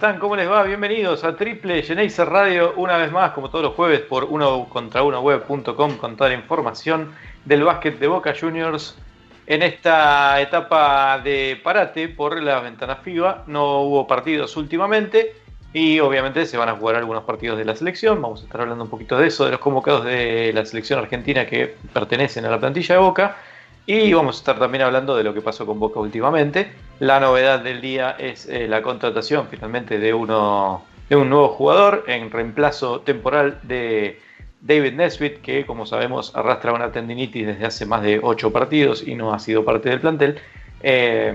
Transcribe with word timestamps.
Están? 0.00 0.18
¿Cómo 0.18 0.34
les 0.34 0.50
va? 0.50 0.62
Bienvenidos 0.62 1.24
a 1.24 1.36
Triple 1.36 1.82
Genesis 1.82 2.24
Radio, 2.24 2.72
una 2.78 2.96
vez 2.96 3.12
más, 3.12 3.32
como 3.32 3.50
todos 3.50 3.62
los 3.62 3.74
jueves, 3.74 4.00
por 4.00 4.24
uno 4.24 4.66
contra 4.70 5.02
uno 5.02 5.20
web.com 5.20 5.98
con 5.98 6.16
toda 6.16 6.30
la 6.30 6.36
información 6.36 7.12
del 7.44 7.64
básquet 7.64 7.98
de 7.98 8.06
Boca 8.06 8.32
Juniors. 8.34 8.96
En 9.46 9.60
esta 9.60 10.40
etapa 10.40 11.18
de 11.18 11.60
parate 11.62 12.08
por 12.08 12.42
la 12.42 12.60
ventana 12.60 12.96
FIBA 12.96 13.44
no 13.46 13.82
hubo 13.82 14.06
partidos 14.06 14.56
últimamente 14.56 15.34
y 15.74 16.00
obviamente 16.00 16.46
se 16.46 16.56
van 16.56 16.70
a 16.70 16.76
jugar 16.76 16.96
algunos 16.96 17.24
partidos 17.24 17.58
de 17.58 17.66
la 17.66 17.76
selección. 17.76 18.22
Vamos 18.22 18.40
a 18.40 18.44
estar 18.44 18.62
hablando 18.62 18.84
un 18.84 18.90
poquito 18.90 19.18
de 19.18 19.26
eso, 19.26 19.44
de 19.44 19.50
los 19.50 19.60
convocados 19.60 20.06
de 20.06 20.50
la 20.54 20.64
selección 20.64 20.98
argentina 20.98 21.44
que 21.44 21.76
pertenecen 21.92 22.46
a 22.46 22.50
la 22.50 22.58
plantilla 22.58 22.94
de 22.94 23.00
Boca. 23.02 23.36
Y 23.86 24.12
vamos 24.12 24.36
a 24.36 24.38
estar 24.38 24.58
también 24.58 24.82
hablando 24.82 25.16
de 25.16 25.24
lo 25.24 25.34
que 25.34 25.40
pasó 25.40 25.66
con 25.66 25.80
Boca 25.80 26.00
últimamente. 26.00 26.72
La 27.00 27.18
novedad 27.18 27.60
del 27.60 27.80
día 27.80 28.12
es 28.18 28.46
eh, 28.46 28.68
la 28.68 28.82
contratación 28.82 29.48
finalmente 29.50 29.98
de, 29.98 30.14
uno, 30.14 30.84
de 31.08 31.16
un 31.16 31.28
nuevo 31.28 31.48
jugador 31.48 32.04
en 32.06 32.30
reemplazo 32.30 33.00
temporal 33.00 33.58
de 33.62 34.20
David 34.60 34.92
Nesbitt, 34.92 35.40
que 35.40 35.64
como 35.64 35.86
sabemos 35.86 36.36
arrastra 36.36 36.72
una 36.72 36.92
tendinitis 36.92 37.46
desde 37.46 37.66
hace 37.66 37.86
más 37.86 38.02
de 38.02 38.20
ocho 38.22 38.52
partidos 38.52 39.06
y 39.06 39.14
no 39.14 39.32
ha 39.32 39.38
sido 39.38 39.64
parte 39.64 39.88
del 39.88 40.00
plantel. 40.00 40.38
Eh, 40.82 41.34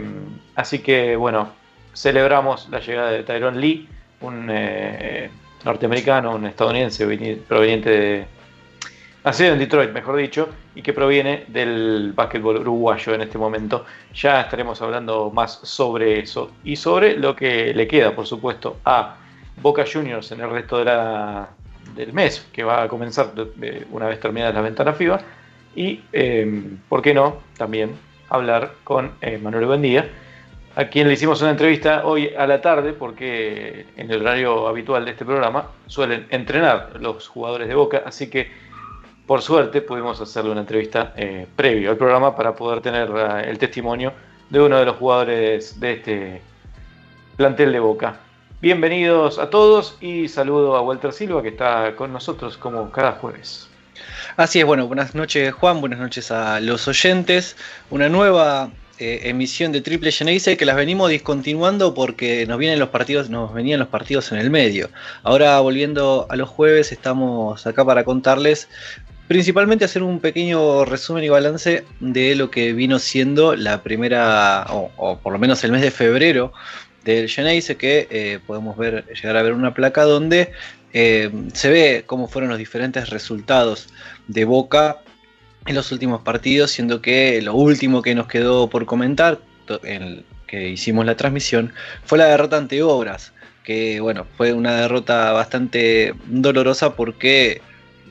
así 0.55 0.79
que 0.79 1.15
bueno, 1.15 1.49
celebramos 1.93 2.69
la 2.69 2.79
llegada 2.79 3.11
de 3.11 3.23
Tyrone 3.23 3.59
Lee, 3.59 3.89
un 4.21 4.47
eh, 4.51 5.29
norteamericano, 5.63 6.35
un 6.35 6.45
estadounidense 6.45 7.05
proveniente 7.47 7.89
de, 7.89 8.25
nacido 9.25 9.53
en 9.53 9.59
Detroit, 9.59 9.91
mejor 9.91 10.17
dicho, 10.17 10.49
y 10.75 10.83
que 10.83 10.93
proviene 10.93 11.45
del 11.47 12.13
básquetbol 12.15 12.57
uruguayo 12.57 13.15
en 13.15 13.21
este 13.21 13.39
momento. 13.39 13.85
Ya 14.13 14.41
estaremos 14.41 14.79
hablando 14.83 15.31
más 15.31 15.59
sobre 15.63 16.19
eso 16.19 16.51
y 16.63 16.75
sobre 16.75 17.17
lo 17.17 17.35
que 17.35 17.73
le 17.73 17.87
queda, 17.87 18.15
por 18.15 18.27
supuesto, 18.27 18.77
a 18.85 19.15
Boca 19.61 19.83
Juniors 19.91 20.31
en 20.31 20.41
el 20.41 20.49
resto 20.51 20.77
de 20.77 20.85
la- 20.85 21.49
del 21.95 22.13
mes, 22.13 22.47
que 22.53 22.63
va 22.63 22.83
a 22.83 22.87
comenzar 22.87 23.31
una 23.91 24.07
vez 24.07 24.19
terminada 24.19 24.53
la 24.53 24.61
ventana 24.61 24.93
FIBA. 24.93 25.19
Y, 25.75 26.01
eh, 26.13 26.63
¿por 26.87 27.01
qué 27.01 27.13
no?, 27.13 27.37
también 27.57 27.95
hablar 28.29 28.73
con 28.83 29.11
eh, 29.21 29.39
Manuel 29.41 29.65
Buendía, 29.65 30.07
a 30.75 30.85
quien 30.85 31.07
le 31.07 31.13
hicimos 31.13 31.41
una 31.41 31.51
entrevista 31.51 32.05
hoy 32.05 32.31
a 32.37 32.45
la 32.45 32.61
tarde, 32.61 32.93
porque 32.93 33.85
en 33.97 34.11
el 34.11 34.21
horario 34.21 34.67
habitual 34.67 35.05
de 35.05 35.11
este 35.11 35.25
programa 35.25 35.69
suelen 35.87 36.27
entrenar 36.29 36.99
los 36.99 37.27
jugadores 37.27 37.67
de 37.67 37.75
Boca, 37.75 38.03
así 38.05 38.29
que 38.29 38.64
por 39.25 39.41
suerte 39.41 39.81
pudimos 39.81 40.21
hacerle 40.21 40.51
una 40.51 40.61
entrevista 40.61 41.13
eh, 41.15 41.47
previo 41.55 41.91
al 41.91 41.97
programa 41.97 42.35
para 42.35 42.55
poder 42.55 42.81
tener 42.81 43.09
eh, 43.09 43.49
el 43.49 43.57
testimonio 43.57 44.13
de 44.49 44.61
uno 44.61 44.77
de 44.77 44.85
los 44.85 44.97
jugadores 44.97 45.79
de 45.79 45.93
este 45.93 46.41
plantel 47.35 47.71
de 47.71 47.79
Boca. 47.79 48.19
Bienvenidos 48.61 49.39
a 49.39 49.49
todos 49.49 49.97
y 49.99 50.27
saludo 50.27 50.75
a 50.75 50.81
Walter 50.81 51.11
Silva 51.11 51.41
que 51.41 51.49
está 51.49 51.95
con 51.95 52.13
nosotros 52.13 52.57
como 52.57 52.91
cada 52.91 53.13
jueves. 53.13 53.67
Así 54.37 54.59
es, 54.59 54.65
bueno, 54.65 54.87
buenas 54.87 55.15
noches 55.15 55.53
Juan, 55.53 55.81
buenas 55.81 55.99
noches 55.99 56.29
a 56.29 56.59
los 56.59 56.87
oyentes. 56.87 57.57
Una 57.89 58.09
nueva 58.09 58.69
eh, 58.99 59.21
emisión 59.23 59.71
de 59.71 59.81
Triple 59.81 60.11
Geneise 60.11 60.55
que 60.55 60.65
las 60.65 60.75
venimos 60.75 61.09
discontinuando 61.09 61.93
porque 61.93 62.45
nos 62.45 62.59
vienen 62.59 62.79
los 62.79 62.89
partidos, 62.89 63.29
nos 63.29 63.53
venían 63.53 63.79
los 63.79 63.89
partidos 63.89 64.31
en 64.31 64.37
el 64.37 64.51
medio. 64.51 64.89
Ahora 65.23 65.59
volviendo 65.61 66.27
a 66.29 66.35
los 66.35 66.47
jueves, 66.47 66.91
estamos 66.91 67.65
acá 67.65 67.83
para 67.83 68.03
contarles 68.03 68.69
principalmente 69.27 69.85
hacer 69.85 70.03
un 70.03 70.19
pequeño 70.19 70.85
resumen 70.85 71.23
y 71.23 71.29
balance 71.29 71.83
de 71.99 72.35
lo 72.35 72.51
que 72.51 72.73
vino 72.73 72.99
siendo 72.99 73.55
la 73.55 73.81
primera, 73.81 74.65
o, 74.69 75.17
por 75.17 75.33
lo 75.33 75.39
menos 75.39 75.63
el 75.63 75.71
mes 75.71 75.81
de 75.81 75.91
febrero 75.91 76.53
del 77.03 77.29
Geneise, 77.29 77.77
que 77.77 78.07
eh, 78.09 78.39
podemos 78.45 78.77
ver, 78.77 79.05
llegar 79.07 79.37
a 79.37 79.43
ver 79.43 79.53
una 79.53 79.73
placa 79.73 80.03
donde 80.03 80.51
eh, 80.93 81.31
se 81.53 81.69
ve 81.69 82.03
cómo 82.05 82.27
fueron 82.27 82.49
los 82.49 82.59
diferentes 82.59 83.09
resultados 83.09 83.89
de 84.27 84.45
Boca 84.45 85.01
en 85.65 85.75
los 85.75 85.91
últimos 85.91 86.21
partidos, 86.21 86.71
siendo 86.71 87.01
que 87.01 87.41
lo 87.41 87.55
último 87.55 88.01
que 88.01 88.15
nos 88.15 88.27
quedó 88.27 88.69
por 88.69 88.85
comentar, 88.85 89.39
en 89.83 90.23
que 90.47 90.69
hicimos 90.69 91.05
la 91.05 91.17
transmisión, 91.17 91.73
fue 92.03 92.19
la 92.19 92.25
derrota 92.25 92.57
ante 92.57 92.83
Obras, 92.83 93.33
que 93.63 93.99
bueno, 93.99 94.27
fue 94.37 94.53
una 94.53 94.75
derrota 94.75 95.31
bastante 95.31 96.13
dolorosa 96.27 96.95
porque 96.95 97.61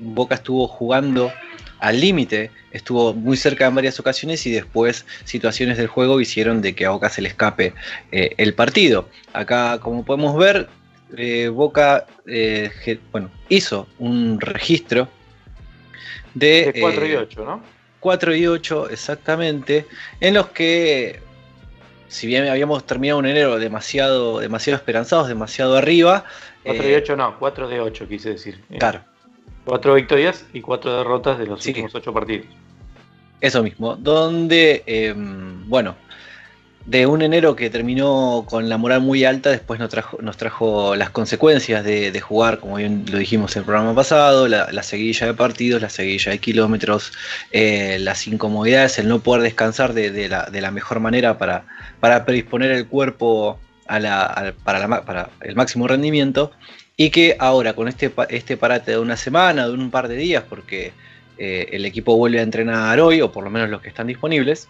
Boca 0.04 0.37
estuvo 0.37 0.69
jugando 0.69 1.32
al 1.81 2.00
límite, 2.00 2.50
estuvo 2.72 3.12
muy 3.12 3.37
cerca 3.37 3.66
en 3.66 3.75
varias 3.75 3.98
ocasiones 4.00 4.47
y 4.47 4.53
después 4.53 5.04
situaciones 5.25 5.76
del 5.76 5.87
juego 5.87 6.20
hicieron 6.20 6.62
de 6.62 6.75
que 6.75 6.87
a 6.87 6.91
Boca 6.91 7.10
se 7.10 7.22
le 7.22 7.28
escape 7.28 7.75
eh, 8.12 8.34
el 8.38 8.54
partido. 8.54 9.09
Acá, 9.32 9.78
como 9.81 10.04
podemos 10.04 10.37
ver, 10.37 10.69
eh, 11.16 11.48
Boca 11.48 12.06
eh, 12.26 12.70
bueno, 13.12 13.31
hizo 13.48 13.87
un 13.98 14.41
registro 14.41 15.09
de, 16.34 16.72
De 16.72 16.81
4 16.81 17.06
y 17.06 17.10
eh, 17.12 17.19
8, 17.19 17.44
¿no? 17.44 17.62
4 18.00 18.36
y 18.36 18.47
8 18.47 18.91
exactamente, 18.91 19.86
en 20.21 20.34
los 20.34 20.48
que 20.48 21.21
si 22.09 22.26
bien 22.26 22.47
habíamos 22.48 22.84
terminado 22.86 23.19
un 23.19 23.26
enero 23.26 23.59
demasiado, 23.59 24.38
demasiado 24.38 24.76
esperanzados, 24.76 25.28
demasiado 25.28 25.76
arriba, 25.76 26.25
4 26.65 26.82
eh, 26.82 26.91
y 26.91 26.94
8 26.94 27.16
no, 27.16 27.38
4 27.38 27.69
de 27.69 27.81
8 27.81 28.09
quise 28.09 28.31
decir. 28.31 28.62
Claro, 28.78 29.04
4 29.65 29.95
victorias 29.95 30.45
y 30.53 30.61
4 30.61 30.99
derrotas 30.99 31.39
de 31.39 31.47
los 31.47 31.63
Sí. 31.63 31.71
últimos 31.71 31.95
8 31.95 32.13
partidos. 32.13 32.47
eso 33.41 33.63
mismo, 33.63 33.97
donde, 33.97 34.83
eh, 34.87 35.13
bueno, 35.16 35.97
de 36.87 37.07
un 37.07 37.21
enero 37.22 37.57
que 37.57 37.69
terminó 37.69 38.45
con 38.49 38.69
la 38.71 38.78
moral 38.78 39.01
muy 39.03 39.25
alta, 39.25 39.51
después 39.51 39.78
nos 39.81 39.91
trajo, 39.91 40.19
nos 40.22 40.37
trajo 40.39 40.97
las 40.97 41.11
consecuencias 41.11 41.84
de, 41.84 42.11
de 42.11 42.21
jugar, 42.21 42.59
como 42.59 42.77
bien 42.77 43.05
lo 43.11 43.19
dijimos 43.19 43.55
en 43.57 43.61
el 43.61 43.66
programa 43.66 43.95
pasado, 43.95 44.49
la, 44.49 44.71
la 44.72 44.83
seguidilla 44.83 45.27
de 45.27 45.34
partidos, 45.34 45.83
la 45.83 45.91
seguidilla 45.91 46.33
de 46.33 46.39
kilómetros, 46.39 47.13
eh, 47.53 47.99
las 48.01 48.27
incomodidades, 48.27 48.99
el 48.99 49.09
no 49.09 49.19
poder 49.21 49.43
descansar 49.43 49.93
de, 49.93 50.10
de 50.10 50.28
la, 50.28 50.45
de 50.45 50.60
la 50.63 50.71
mejor 50.71 51.01
manera 51.01 51.37
para, 51.37 51.65
para 52.01 52.25
predisponer 52.25 52.71
el 52.71 52.87
cuerpo 52.87 53.59
a 53.87 54.01
la- 54.01 54.55
para 54.65 55.28
el 55.43 55.55
máximo 55.55 55.87
rendimiento, 55.87 56.51
y 56.97 57.11
que 57.11 57.37
ahora 57.39 57.75
con 57.75 57.89
este, 57.89 58.13
este 58.29 58.57
parate 58.57 58.93
de 58.93 58.99
una 58.99 59.17
semana, 59.17 59.67
de 59.67 59.73
un 59.73 59.91
par 59.91 60.09
de 60.09 60.17
días, 60.17 60.45
porque 60.49 60.93
eh, 61.39 61.69
el 61.73 61.85
equipo 61.85 62.17
vuelve 62.17 62.39
a 62.39 62.43
entrenar 62.43 63.01
hoy, 63.01 63.21
o 63.21 63.33
por 63.33 63.45
lo 63.45 63.51
menos 63.51 63.69
los 63.71 63.83
que 63.83 63.89
están 63.89 64.07
disponibles, 64.07 64.69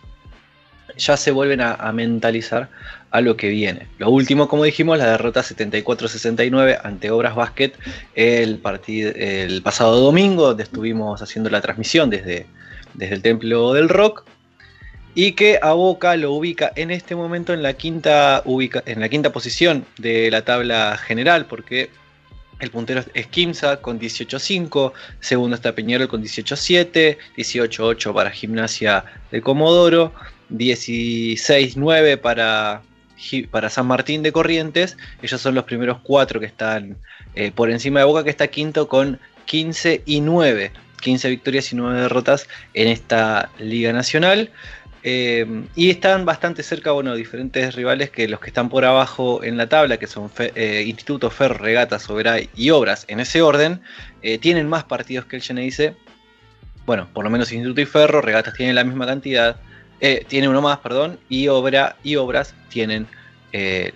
ya 0.97 1.17
se 1.17 1.31
vuelven 1.31 1.61
a, 1.61 1.93
mentalizar 1.93 2.69
a 3.11 3.21
lo 3.21 3.37
que 3.37 3.49
viene. 3.49 3.88
Lo 3.99 4.11
último, 4.11 4.49
como 4.49 4.65
dijimos, 4.65 4.99
la 4.99 5.11
derrota 5.11 5.43
74-69 5.43 6.79
ante 6.82 7.11
Obras 7.11 7.35
Basket 7.35 7.73
el, 8.15 8.61
el 9.17 9.62
pasado 9.62 10.00
domingo, 10.00 10.49
donde 10.49 10.62
estuvimos 10.62 11.21
haciendo 11.21 11.50
la 11.50 11.61
transmisión 11.61 12.11
desde, 12.11 12.47
desde 12.94 13.15
el 13.15 13.23
Templo 13.23 13.73
del 13.73 13.88
Rock. 13.88 14.25
Y 15.17 15.32
que 15.32 15.59
a 15.62 15.73
Boca 15.73 16.17
lo 16.17 16.32
ubica 16.32 16.73
en 16.75 16.91
este 16.91 17.15
momento 17.15 17.53
en 17.53 17.62
la 17.62 17.75
quinta, 17.75 18.43
ubica, 18.44 18.82
en 18.85 19.00
la 19.00 19.09
quinta 19.09 19.31
posición 19.31 19.87
de 19.97 20.29
la 20.31 20.43
tabla 20.43 20.99
general, 20.99 21.47
porque 21.47 21.88
el 22.60 22.70
puntero 22.70 23.04
es 23.14 23.26
Kimsa 23.26 23.80
con 23.80 23.98
18-5, 23.98 24.92
segundo 25.20 25.56
está 25.56 25.74
Peñarol 25.74 26.08
con 26.08 26.22
18-7, 26.22 27.16
18-8 27.36 28.14
para 28.14 28.30
Gimnasia 28.30 29.04
de 29.30 29.40
Comodoro, 29.40 30.12
16-9 30.50 32.20
para, 32.20 32.82
para 33.50 33.70
San 33.70 33.86
Martín 33.86 34.22
de 34.22 34.32
Corrientes. 34.32 34.96
Ellos 35.22 35.40
son 35.40 35.54
los 35.54 35.64
primeros 35.64 35.98
cuatro 36.02 36.40
que 36.40 36.46
están 36.46 36.96
eh, 37.34 37.50
por 37.52 37.70
encima 37.70 38.00
de 38.00 38.06
Boca, 38.06 38.24
que 38.24 38.30
está 38.30 38.46
quinto 38.48 38.88
con 38.88 39.18
15 39.46 40.02
y 40.06 40.20
9. 40.20 40.72
15 41.00 41.28
victorias 41.28 41.70
y 41.72 41.76
9 41.76 42.00
derrotas 42.00 42.48
en 42.72 42.88
esta 42.88 43.50
Liga 43.58 43.92
Nacional. 43.92 44.50
Eh, 45.06 45.44
y 45.76 45.90
están 45.90 46.24
bastante 46.24 46.62
cerca, 46.62 46.90
bueno, 46.92 47.14
diferentes 47.14 47.74
rivales 47.74 48.08
que 48.08 48.26
los 48.26 48.40
que 48.40 48.46
están 48.46 48.70
por 48.70 48.86
abajo 48.86 49.44
en 49.44 49.58
la 49.58 49.68
tabla, 49.68 49.98
que 49.98 50.06
son 50.06 50.30
Fe- 50.30 50.52
eh, 50.54 50.82
Instituto 50.86 51.28
Ferro, 51.28 51.58
Regata, 51.58 51.98
Soberay 51.98 52.48
y 52.56 52.70
Obras, 52.70 53.04
en 53.08 53.20
ese 53.20 53.42
orden, 53.42 53.82
eh, 54.22 54.38
tienen 54.38 54.66
más 54.66 54.84
partidos 54.84 55.26
que 55.26 55.36
el 55.36 55.42
Geneise. 55.42 55.94
Bueno, 56.86 57.06
por 57.12 57.22
lo 57.22 57.28
menos 57.28 57.52
Instituto 57.52 57.82
y 57.82 57.84
Ferro, 57.84 58.22
Regatas 58.22 58.54
tienen 58.54 58.74
la 58.74 58.82
misma 58.82 59.04
cantidad, 59.06 59.56
eh, 60.00 60.24
tiene 60.26 60.48
uno 60.48 60.62
más, 60.62 60.78
perdón, 60.78 61.18
y, 61.28 61.48
Obra, 61.48 61.96
y 62.02 62.16
Obras 62.16 62.54
tienen 62.70 63.06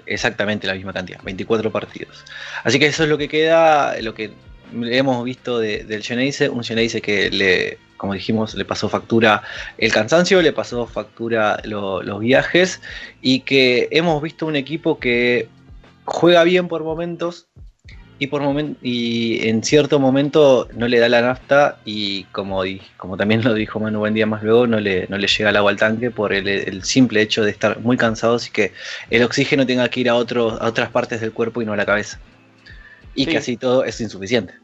exactamente 0.06 0.68
la 0.68 0.74
misma 0.74 0.92
cantidad, 0.92 1.20
24 1.24 1.72
partidos. 1.72 2.24
Así 2.62 2.78
que 2.78 2.86
eso 2.86 3.02
es 3.02 3.08
lo 3.08 3.18
que 3.18 3.26
queda, 3.26 4.00
lo 4.00 4.14
que 4.14 4.30
hemos 4.72 5.24
visto 5.24 5.58
del 5.58 6.00
Geneise, 6.04 6.48
un 6.48 6.62
Geneise 6.62 7.00
que 7.02 7.28
le, 7.28 7.78
como 7.98 8.14
dijimos, 8.14 8.54
le 8.54 8.64
pasó 8.64 8.88
factura 8.88 9.42
el 9.76 9.92
cansancio, 9.92 10.40
le 10.40 10.52
pasó 10.52 10.86
factura 10.86 11.60
los 11.64 12.20
viajes 12.20 12.80
y 13.20 13.40
que 13.40 13.88
hemos 13.90 14.22
visto 14.22 14.46
un 14.46 14.56
equipo 14.56 14.98
que 14.98 15.48
juega 16.06 16.42
bien 16.44 16.68
por 16.68 16.82
momentos 16.82 17.48
y 18.20 18.26
por 18.26 18.42
y 18.82 19.46
en 19.46 19.62
cierto 19.62 20.00
momento 20.00 20.68
no 20.74 20.88
le 20.88 20.98
da 20.98 21.08
la 21.08 21.22
nafta 21.22 21.78
y 21.84 22.24
como, 22.24 22.62
como 22.96 23.16
también 23.16 23.44
lo 23.44 23.54
dijo 23.54 23.78
Manu 23.78 24.00
buen 24.00 24.14
día 24.14 24.26
más 24.26 24.42
luego, 24.42 24.66
no 24.66 24.80
le, 24.80 25.06
no 25.08 25.18
le 25.18 25.28
llega 25.28 25.50
el 25.50 25.56
agua 25.56 25.70
al 25.70 25.76
tanque 25.76 26.10
por 26.10 26.32
el, 26.32 26.82
simple 26.82 27.22
hecho 27.22 27.44
de 27.44 27.50
estar 27.50 27.78
muy 27.80 27.96
cansados 27.96 28.48
y 28.48 28.50
que 28.50 28.72
el 29.10 29.22
oxígeno 29.22 29.66
tenga 29.66 29.88
que 29.88 30.00
ir 30.00 30.08
a, 30.08 30.16
otros 30.16 30.60
a 30.60 30.66
otras 30.66 30.90
partes 30.90 31.20
del 31.20 31.32
cuerpo 31.32 31.62
y 31.62 31.66
no 31.66 31.74
a 31.74 31.76
la 31.76 31.86
cabeza. 31.86 32.18
Y 33.14 33.26
que 33.26 33.38
así 33.38 33.56
todo 33.56 33.84
es 33.84 34.00
insuficiente. 34.00 34.54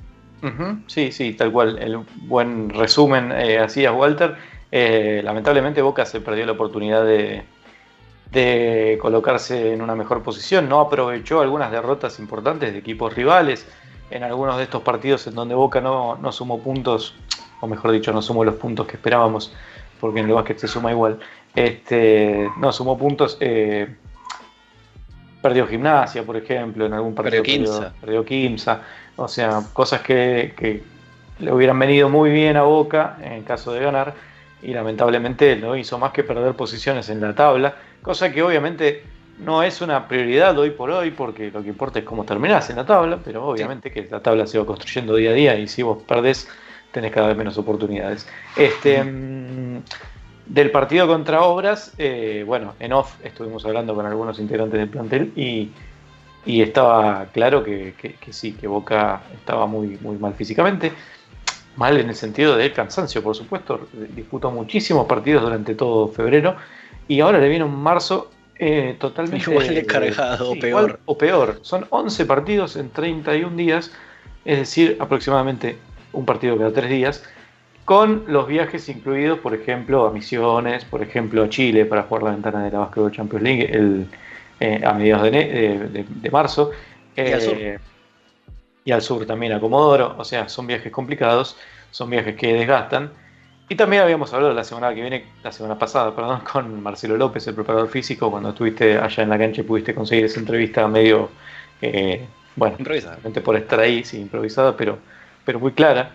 Sí, 0.86 1.12
sí, 1.12 1.32
tal 1.34 1.52
cual. 1.52 1.78
El 1.78 1.98
buen 2.22 2.70
resumen 2.70 3.32
eh, 3.32 3.58
hacías, 3.58 3.94
Walter. 3.94 4.36
Eh, 4.70 5.20
lamentablemente 5.24 5.80
Boca 5.82 6.04
se 6.04 6.20
perdió 6.20 6.44
la 6.46 6.52
oportunidad 6.52 7.04
de, 7.04 7.44
de 8.30 8.98
colocarse 9.00 9.72
en 9.72 9.80
una 9.80 9.94
mejor 9.94 10.22
posición. 10.22 10.68
No 10.68 10.80
aprovechó 10.80 11.40
algunas 11.40 11.70
derrotas 11.70 12.18
importantes 12.18 12.72
de 12.72 12.78
equipos 12.78 13.14
rivales 13.14 13.66
en 14.10 14.22
algunos 14.22 14.56
de 14.56 14.64
estos 14.64 14.82
partidos 14.82 15.26
en 15.26 15.34
donde 15.34 15.54
Boca 15.54 15.80
no, 15.80 16.16
no 16.16 16.32
sumó 16.32 16.60
puntos, 16.60 17.14
o 17.60 17.66
mejor 17.66 17.92
dicho, 17.92 18.12
no 18.12 18.22
sumó 18.22 18.44
los 18.44 18.56
puntos 18.56 18.86
que 18.86 18.96
esperábamos, 18.96 19.52
porque 20.00 20.20
en 20.20 20.26
el 20.26 20.34
básquet 20.34 20.58
se 20.58 20.68
suma 20.68 20.90
igual. 20.90 21.18
Este, 21.54 22.48
no 22.58 22.72
sumó 22.72 22.98
puntos. 22.98 23.36
Eh, 23.40 23.94
perdió 25.40 25.66
gimnasia, 25.66 26.24
por 26.24 26.36
ejemplo, 26.36 26.86
en 26.86 26.92
algún 26.92 27.14
partido. 27.14 27.42
Perdió 28.00 28.24
Quimsa. 28.24 28.82
O 29.16 29.28
sea, 29.28 29.62
cosas 29.72 30.00
que, 30.02 30.54
que, 30.56 30.82
le 31.40 31.52
hubieran 31.52 31.78
venido 31.78 32.08
muy 32.08 32.30
bien 32.30 32.56
a 32.56 32.62
Boca 32.62 33.18
en 33.22 33.42
caso 33.42 33.72
de 33.72 33.80
ganar. 33.80 34.14
Y 34.62 34.72
lamentablemente 34.72 35.56
no 35.56 35.76
hizo 35.76 35.98
más 35.98 36.12
que 36.12 36.24
perder 36.24 36.54
posiciones 36.54 37.08
en 37.08 37.20
la 37.20 37.34
tabla. 37.34 37.74
Cosa 38.02 38.32
que 38.32 38.42
obviamente 38.42 39.02
no 39.38 39.62
es 39.62 39.80
una 39.80 40.08
prioridad 40.08 40.56
hoy 40.58 40.70
por 40.70 40.90
hoy, 40.90 41.10
porque 41.10 41.50
lo 41.50 41.62
que 41.62 41.68
importa 41.68 41.98
es 41.98 42.04
cómo 42.04 42.24
terminás 42.24 42.70
en 42.70 42.76
la 42.76 42.86
tabla. 42.86 43.18
Pero 43.22 43.46
obviamente 43.46 43.90
que 43.90 44.06
la 44.10 44.20
tabla 44.20 44.46
se 44.46 44.58
va 44.58 44.64
construyendo 44.64 45.16
día 45.16 45.30
a 45.30 45.34
día. 45.34 45.58
Y 45.58 45.68
si 45.68 45.82
vos 45.82 46.02
perdés, 46.04 46.48
tenés 46.92 47.12
cada 47.12 47.28
vez 47.28 47.36
menos 47.36 47.58
oportunidades. 47.58 48.26
Este. 48.56 49.02
Mm, 49.02 49.82
del 50.46 50.70
partido 50.70 51.06
contra 51.06 51.42
Obras, 51.42 51.92
eh, 51.98 52.44
bueno, 52.46 52.74
en 52.78 52.92
off 52.92 53.14
estuvimos 53.24 53.64
hablando 53.64 53.94
con 53.94 54.04
algunos 54.04 54.38
integrantes 54.38 54.78
del 54.78 54.88
plantel 54.88 55.32
y, 55.36 55.70
estaba 56.46 57.26
claro 57.32 57.62
que, 57.62 57.94
sí, 58.30 58.52
que 58.52 58.66
Boca 58.66 59.22
estaba 59.34 59.66
muy, 59.66 59.98
muy 60.00 60.16
mal 60.16 60.34
físicamente, 60.34 60.92
mal 61.76 61.98
en 61.98 62.08
el 62.08 62.14
sentido 62.14 62.56
del 62.56 62.72
cansancio, 62.72 63.22
por 63.22 63.34
supuesto, 63.34 63.88
disputó 64.14 64.50
muchísimos 64.50 65.06
partidos 65.06 65.42
durante 65.42 65.74
todo 65.74 66.08
febrero. 66.08 66.56
Y 67.08 67.20
ahora 67.20 67.38
le 67.38 67.48
viene 67.48 67.64
un 67.64 67.82
marzo 67.82 68.30
eh, 68.56 68.96
totalmente... 68.98 69.50
Igual 69.50 69.74
descargado, 69.74 70.50
o 70.50 70.58
peor. 70.58 71.00
o 71.04 71.18
peor, 71.18 71.58
son 71.62 71.86
11 71.90 72.26
partidos 72.26 72.76
en 72.76 72.90
31 72.90 73.56
días, 73.56 73.90
es 74.44 74.58
decir, 74.58 74.96
aproximadamente 75.00 75.76
un 76.12 76.24
partido 76.24 76.56
cada 76.56 76.72
tres 76.72 76.90
días 76.90 77.24
con 77.84 78.24
los 78.28 78.46
viajes 78.46 78.88
incluidos, 78.88 79.38
por 79.40 79.54
ejemplo, 79.54 80.06
a 80.06 80.10
Misiones, 80.10 80.84
por 80.84 81.02
ejemplo, 81.02 81.44
a 81.44 81.48
Chile 81.48 81.84
para 81.84 82.04
jugar 82.04 82.22
la 82.22 82.30
ventana 82.30 82.64
de 82.64 82.70
la 82.70 82.78
Basketball 82.80 83.12
Champions 83.12 83.42
League 83.42 83.70
el, 83.70 84.06
eh, 84.60 84.80
a 84.84 84.92
mediados 84.92 85.30
de, 85.30 86.28
marzo. 86.30 86.70
y, 87.16 87.20
al 87.20 87.40
sur. 87.40 87.54
Eh, 87.56 87.78
y 88.84 88.92
al 88.92 89.02
sur 89.02 89.24
también 89.26 89.52
a 89.52 89.60
Comodoro, 89.60 90.14
o 90.18 90.24
sea, 90.24 90.48
son 90.48 90.66
viajes 90.66 90.92
complicados, 90.92 91.56
son 91.90 92.10
viajes 92.10 92.36
que 92.36 92.52
desgastan. 92.52 93.10
Y 93.68 93.76
también 93.76 94.02
habíamos 94.02 94.32
hablado 94.34 94.52
la 94.52 94.64
semana 94.64 94.94
que 94.94 95.00
viene, 95.00 95.24
la 95.42 95.50
semana 95.50 95.78
pasada, 95.78 96.14
perdón, 96.14 96.40
con 96.52 96.82
Marcelo 96.82 97.16
López, 97.16 97.46
el 97.46 97.54
preparador 97.54 97.88
físico, 97.88 98.30
cuando 98.30 98.50
estuviste 98.50 98.98
allá 98.98 99.22
en 99.22 99.30
la 99.30 99.38
cancha 99.38 99.62
y 99.62 99.64
pudiste 99.64 99.94
conseguir 99.94 100.26
esa 100.26 100.40
entrevista 100.40 100.86
medio, 100.86 101.30
eh, 101.80 102.26
bueno, 102.56 102.76
improvisada, 102.78 103.18
por 103.42 103.56
estar 103.56 103.80
ahí, 103.80 104.04
sí, 104.04 104.20
improvisada, 104.20 104.76
pero, 104.76 104.98
pero 105.44 105.58
muy 105.58 105.72
clara 105.72 106.10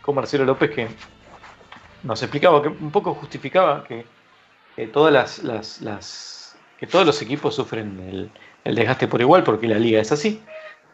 con 0.00 0.14
Marcelo 0.14 0.44
López 0.44 0.70
que 0.70 0.88
nos 2.02 2.22
explicaba, 2.22 2.62
que 2.62 2.68
un 2.68 2.90
poco 2.90 3.14
justificaba 3.14 3.84
que, 3.84 4.06
todas 4.94 5.12
las, 5.12 5.82
las, 5.82 5.82
que 6.80 6.86
todos 6.86 7.04
los 7.04 7.20
equipos 7.20 7.54
sufren 7.54 8.30
el, 8.64 8.74
desgaste 8.74 9.06
por 9.06 9.20
igual 9.20 9.44
porque 9.44 9.68
la 9.68 9.78
liga 9.78 10.00
es 10.00 10.12
así. 10.12 10.40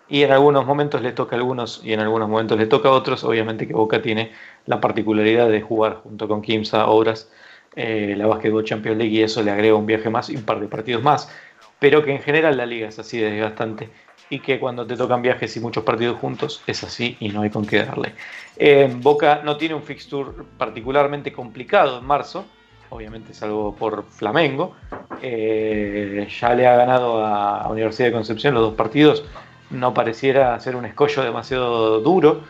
Y 0.08 0.22
en 0.22 0.32
algunos 0.32 0.66
momentos 0.66 1.00
le 1.00 1.12
toca 1.12 1.36
a 1.36 1.38
algunos 1.38 1.80
y 1.84 1.92
en 1.92 2.00
algunos 2.00 2.28
momentos 2.28 2.58
le 2.58 2.66
toca 2.66 2.88
a 2.88 2.92
otros. 2.92 3.22
Obviamente 3.22 3.66
que 3.68 3.72
Boca 3.72 4.02
tiene 4.02 4.32
la 4.66 4.80
particularidad 4.80 5.48
de 5.48 5.62
jugar 5.62 6.00
junto 6.02 6.26
con 6.26 6.42
Kimsa, 6.42 6.88
Obras, 6.88 7.30
eh, 7.76 8.14
la 8.16 8.26
Basketball 8.26 8.64
Champions 8.64 8.98
League 8.98 9.12
y 9.12 9.22
eso 9.22 9.42
le 9.42 9.52
agrega 9.52 9.76
un 9.76 9.86
viaje 9.86 10.10
más 10.10 10.28
y 10.28 10.36
un 10.36 10.42
par 10.42 10.60
de 10.60 10.66
partidos 10.66 11.02
más. 11.02 11.32
Pero 11.78 12.04
que 12.04 12.12
en 12.12 12.20
general 12.20 12.56
la 12.56 12.66
liga 12.66 12.88
es 12.88 12.98
así 12.98 13.18
de 13.18 13.30
desgastante 13.30 13.90
y 14.28 14.40
que 14.40 14.58
cuando 14.58 14.86
te 14.86 14.96
tocan 14.96 15.22
viajes 15.22 15.56
y 15.56 15.60
muchos 15.60 15.84
partidos 15.84 16.18
juntos 16.18 16.62
es 16.66 16.82
así 16.82 17.16
y 17.20 17.28
no 17.28 17.42
hay 17.42 17.50
con 17.50 17.64
qué 17.64 17.84
darle. 17.84 18.14
Eh, 18.56 18.92
Boca 18.96 19.42
no 19.44 19.56
tiene 19.56 19.76
un 19.76 19.82
fixture 19.82 20.30
particularmente 20.58 21.32
complicado 21.32 21.98
en 21.98 22.04
marzo, 22.04 22.44
obviamente 22.90 23.34
salvo 23.34 23.74
por 23.74 24.04
Flamengo. 24.04 24.74
Eh, 25.22 26.28
ya 26.40 26.54
le 26.54 26.66
ha 26.66 26.76
ganado 26.76 27.24
a 27.24 27.68
Universidad 27.68 28.08
de 28.08 28.12
Concepción 28.12 28.54
los 28.54 28.62
dos 28.62 28.74
partidos, 28.74 29.24
no 29.70 29.94
pareciera 29.94 30.58
ser 30.60 30.76
un 30.76 30.84
escollo 30.84 31.22
demasiado 31.22 32.00
duro. 32.00 32.42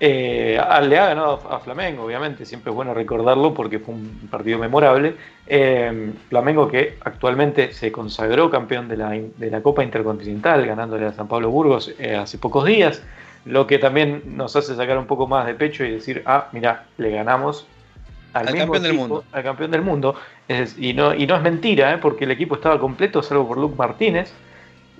Eh, 0.00 0.60
le 0.82 0.98
ha 0.98 1.08
ganado 1.08 1.40
a 1.48 1.60
Flamengo, 1.60 2.04
obviamente, 2.04 2.44
siempre 2.44 2.70
es 2.70 2.76
bueno 2.76 2.92
recordarlo 2.94 3.54
porque 3.54 3.78
fue 3.78 3.94
un 3.94 4.28
partido 4.30 4.58
memorable. 4.58 5.14
Eh, 5.46 6.12
Flamengo 6.28 6.68
que 6.68 6.98
actualmente 7.04 7.72
se 7.72 7.92
consagró 7.92 8.50
campeón 8.50 8.88
de 8.88 8.96
la, 8.96 9.10
de 9.10 9.50
la 9.50 9.62
Copa 9.62 9.84
Intercontinental, 9.84 10.66
ganándole 10.66 11.06
a 11.06 11.12
San 11.12 11.28
Pablo 11.28 11.50
Burgos 11.50 11.94
eh, 11.98 12.16
hace 12.16 12.38
pocos 12.38 12.64
días, 12.64 13.02
lo 13.44 13.66
que 13.66 13.78
también 13.78 14.22
nos 14.36 14.56
hace 14.56 14.74
sacar 14.74 14.98
un 14.98 15.06
poco 15.06 15.26
más 15.26 15.46
de 15.46 15.54
pecho 15.54 15.84
y 15.84 15.92
decir, 15.92 16.22
ah, 16.26 16.48
mira, 16.52 16.86
le 16.98 17.10
ganamos 17.10 17.66
al, 18.34 18.46
campeón 18.54 18.82
del 18.82 18.94
mundo. 18.94 19.24
Al 19.32 19.42
campeón 19.42 19.70
del 19.70 19.82
mundo. 19.82 20.14
y, 20.78 20.92
no, 20.92 21.14
y 21.14 21.26
no 21.26 21.36
es 21.36 21.42
mentira, 21.42 21.98
porque 22.00 22.24
el 22.24 22.30
equipo 22.30 22.56
estaba 22.56 22.78
completo, 22.78 23.22
salvo 23.22 23.48
por 23.48 23.58
Luke 23.58 23.76
Martínez. 23.76 24.32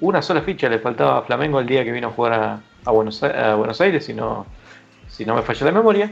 Una 0.00 0.22
sola 0.22 0.40
ficha 0.42 0.68
le 0.68 0.78
faltaba 0.78 1.18
a 1.18 1.22
Flamengo 1.22 1.60
el 1.60 1.66
día 1.66 1.84
que 1.84 1.92
vino 1.92 2.08
a 2.08 2.10
jugar 2.10 2.60
a, 2.84 2.90
Buenos, 2.90 3.22
a 3.22 3.54
Buenos 3.54 3.80
Aires, 3.80 4.08
y 4.08 4.14
no 4.14 4.46
si 5.14 5.24
no 5.24 5.34
me 5.36 5.42
falla 5.42 5.66
la 5.66 5.72
memoria. 5.72 6.10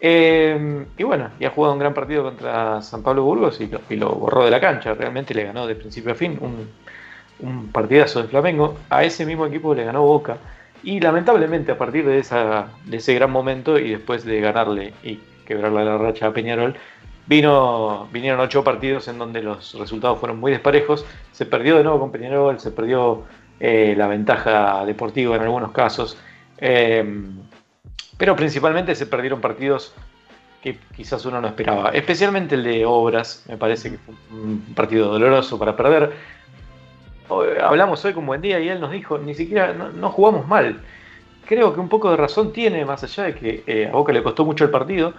Eh, 0.00 0.86
y 0.96 1.02
bueno, 1.02 1.30
y 1.38 1.44
ha 1.44 1.50
jugado 1.50 1.74
un 1.74 1.80
gran 1.80 1.92
partido 1.92 2.22
contra 2.22 2.80
San 2.82 3.02
Pablo 3.02 3.24
Burgos 3.24 3.60
y 3.60 3.96
lo, 3.96 4.10
borró 4.10 4.44
de 4.44 4.50
la 4.50 4.60
cancha. 4.60 4.94
Realmente 4.94 5.34
le 5.34 5.44
ganó 5.44 5.66
de 5.66 5.74
principio 5.74 6.12
a 6.12 6.14
fin 6.14 6.38
un, 6.40 6.68
un, 7.40 7.68
partidazo 7.68 8.22
de 8.22 8.28
Flamengo. 8.28 8.78
A 8.88 9.04
ese 9.04 9.26
mismo 9.26 9.46
equipo 9.46 9.74
le 9.74 9.84
ganó 9.84 10.02
Boca. 10.02 10.38
Y 10.82 11.00
lamentablemente 11.00 11.72
a 11.72 11.78
partir 11.78 12.06
de, 12.06 12.18
esa, 12.18 12.68
de 12.84 12.98
ese 12.98 13.14
gran 13.14 13.30
momento 13.30 13.78
y 13.78 13.90
después 13.90 14.24
de 14.24 14.40
ganarle 14.40 14.94
y 15.02 15.18
quebrarle 15.48 15.84
la 15.84 15.96
racha 15.96 16.26
a 16.26 16.32
Peñarol, 16.32 16.76
vino, 17.26 18.06
vinieron 18.12 18.38
ocho 18.38 18.62
partidos 18.62 19.08
en 19.08 19.18
donde 19.18 19.42
los 19.42 19.74
resultados 19.74 20.20
fueron 20.20 20.38
muy 20.38 20.52
desparejos. 20.52 21.06
Se 21.32 21.46
perdió 21.46 21.76
de 21.76 21.84
nuevo 21.84 21.98
con 21.98 22.12
Peñarol, 22.12 22.60
se 22.60 22.70
perdió 22.70 23.24
eh, 23.58 23.94
la 23.96 24.06
ventaja 24.06 24.84
deportiva 24.84 25.36
en 25.36 25.42
algunos 25.42 25.72
casos. 25.72 26.18
Eh, 26.58 27.04
pero 28.18 28.36
principalmente 28.36 28.94
se 28.94 29.06
perdieron 29.06 29.40
partidos 29.40 29.94
que 30.62 30.76
quizás 30.94 31.24
uno 31.24 31.40
no 31.40 31.48
esperaba. 31.48 31.90
Especialmente 31.90 32.56
el 32.56 32.64
de 32.64 32.84
Obras, 32.84 33.44
me 33.48 33.56
parece 33.56 33.92
que 33.92 33.98
fue 33.98 34.14
un 34.32 34.60
partido 34.74 35.08
doloroso 35.08 35.58
para 35.58 35.76
perder. 35.76 36.12
Hablamos 37.62 38.04
hoy 38.04 38.12
con 38.12 38.26
Buen 38.26 38.40
Día 38.40 38.58
y 38.58 38.68
él 38.68 38.80
nos 38.80 38.90
dijo, 38.90 39.18
ni 39.18 39.34
siquiera 39.34 39.72
no, 39.72 40.10
jugamos 40.10 40.48
mal. 40.48 40.80
Creo 41.46 41.72
que 41.72 41.80
un 41.80 41.88
poco 41.88 42.10
de 42.10 42.16
razón 42.16 42.52
tiene, 42.52 42.84
más 42.84 43.04
allá 43.04 43.24
de 43.24 43.34
que 43.34 43.62
eh, 43.66 43.86
a 43.86 43.92
Boca 43.92 44.12
le 44.12 44.22
costó 44.22 44.44
mucho 44.44 44.64
el 44.64 44.70
partido 44.70 45.14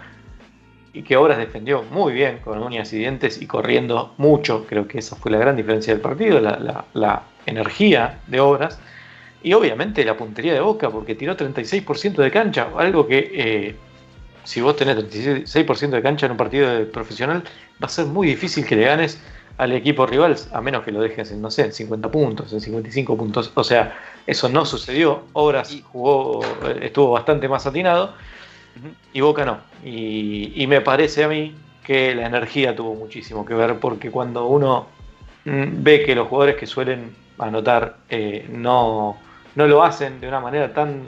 y 0.92 1.02
que 1.02 1.16
Obras 1.16 1.38
defendió 1.38 1.82
muy 1.84 2.12
bien 2.12 2.38
con 2.38 2.62
uñas 2.62 2.92
y 2.92 2.98
dientes 2.98 3.40
y 3.40 3.46
corriendo 3.46 4.14
mucho. 4.16 4.66
Creo 4.68 4.88
que 4.88 4.98
esa 4.98 5.16
fue 5.16 5.30
la 5.30 5.38
gran 5.38 5.56
diferencia 5.56 5.92
del 5.92 6.02
partido, 6.02 6.40
la, 6.40 6.84
la 6.92 7.22
energía 7.46 8.18
de 8.26 8.40
Obras. 8.40 8.78
Y 9.42 9.52
obviamente 9.54 10.04
la 10.04 10.16
puntería 10.16 10.52
de 10.52 10.60
Boca, 10.60 10.90
porque 10.90 11.14
tiró 11.14 11.36
36% 11.36 12.16
de 12.16 12.30
cancha, 12.30 12.68
algo 12.76 13.06
que 13.06 13.30
eh, 13.32 13.76
si 14.44 14.60
vos 14.60 14.76
tenés 14.76 14.96
36% 14.98 15.90
de 15.90 16.02
cancha 16.02 16.26
en 16.26 16.32
un 16.32 16.38
partido 16.38 16.86
profesional, 16.90 17.42
va 17.82 17.86
a 17.86 17.88
ser 17.88 18.06
muy 18.06 18.26
difícil 18.26 18.66
que 18.66 18.76
le 18.76 18.84
ganes 18.84 19.18
al 19.56 19.72
equipo 19.72 20.06
rival, 20.06 20.36
a 20.52 20.60
menos 20.60 20.84
que 20.84 20.90
lo 20.90 21.00
dejes 21.00 21.30
en, 21.32 21.42
no 21.42 21.50
sé, 21.50 21.66
en 21.66 21.72
50 21.72 22.10
puntos, 22.10 22.52
en 22.52 22.60
55 22.60 23.16
puntos. 23.16 23.52
O 23.54 23.64
sea, 23.64 23.96
eso 24.26 24.48
no 24.48 24.64
sucedió. 24.64 25.24
Obras 25.32 25.76
jugó, 25.92 26.40
eh, 26.66 26.80
estuvo 26.82 27.10
bastante 27.10 27.48
más 27.48 27.66
atinado 27.66 28.14
y 29.12 29.20
Boca 29.20 29.44
no. 29.44 29.58
Y, 29.84 30.66
me 30.66 30.80
parece 30.80 31.24
a 31.24 31.28
mí 31.28 31.54
que 31.84 32.14
la 32.14 32.26
energía 32.26 32.74
tuvo 32.74 32.94
muchísimo 32.94 33.44
que 33.44 33.54
ver, 33.54 33.78
porque 33.78 34.10
cuando 34.10 34.46
uno 34.46 34.86
mm, 35.44 35.82
ve 35.82 36.02
que 36.04 36.14
los 36.14 36.28
jugadores 36.28 36.56
que 36.56 36.66
suelen 36.66 37.14
anotar 37.38 37.96
eh, 38.08 38.46
no 38.50 39.16
no 39.54 39.66
lo 39.66 39.82
hacen 39.82 40.20
de 40.20 40.28
una 40.28 40.40
manera 40.40 40.72
tan 40.72 41.02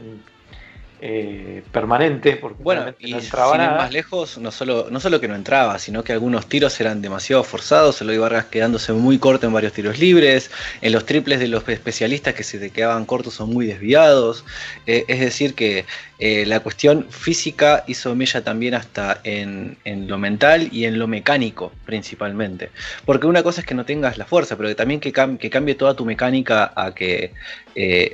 eh, 1.05 1.65
permanente, 1.73 2.37
porque 2.37 2.63
bueno, 2.63 2.95
y 3.01 3.11
no 3.11 3.19
entraba 3.19 3.57
sin 3.57 3.77
más 3.77 3.93
lejos, 3.93 4.39
no 4.39 4.53
solo, 4.53 4.87
no 4.89 5.01
solo 5.01 5.21
que 5.21 5.27
no 5.27 5.35
entraba, 5.35 5.81
sino 5.81 6.05
que 6.05 6.13
algunos 6.13 6.47
tiros 6.47 6.81
eran 6.81 7.03
demasiado 7.03 7.43
forzados, 7.43 8.01
Eloy 8.01 8.19
Vargas 8.19 8.45
quedándose 8.45 8.93
muy 8.93 9.19
corto 9.19 9.49
en 9.49 9.53
varios 9.53 9.73
tiros 9.73 9.99
libres, 9.99 10.53
en 10.81 10.93
los 10.93 11.05
triples 11.05 11.41
de 11.41 11.49
los 11.49 11.69
especialistas 11.69 12.35
que 12.35 12.45
se 12.45 12.71
quedaban 12.71 13.05
cortos 13.05 13.35
son 13.35 13.51
muy 13.51 13.67
desviados, 13.67 14.45
eh, 14.87 15.05
es 15.09 15.19
decir 15.19 15.55
que 15.57 15.87
eh, 16.21 16.47
la 16.47 16.61
cuestión 16.61 17.09
física 17.11 17.83
hizo 17.89 18.15
mella 18.15 18.45
también 18.45 18.75
hasta 18.75 19.21
en, 19.25 19.77
lo 20.07 20.19
mental 20.19 20.69
y 20.71 20.85
en 20.85 21.01
lo 21.01 21.09
mecánico 21.09 21.73
principalmente, 21.85 22.71
porque 23.05 23.27
una 23.27 23.43
cosa 23.43 23.63
es 23.63 23.67
que 23.67 23.75
no 23.75 23.85
tengas 23.85 24.19
la 24.19 24.25
fuerza, 24.25 24.57
pero 24.57 24.77
también 24.77 25.01
que, 25.01 25.13
que 25.13 25.51
cambie 25.51 25.75
toda 25.75 25.97
tu 25.97 26.05
mecánica 26.05 26.73
a 26.77 26.95
que 26.95 27.33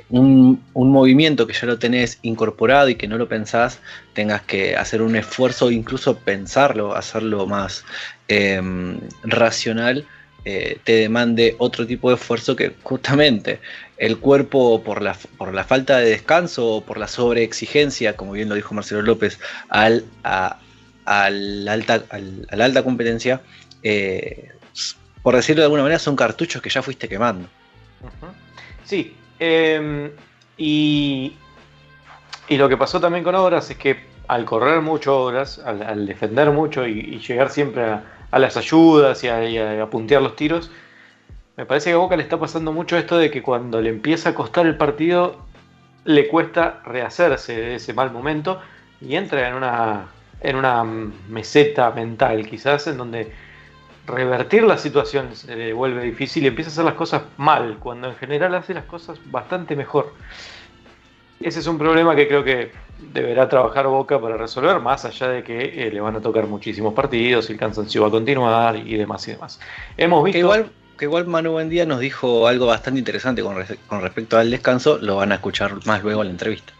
un, 0.09 0.63
un 0.73 0.91
movimiento 0.91 1.45
que 1.45 1.53
ya 1.53 1.67
lo 1.67 1.77
tenés 1.77 2.17
incorporado, 2.23 2.78
y 2.87 2.95
que 2.95 3.07
no 3.07 3.17
lo 3.17 3.27
pensás, 3.27 3.79
tengas 4.13 4.41
que 4.43 4.75
hacer 4.75 5.01
un 5.01 5.15
esfuerzo, 5.15 5.71
incluso 5.71 6.19
pensarlo, 6.19 6.95
hacerlo 6.95 7.47
más 7.47 7.83
em, 8.27 8.99
racional, 9.23 10.05
eh, 10.45 10.79
te 10.83 10.93
demande 10.93 11.55
otro 11.57 11.85
tipo 11.85 12.09
de 12.09 12.15
esfuerzo 12.15 12.55
que 12.55 12.73
justamente 12.81 13.59
el 13.97 14.19
cuerpo 14.19 14.81
por 14.83 15.01
la, 15.01 15.17
por 15.37 15.53
la 15.53 15.65
falta 15.65 15.97
de 15.97 16.11
descanso 16.11 16.75
o 16.75 16.85
por 16.85 16.97
la 16.97 17.07
sobreexigencia, 17.07 18.15
como 18.15 18.31
bien 18.31 18.47
lo 18.47 18.55
dijo 18.55 18.73
Marcelo 18.73 19.01
López, 19.01 19.39
al, 19.67 20.05
a, 20.23 20.59
la 21.05 21.73
alta, 21.73 22.03
la 22.51 22.65
alta 22.65 22.83
competencia, 22.83 23.41
eh, 23.83 24.49
por 25.21 25.35
decirlo 25.35 25.61
de 25.61 25.65
alguna 25.65 25.83
manera, 25.83 25.99
son 25.99 26.15
cartuchos 26.15 26.61
que 26.61 26.69
ya 26.69 26.81
fuiste 26.81 27.09
quemando. 27.09 27.49
Sí, 28.85 29.13
em, 29.39 30.11
y 30.57 31.33
y 32.49 32.57
lo 32.57 32.67
que 32.67 32.77
pasó 32.77 32.99
también 32.99 33.23
con 33.23 33.35
Obras 33.35 33.69
es 33.69 33.77
que 33.77 33.97
al 34.27 34.43
correr 34.43 34.81
mucho 34.81 35.17
Obras, 35.25 35.59
al, 35.59 36.05
defender 36.05 36.51
mucho 36.51 36.85
y, 36.85 37.19
llegar 37.19 37.49
siempre 37.49 37.83
a, 37.83 38.39
las 38.39 38.57
ayudas 38.57 39.23
y 39.23 39.27
a, 39.29 39.87
puntear 39.89 40.21
los 40.21 40.35
tiros, 40.35 40.71
me 41.55 41.65
parece 41.65 41.91
que 41.91 41.93
a 41.93 41.97
Boca 41.97 42.17
le 42.17 42.23
está 42.23 42.39
pasando 42.39 42.71
mucho 42.71 42.97
esto 42.97 43.17
de 43.17 43.29
que 43.29 43.41
cuando 43.41 43.81
le 43.81 43.89
empieza 43.89 44.29
a 44.29 44.35
costar 44.35 44.65
el 44.65 44.77
partido, 44.77 45.37
le 46.05 46.27
cuesta 46.27 46.81
rehacerse 46.85 47.55
de 47.55 47.75
ese 47.75 47.93
mal 47.93 48.11
momento 48.11 48.59
y 48.99 49.15
entra 49.15 49.47
en 49.47 49.55
una, 49.55 50.07
en 50.41 50.55
una 50.55 50.83
meseta 50.83 51.91
mental 51.91 52.47
quizás 52.47 52.87
en 52.87 52.97
donde 52.97 53.31
revertir 54.07 54.63
la 54.63 54.77
situación 54.77 55.35
se 55.35 55.55
le 55.55 55.73
vuelve 55.73 56.03
difícil 56.03 56.43
y 56.43 56.47
empieza 56.47 56.71
a 56.71 56.73
hacer 56.73 56.85
las 56.85 56.95
cosas 56.95 57.23
mal, 57.37 57.77
cuando 57.79 58.07
en 58.07 58.15
general 58.15 58.55
hace 58.55 58.73
las 58.73 58.85
cosas 58.85 59.19
bastante 59.25 59.75
mejor. 59.75 60.13
Ese 61.41 61.59
es 61.59 61.67
un 61.67 61.77
problema 61.77 62.15
que 62.15 62.27
creo 62.27 62.43
que 62.43 62.71
deberá 63.13 63.47
trabajar 63.47 63.87
Boca 63.87 64.19
para 64.19 64.35
resolver, 64.35 64.79
más 64.79 65.05
allá 65.05 65.29
de 65.29 65.43
que 65.43 65.87
eh, 65.87 65.91
le 65.91 66.01
van 66.01 66.15
a 66.15 66.21
tocar 66.21 66.47
muchísimos 66.47 66.93
partidos, 66.93 67.49
el 67.49 67.57
cansancio 67.57 68.01
va 68.01 68.09
a 68.09 68.11
continuar 68.11 68.75
y 68.75 68.97
demás 68.97 69.25
y 69.27 69.31
demás. 69.31 69.59
Hemos 69.95 70.23
visto. 70.23 70.35
Que 70.35 70.39
igual, 70.39 70.71
que 70.97 71.05
igual 71.05 71.27
Manu 71.27 71.51
Buendía 71.51 71.85
nos 71.85 72.01
dijo 72.01 72.45
algo 72.45 72.65
bastante 72.65 72.99
interesante 72.99 73.41
con, 73.41 73.55
con 73.87 74.01
respecto 74.01 74.37
al 74.37 74.51
descanso, 74.51 74.97
lo 74.97 75.15
van 75.15 75.31
a 75.31 75.35
escuchar 75.35 75.85
más 75.85 76.03
luego 76.03 76.21
en 76.21 76.27
la 76.27 76.31
entrevista. 76.31 76.73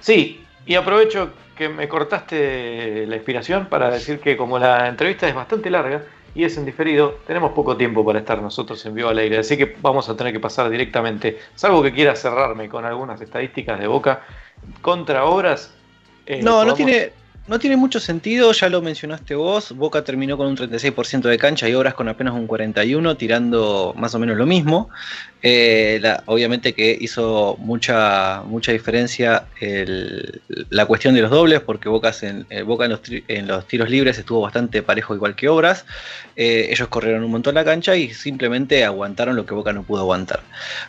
Sí, 0.00 0.44
y 0.66 0.74
aprovecho 0.74 1.30
que 1.56 1.68
me 1.68 1.88
cortaste 1.88 3.06
la 3.06 3.16
inspiración 3.16 3.66
para 3.66 3.90
decir 3.90 4.20
que 4.20 4.36
como 4.36 4.58
la 4.58 4.88
entrevista 4.88 5.26
es 5.26 5.34
bastante 5.34 5.70
larga, 5.70 6.02
y 6.34 6.44
es 6.44 6.56
en 6.56 6.64
diferido, 6.64 7.18
tenemos 7.26 7.52
poco 7.52 7.76
tiempo 7.76 8.04
para 8.04 8.20
estar 8.20 8.40
nosotros 8.40 8.84
en 8.86 8.94
vivo 8.94 9.08
al 9.08 9.18
aire, 9.18 9.38
así 9.38 9.56
que 9.56 9.76
vamos 9.80 10.08
a 10.08 10.16
tener 10.16 10.32
que 10.32 10.40
pasar 10.40 10.70
directamente, 10.70 11.38
salvo 11.54 11.82
que 11.82 11.92
quiera 11.92 12.14
cerrarme 12.14 12.68
con 12.68 12.84
algunas 12.84 13.20
estadísticas 13.20 13.80
de 13.80 13.86
Boca 13.86 14.22
contra 14.80 15.24
Obras. 15.24 15.74
Eh, 16.26 16.40
no, 16.42 16.64
no 16.64 16.74
tiene, 16.74 17.12
no 17.50 17.58
tiene 17.58 17.76
mucho 17.76 17.98
sentido, 17.98 18.52
ya 18.52 18.68
lo 18.68 18.80
mencionaste 18.80 19.34
vos, 19.34 19.72
Boca 19.72 20.04
terminó 20.04 20.36
con 20.36 20.46
un 20.46 20.56
36% 20.56 21.22
de 21.22 21.36
cancha 21.36 21.68
y 21.68 21.74
Obras 21.74 21.94
con 21.94 22.08
apenas 22.08 22.32
un 22.32 22.46
41%, 22.46 23.16
tirando 23.16 23.92
más 23.96 24.14
o 24.14 24.20
menos 24.20 24.36
lo 24.36 24.46
mismo. 24.46 24.88
Eh, 25.42 26.00
obviamente 26.26 26.74
que 26.74 26.96
hizo 27.00 27.56
mucha, 27.58 28.42
mucha 28.42 28.72
diferencia 28.72 29.46
la 30.68 30.86
cuestión 30.86 31.14
de 31.14 31.22
los 31.22 31.30
dobles, 31.30 31.60
porque 31.60 31.88
Bocas 31.88 32.22
en, 32.22 32.46
eh, 32.50 32.62
Boca 32.62 32.84
en 32.84 33.46
los, 33.48 33.66
tiros 33.66 33.90
libres 33.90 34.18
estuvo 34.18 34.42
bastante 34.42 34.82
parejo 34.82 35.16
igual 35.16 35.34
que 35.34 35.48
Obras. 35.48 35.86
Eh, 36.36 36.68
ellos 36.70 36.86
corrieron 36.86 37.24
un 37.24 37.32
montón 37.32 37.56
la 37.56 37.64
cancha 37.64 37.96
y 37.96 38.14
simplemente 38.14 38.84
aguantaron 38.84 39.34
lo 39.34 39.44
que 39.44 39.54
Boca 39.54 39.72
no 39.72 39.82
pudo 39.82 40.02
aguantar. 40.02 40.40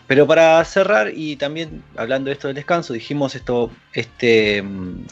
Pero 0.06 0.28
para 0.28 0.64
cerrar, 0.64 1.12
y 1.16 1.38
también 1.38 1.82
hablando 1.98 2.28
de 2.28 2.34
esto 2.34 2.48
del 2.48 2.56
descanso, 2.56 2.94
dijimos 2.94 3.34
esto, 3.34 3.72
este, 3.94 4.64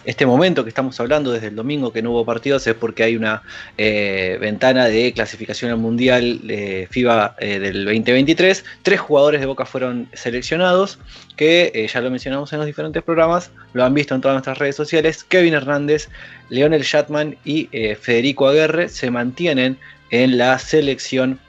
este 0.05 0.25
momento 0.27 0.63
que 0.63 0.69
estamos 0.69 0.99
hablando 0.99 1.38
desde 1.39 1.49
el 1.49 1.55
domingo 1.55 1.91
que 1.91 2.01
no 2.01 2.11
hubo 2.11 2.25
partidos 2.25 2.65
es 2.67 2.75
porque 2.75 3.03
hay 3.03 3.15
una 3.15 3.43
ventana 3.77 4.85
de 4.85 5.13
clasificación 5.13 5.71
al 5.71 5.77
Mundial 5.77 6.41
FIBA 6.89 7.35
del 7.39 7.85
2023. 7.85 8.63
Tres 8.83 8.99
jugadores 8.99 9.41
de 9.41 9.47
Boca 9.47 9.65
fueron 9.65 10.07
seleccionados, 10.13 10.99
que 11.35 11.71
eh, 11.73 11.87
ya 11.87 12.01
lo 12.01 12.11
mencionamos 12.11 12.51
en 12.53 12.59
los 12.59 12.67
diferentes 12.67 13.03
programas, 13.03 13.51
lo 13.73 13.83
han 13.83 13.93
visto 13.93 14.15
en 14.15 14.21
todas 14.21 14.35
nuestras 14.35 14.57
redes 14.57 14.75
sociales. 14.75 15.23
Kevin 15.23 15.53
Hernández, 15.53 16.09
Leonel 16.49 16.83
Shatman 16.83 17.37
y 17.45 17.69
eh, 17.71 17.95
Federico 17.95 18.47
Aguerre 18.47 18.89
se 18.89 19.11
mantienen 19.11 19.77
en 20.11 20.37
la 20.37 20.57
selección 20.59 21.39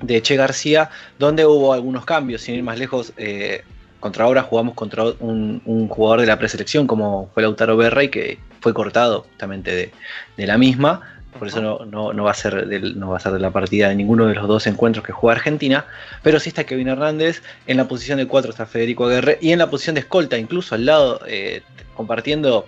de 0.00 0.22
Che 0.22 0.36
García, 0.36 0.90
donde 1.18 1.44
hubo 1.44 1.72
algunos 1.72 2.04
cambios, 2.04 2.42
sin 2.42 2.54
ir 2.54 2.62
más 2.62 2.78
lejos. 2.78 3.12
Eh, 3.16 3.62
contra 4.00 4.24
ahora 4.24 4.42
jugamos 4.42 4.74
contra 4.74 5.04
un, 5.18 5.88
jugador 5.88 6.20
de 6.20 6.26
la 6.26 6.38
preselección 6.38 6.86
como 6.86 7.30
fue 7.34 7.42
Lautaro 7.42 7.76
Berrey, 7.76 8.08
que 8.10 8.38
fue 8.68 8.74
cortado 8.74 9.22
justamente 9.22 9.92
de 10.36 10.46
la 10.46 10.58
misma 10.58 11.18
por 11.38 11.48
eso 11.48 11.84
no, 11.84 12.14
va 12.22 12.30
a 12.30 12.34
ser 12.34 12.66
no 12.96 13.10
va 13.10 13.16
a 13.16 13.20
ser 13.20 13.32
de 13.32 13.38
la 13.38 13.50
partida 13.50 13.88
de 13.88 13.94
ninguno 13.94 14.26
de 14.26 14.34
los 14.34 14.48
dos 14.48 14.66
encuentros 14.66 15.04
que 15.04 15.12
juega 15.12 15.36
Argentina, 15.36 15.86
pero 16.22 16.40
sí 16.40 16.48
está 16.48 16.64
Kevin 16.64 16.88
Hernández, 16.88 17.42
en 17.66 17.76
la 17.76 17.86
posición 17.86 18.18
de 18.18 18.26
4 18.26 18.50
está 18.50 18.66
Federico 18.66 19.06
Aguerre 19.06 19.38
y 19.40 19.52
en 19.52 19.58
la 19.58 19.70
posición 19.70 19.94
de 19.94 20.00
escolta, 20.00 20.38
incluso 20.38 20.74
al 20.74 20.86
lado, 20.86 21.20
eh, 21.26 21.62
compartiendo 21.94 22.66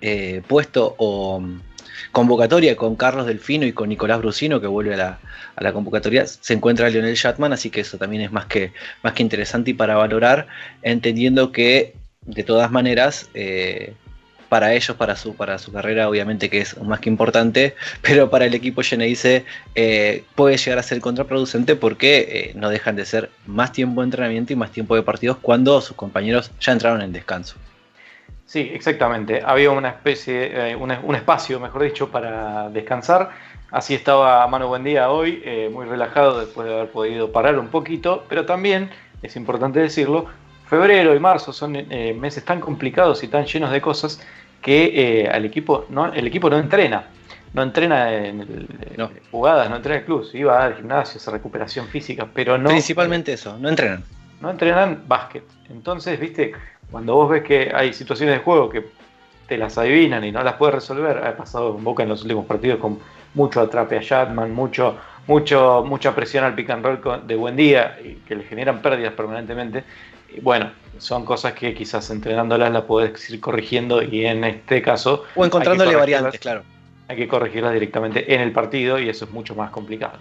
eh, 0.00 0.42
puesto 0.46 0.94
o 0.98 1.40
mm, 1.40 1.60
convocatoria 2.10 2.76
con 2.76 2.96
Carlos 2.96 3.26
Delfino 3.26 3.66
y 3.66 3.72
con 3.72 3.88
Nicolás 3.88 4.18
Brusino, 4.18 4.60
que 4.60 4.66
vuelve 4.66 4.94
a 4.94 5.18
la, 5.56 5.72
convocatoria, 5.72 6.26
se 6.26 6.54
encuentra 6.54 6.88
Lionel 6.88 7.14
Shatman, 7.14 7.52
así 7.52 7.70
que 7.70 7.80
eso 7.80 7.98
también 7.98 8.22
es 8.22 8.32
más 8.32 8.46
que, 8.46 8.72
más 9.02 9.12
que 9.12 9.22
interesante 9.22 9.70
y 9.70 9.74
para 9.74 9.94
valorar, 9.94 10.46
entendiendo 10.82 11.52
que 11.52 11.94
de 12.22 12.42
todas 12.42 12.70
maneras 12.70 13.28
eh, 13.34 13.94
para 14.54 14.72
ellos, 14.72 14.96
para 14.96 15.16
su, 15.16 15.34
para 15.34 15.58
su 15.58 15.72
carrera, 15.72 16.08
obviamente 16.08 16.48
que 16.48 16.60
es 16.60 16.80
más 16.80 17.00
que 17.00 17.08
importante, 17.08 17.74
pero 18.02 18.30
para 18.30 18.44
el 18.44 18.54
equipo 18.54 18.82
Geneise 18.82 19.44
eh, 19.74 20.22
puede 20.36 20.58
llegar 20.58 20.78
a 20.78 20.84
ser 20.84 21.00
contraproducente 21.00 21.74
porque 21.74 22.18
eh, 22.18 22.52
no 22.54 22.70
dejan 22.70 22.94
de 22.94 23.04
ser 23.04 23.30
más 23.46 23.72
tiempo 23.72 24.00
de 24.00 24.04
entrenamiento 24.04 24.52
y 24.52 24.56
más 24.56 24.70
tiempo 24.70 24.94
de 24.94 25.02
partidos 25.02 25.38
cuando 25.42 25.80
sus 25.80 25.96
compañeros 25.96 26.52
ya 26.60 26.70
entraron 26.70 27.02
en 27.02 27.12
descanso. 27.12 27.56
Sí, 28.46 28.70
exactamente. 28.72 29.42
Había 29.44 29.72
una 29.72 29.88
especie, 29.88 30.70
eh, 30.70 30.76
un 30.76 31.14
espacio, 31.16 31.58
mejor 31.58 31.82
dicho, 31.82 32.12
para 32.12 32.68
descansar. 32.68 33.30
Así 33.72 33.92
estaba 33.92 34.46
Manu 34.46 34.68
Buendía 34.68 35.10
hoy, 35.10 35.42
muy 35.72 35.84
relajado 35.84 36.38
después 36.38 36.68
de 36.68 36.74
haber 36.74 36.90
podido 36.92 37.32
parar 37.32 37.58
un 37.58 37.70
poquito, 37.70 38.24
pero 38.28 38.46
también, 38.46 38.88
es 39.20 39.34
importante 39.34 39.80
decirlo, 39.80 40.26
febrero 40.68 41.12
y 41.12 41.18
marzo 41.18 41.52
son 41.52 41.72
meses 42.20 42.44
tan 42.44 42.60
complicados 42.60 43.24
y 43.24 43.26
tan 43.26 43.46
llenos 43.46 43.72
de 43.72 43.80
cosas 43.80 44.20
que 44.64 45.24
eh, 45.24 45.28
al 45.28 45.44
equipo 45.44 45.84
no, 45.90 46.12
el 46.12 46.26
equipo 46.26 46.48
no 46.48 46.58
entrena. 46.58 47.04
No 47.52 47.62
entrena 47.62 48.12
en 48.12 48.66
jugadas, 49.30 49.70
no 49.70 49.76
entrena 49.76 49.96
en 49.96 50.00
el 50.00 50.06
club. 50.06 50.28
Iba 50.32 50.64
al 50.64 50.74
gimnasio, 50.74 51.18
hacer 51.18 51.34
recuperación 51.34 51.86
física, 51.86 52.26
pero 52.34 52.58
no. 52.58 52.70
Principalmente 52.70 53.34
eso, 53.34 53.56
no 53.58 53.68
entrenan. 53.68 54.02
No 54.40 54.50
entrenan 54.50 55.04
básquet. 55.06 55.44
Entonces, 55.70 56.18
viste, 56.18 56.52
cuando 56.90 57.14
vos 57.14 57.30
ves 57.30 57.44
que 57.44 57.70
hay 57.72 57.92
situaciones 57.92 58.36
de 58.36 58.42
juego 58.42 58.70
que 58.70 58.86
te 59.46 59.56
las 59.56 59.78
adivinan 59.78 60.24
y 60.24 60.32
no 60.32 60.42
las 60.42 60.54
puedes 60.54 60.74
resolver, 60.74 61.18
ha 61.18 61.36
pasado 61.36 61.76
en 61.76 61.84
Boca 61.84 62.02
en 62.02 62.08
los 62.08 62.22
últimos 62.22 62.46
partidos 62.46 62.80
con 62.80 62.98
mucho 63.34 63.60
atrape 63.60 63.98
a 63.98 64.00
Shatman, 64.00 64.52
mucho, 64.52 64.96
mucho, 65.26 65.84
mucha 65.86 66.14
presión 66.14 66.42
al 66.42 66.54
pick 66.54 66.70
and 66.70 66.84
roll 66.84 67.26
de 67.26 67.36
buen 67.36 67.54
día 67.54 67.98
y 68.02 68.14
que 68.26 68.34
le 68.34 68.44
generan 68.44 68.80
pérdidas 68.80 69.12
permanentemente. 69.12 69.84
Bueno, 70.42 70.70
son 70.98 71.24
cosas 71.24 71.54
que 71.54 71.74
quizás 71.74 72.10
entrenándolas 72.10 72.72
las 72.72 72.82
puedes 72.84 73.28
ir 73.30 73.40
corrigiendo 73.40 74.02
y 74.02 74.26
en 74.26 74.44
este 74.44 74.82
caso... 74.82 75.24
O 75.34 75.44
encontrándole 75.44 75.94
variantes, 75.96 76.40
claro. 76.40 76.62
Hay 77.08 77.16
que 77.16 77.28
corregirlas 77.28 77.72
directamente 77.72 78.34
en 78.34 78.40
el 78.40 78.52
partido 78.52 78.98
y 78.98 79.08
eso 79.08 79.26
es 79.26 79.30
mucho 79.30 79.54
más 79.54 79.70
complicado. 79.70 80.18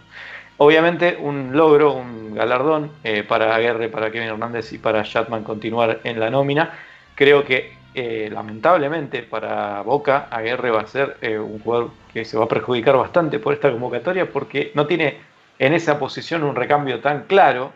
Obviamente 0.57 1.17
un 1.19 1.55
logro, 1.55 1.93
un 1.93 2.35
galardón 2.35 2.91
eh, 3.03 3.23
para 3.23 3.55
Aguerre, 3.55 3.89
para 3.89 4.11
Kevin 4.11 4.29
Hernández 4.29 4.71
y 4.73 4.77
para 4.77 5.03
Shatman 5.03 5.43
continuar 5.43 6.01
en 6.03 6.19
la 6.19 6.29
nómina. 6.29 6.71
Creo 7.15 7.43
que 7.43 7.73
eh, 7.95 8.29
lamentablemente 8.31 9.23
para 9.23 9.81
Boca 9.81 10.27
Aguerre 10.29 10.71
va 10.71 10.81
a 10.81 10.87
ser 10.87 11.17
eh, 11.21 11.37
un 11.37 11.59
jugador 11.59 11.91
que 12.11 12.25
se 12.25 12.37
va 12.37 12.45
a 12.45 12.47
perjudicar 12.47 12.97
bastante 12.97 13.39
por 13.39 13.53
esta 13.53 13.71
convocatoria 13.71 14.29
porque 14.29 14.71
no 14.75 14.85
tiene 14.85 15.17
en 15.57 15.73
esa 15.73 15.97
posición 15.97 16.43
un 16.43 16.55
recambio 16.55 16.99
tan 16.99 17.23
claro. 17.23 17.71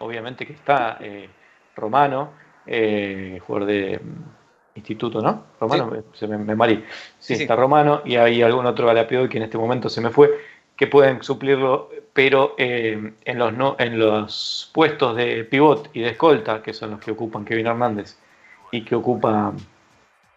Obviamente 0.00 0.46
que 0.46 0.52
está 0.52 0.98
Romano, 1.78 2.30
eh, 2.66 3.40
jugador 3.46 3.68
de 3.68 4.00
Instituto, 4.74 5.20
¿no? 5.20 5.44
Romano, 5.60 5.92
se 6.12 6.28
me, 6.28 6.38
me 6.38 6.84
Sí, 7.18 7.34
está 7.34 7.56
Romano 7.56 8.02
y 8.04 8.16
hay 8.16 8.42
algún 8.42 8.66
otro 8.66 8.86
Galapido 8.86 9.28
que 9.28 9.38
en 9.38 9.44
este 9.44 9.58
momento 9.58 9.88
se 9.88 10.00
me 10.00 10.10
fue, 10.10 10.30
que 10.76 10.86
pueden 10.86 11.22
suplirlo, 11.22 11.90
pero 12.12 12.54
eh, 12.56 13.12
en, 13.24 13.38
los 13.38 13.52
no, 13.52 13.74
en 13.78 13.98
los 13.98 14.70
puestos 14.72 15.16
de 15.16 15.44
pivot 15.44 15.90
y 15.92 16.00
de 16.00 16.10
escolta, 16.10 16.62
que 16.62 16.72
son 16.72 16.92
los 16.92 17.00
que 17.00 17.10
ocupan 17.10 17.44
Kevin 17.44 17.66
Hernández 17.66 18.16
y 18.70 18.84
que 18.84 18.94
ocupa 18.94 19.52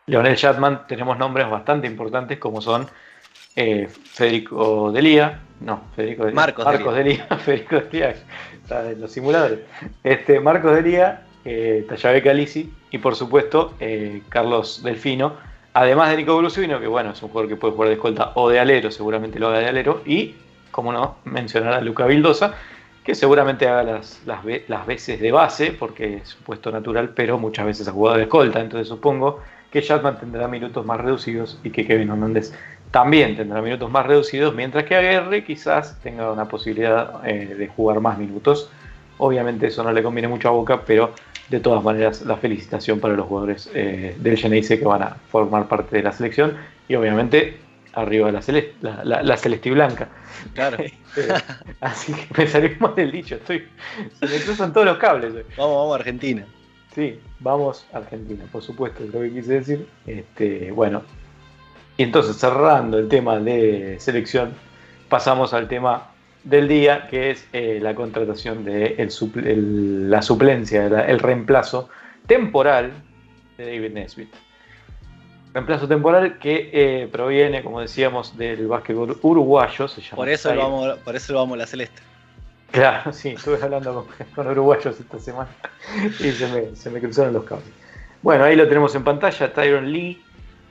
Leonel 0.07 0.35
Chatman, 0.35 0.87
tenemos 0.87 1.17
nombres 1.17 1.49
bastante 1.49 1.85
importantes 1.85 2.39
como 2.39 2.61
son 2.61 2.87
eh, 3.55 3.87
Federico 3.87 4.91
Delía, 4.91 5.41
no, 5.59 5.83
Federico 5.95 6.25
Delía, 6.25 6.35
Marcos, 6.35 6.65
Marcos 6.65 6.95
Delía, 6.95 7.25
Federico 7.45 7.75
Delía, 7.75 8.15
está 8.53 8.89
en 8.89 8.99
los 8.99 9.11
simuladores, 9.11 9.59
este, 10.03 10.39
Marcos 10.39 10.73
Delía, 10.73 11.27
eh, 11.45 11.85
Tallabe 11.87 12.21
Calisi 12.21 12.71
y 12.91 12.97
por 12.97 13.15
supuesto 13.15 13.73
eh, 13.79 14.21
Carlos 14.29 14.83
Delfino, 14.83 15.33
además 15.73 16.09
de 16.11 16.17
Nico 16.17 16.37
Brusino, 16.37 16.79
que 16.79 16.87
bueno, 16.87 17.11
es 17.11 17.21
un 17.23 17.29
jugador 17.29 17.49
que 17.49 17.55
puede 17.55 17.73
jugar 17.73 17.89
de 17.89 17.95
escolta 17.95 18.31
o 18.35 18.49
de 18.49 18.59
alero, 18.59 18.91
seguramente 18.91 19.39
lo 19.39 19.47
haga 19.47 19.59
de 19.59 19.67
alero, 19.67 20.01
y, 20.05 20.35
como 20.71 20.91
no, 20.91 21.15
mencionar 21.25 21.73
a 21.73 21.81
Luca 21.81 22.05
Vildosa, 22.05 22.55
que 23.03 23.15
seguramente 23.15 23.67
haga 23.67 23.83
las, 23.83 24.21
las, 24.25 24.85
veces 24.85 25.19
de 25.19 25.31
base, 25.31 25.71
porque 25.71 26.17
es 26.17 26.35
un 26.35 26.43
puesto 26.43 26.71
natural, 26.71 27.09
pero 27.15 27.39
muchas 27.39 27.65
veces 27.65 27.87
ha 27.87 27.91
jugado 27.91 28.17
de 28.17 28.23
escolta, 28.23 28.59
entonces 28.59 28.87
supongo 28.87 29.39
que 29.71 29.81
Chatman 29.81 30.19
tendrá 30.19 30.47
minutos 30.47 30.85
más 30.85 30.99
reducidos 30.99 31.57
y 31.63 31.71
que 31.71 31.87
Kevin 31.87 32.09
Hernández 32.09 32.53
también 32.91 33.37
tendrá 33.37 33.61
minutos 33.61 33.89
más 33.89 34.05
reducidos, 34.05 34.53
mientras 34.53 34.83
que 34.83 34.95
Aguerre 34.95 35.45
quizás 35.45 35.97
tenga 36.01 36.31
una 36.31 36.45
posibilidad 36.45 37.25
eh, 37.25 37.55
de 37.55 37.67
jugar 37.67 38.01
más 38.01 38.17
minutos. 38.17 38.69
Obviamente 39.17 39.67
eso 39.67 39.81
no 39.83 39.93
le 39.93 40.03
conviene 40.03 40.27
mucho 40.27 40.49
a 40.49 40.51
Boca, 40.51 40.81
pero 40.85 41.13
de 41.51 41.59
todas 41.59 41.83
maneras 41.83 42.21
la 42.21 42.37
felicitación 42.37 43.01
para 43.01 43.13
los 43.13 43.27
jugadores 43.27 43.69
eh, 43.73 44.15
del 44.17 44.37
Geneise 44.37 44.79
que 44.79 44.85
van 44.85 45.03
a 45.03 45.17
formar 45.29 45.67
parte 45.67 45.97
de 45.97 46.03
la 46.03 46.13
selección 46.13 46.55
y 46.87 46.95
obviamente 46.95 47.57
arriba 47.93 48.31
la, 48.31 48.41
celeste, 48.41 48.73
la, 48.81 49.21
la, 49.21 49.37
celeste 49.37 49.69
blanca. 49.69 50.09
Claro. 50.53 50.77
Este, 51.11 51.27
así 51.81 52.13
que 52.13 52.25
me 52.37 52.47
salimos 52.47 52.95
del 52.95 53.11
dicho, 53.11 53.35
estoy, 53.35 53.67
se 54.17 54.27
me 54.27 54.37
cruzan 54.45 54.71
todos 54.71 54.87
los 54.87 54.97
cables. 54.97 55.33
Vamos, 55.57 55.75
vamos 55.75 55.91
a 55.91 55.95
Argentina. 55.95 56.45
Sí, 56.95 57.19
vamos 57.41 57.85
a 57.91 57.97
Argentina, 57.97 58.45
por 58.49 58.61
supuesto, 58.61 59.03
es 59.03 59.13
lo 59.13 59.19
que 59.19 59.33
quise 59.33 59.55
decir. 59.55 59.87
Este, 60.07 60.71
bueno, 60.71 61.03
y 61.97 62.03
entonces 62.03 62.37
cerrando 62.37 62.97
el 62.97 63.09
tema 63.09 63.39
de 63.39 63.97
selección, 63.99 64.53
pasamos 65.09 65.53
al 65.53 65.67
tema 65.67 66.10
del 66.43 66.67
día, 66.67 67.07
que 67.07 67.31
es 67.31 67.47
eh, 67.53 67.79
la 67.81 67.93
contratación 67.95 68.65
de 68.65 68.95
la 70.07 70.21
suplencia, 70.21 70.85
el 70.85 71.19
reemplazo 71.19 71.89
temporal 72.25 72.91
de 73.57 73.65
David 73.65 73.91
Nesbitt. 73.93 74.33
Reemplazo 75.53 75.87
temporal 75.87 76.39
que 76.39 76.69
eh, 76.71 77.09
proviene, 77.11 77.61
como 77.61 77.81
decíamos, 77.81 78.37
del 78.37 78.67
básquetbol 78.67 79.19
uruguayo. 79.21 79.87
Se 79.87 80.01
llama 80.01 80.15
por, 80.15 80.29
eso 80.29 80.55
lo 80.55 80.61
vamos, 80.61 80.97
por 80.99 81.15
eso 81.15 81.33
lo 81.33 81.39
vamos 81.39 81.55
a 81.55 81.57
la 81.57 81.67
celeste. 81.67 82.01
Claro, 82.71 83.11
sí, 83.11 83.29
estuve 83.29 83.61
hablando 83.61 84.07
con, 84.33 84.47
uruguayos 84.47 84.97
esta 84.97 85.19
semana 85.19 85.49
y 86.19 86.31
se 86.31 86.47
me, 86.47 86.75
se 86.75 86.89
me, 86.89 87.01
cruzaron 87.01 87.33
los 87.33 87.43
cables. 87.43 87.67
Bueno, 88.21 88.45
ahí 88.45 88.55
lo 88.55 88.65
tenemos 88.67 88.95
en 88.95 89.03
pantalla. 89.03 89.51
Tyron 89.51 89.91
Lee 89.91 90.23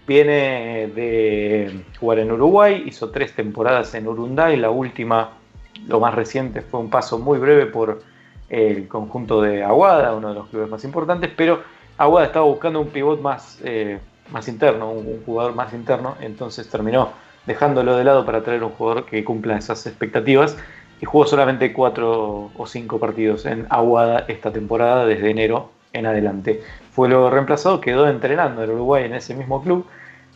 viene 0.06 0.90
de 0.94 1.84
jugar 1.98 2.20
en 2.20 2.32
Uruguay, 2.32 2.82
hizo 2.86 3.10
tres 3.10 3.34
temporadas 3.34 3.94
en 3.94 4.08
Urunday, 4.08 4.56
la 4.56 4.70
última 4.70 5.39
lo 5.86 6.00
más 6.00 6.14
reciente 6.14 6.62
fue 6.62 6.80
un 6.80 6.90
paso 6.90 7.18
muy 7.18 7.38
breve 7.38 7.66
por 7.66 8.02
el 8.48 8.88
conjunto 8.88 9.40
de 9.40 9.62
Aguada, 9.62 10.14
uno 10.14 10.28
de 10.28 10.34
los 10.34 10.48
clubes 10.48 10.68
más 10.68 10.84
importantes, 10.84 11.30
pero 11.36 11.62
Aguada 11.96 12.26
estaba 12.26 12.46
buscando 12.46 12.80
un 12.80 12.88
pivot 12.88 13.20
más, 13.20 13.60
eh, 13.62 13.98
más 14.30 14.48
interno, 14.48 14.90
un, 14.90 15.22
jugador 15.24 15.54
más 15.54 15.72
interno, 15.72 16.16
entonces 16.20 16.68
terminó 16.68 17.10
dejándolo 17.46 17.96
de 17.96 18.04
lado 18.04 18.26
para 18.26 18.42
traer 18.42 18.62
un 18.64 18.70
jugador 18.70 19.06
que 19.06 19.24
cumpla 19.24 19.56
esas 19.56 19.86
expectativas 19.86 20.56
y 21.00 21.06
jugó 21.06 21.26
solamente 21.26 21.72
cuatro 21.72 22.50
o 22.56 22.66
cinco 22.66 22.98
partidos 22.98 23.46
en 23.46 23.66
Aguada 23.70 24.24
esta 24.28 24.52
temporada 24.52 25.06
desde 25.06 25.30
enero 25.30 25.70
en 25.92 26.06
adelante. 26.06 26.62
Fue 26.92 27.08
luego 27.08 27.30
reemplazado, 27.30 27.80
quedó 27.80 28.08
entrenando 28.08 28.62
en 28.64 28.70
Uruguay 28.70 29.04
en 29.04 29.14
ese 29.14 29.34
mismo 29.34 29.62
club, 29.62 29.86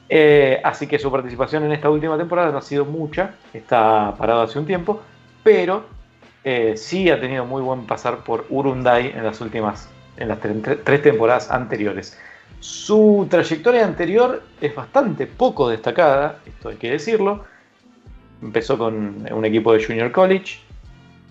eh, 0.08 0.60
así 0.62 0.86
que 0.86 0.98
su 0.98 1.10
participación 1.10 1.64
en 1.64 1.72
esta 1.72 1.90
última 1.90 2.16
temporada 2.16 2.52
no 2.52 2.58
ha 2.58 2.62
sido 2.62 2.84
mucha, 2.84 3.34
está 3.52 4.14
parado 4.16 4.42
hace 4.42 4.58
un 4.58 4.66
tiempo, 4.66 5.00
pero 5.44 5.84
eh, 6.42 6.74
sí 6.76 7.08
ha 7.10 7.20
tenido 7.20 7.44
muy 7.44 7.62
buen 7.62 7.86
pasar 7.86 8.24
por 8.24 8.46
Urunday 8.50 9.12
en 9.14 9.22
las 9.22 9.40
últimas, 9.40 9.88
en 10.16 10.28
las 10.28 10.38
tres 10.40 11.02
temporadas 11.02 11.50
anteriores. 11.50 12.18
Su 12.58 13.26
trayectoria 13.30 13.84
anterior 13.84 14.42
es 14.60 14.74
bastante 14.74 15.26
poco 15.26 15.68
destacada, 15.68 16.38
esto 16.46 16.70
hay 16.70 16.76
que 16.76 16.90
decirlo. 16.90 17.44
Empezó 18.42 18.76
con 18.76 19.26
un 19.30 19.44
equipo 19.44 19.72
de 19.72 19.84
Junior 19.84 20.10
College, 20.10 20.58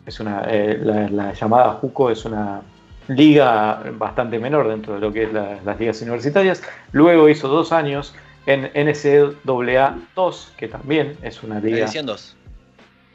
es 0.05 0.19
una, 0.19 0.43
eh, 0.47 0.79
la, 0.81 1.33
llamada 1.33 1.73
JUCO 1.81 2.11
es 2.11 2.25
una 2.25 2.61
liga 3.07 3.83
bastante 3.97 4.39
menor 4.39 4.67
dentro 4.67 4.95
de 4.95 4.99
lo 4.99 5.11
que 5.11 5.23
es 5.23 5.33
las 5.33 5.79
ligas 5.79 6.01
universitarias. 6.01 6.61
Luego 6.91 7.29
hizo 7.29 7.47
dos 7.47 7.71
años 7.71 8.13
en 8.45 8.69
NCAA 8.73 9.97
2, 10.15 10.53
que 10.57 10.67
también 10.67 11.17
es 11.21 11.43
una 11.43 11.59
liga. 11.59 11.87
2. 11.87 12.35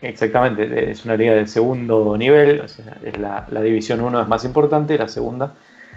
Exactamente, 0.01 0.91
es 0.91 1.05
una 1.05 1.17
liga 1.17 1.35
del 1.35 1.49
segundo 1.49 2.17
nivel, 2.17 2.61
es 2.61 3.19
la, 3.19 3.45
división 3.61 4.01
1 4.01 4.23
es 4.23 4.29
más 4.29 4.45
importante, 4.45 4.97
la 4.97 5.09
segunda 5.09 5.55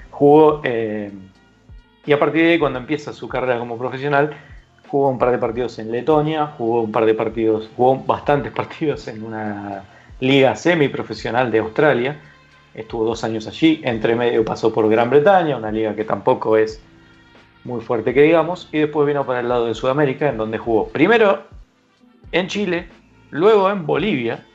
jugó, 0.10 0.62
eh, 0.64 1.12
y 2.06 2.12
a 2.12 2.20
partir 2.20 2.44
de 2.44 2.52
ahí 2.54 2.60
cuando 2.60 2.80
empieza 2.80 3.14
su 3.14 3.28
carrera 3.28 3.60
como 3.60 3.78
profesional, 3.78 4.32
jugó 4.88 5.10
un 5.10 5.20
par 5.20 5.32
de 5.32 5.38
partidos 5.38 5.78
en 5.78 5.92
Letonia, 5.92 6.48
jugó 6.58 6.82
un 6.82 6.92
par 6.92 7.06
de 7.06 7.14
partidos, 7.14 7.70
jugó 7.76 7.98
bastantes 7.98 8.52
partidos 8.56 9.08
en 9.08 9.24
una 9.24 9.84
liga 10.20 10.56
semiprofesional 10.56 11.52
de 11.52 11.60
Australia, 11.60 12.20
estuvo 12.74 13.06
dos 13.06 13.24
años 13.24 13.48
allí, 13.48 13.82
entre 13.84 14.16
medio 14.16 14.44
pasó 14.44 14.74
por 14.74 14.90
Gran 14.90 15.12
Bretaña, 15.12 15.58
una 15.58 15.72
liga 15.72 15.96
que 15.96 16.06
tampoco 16.06 16.58
es 16.58 16.82
muy 17.64 17.82
fuerte 17.82 18.16
que 18.16 18.24
digamos, 18.24 18.68
y 18.72 18.80
después 18.80 19.08
vino 19.08 19.26
para 19.28 19.42
el 19.42 19.50
lado 19.50 19.68
de 19.68 19.76
Sudamérica, 19.76 20.28
en 20.28 20.38
donde 20.38 20.58
jugó 20.58 20.88
primero 20.88 21.44
en 22.32 22.48
Chile, 22.48 22.88
luego 23.32 23.70
en 23.72 23.86
Bolivia, 23.86 24.46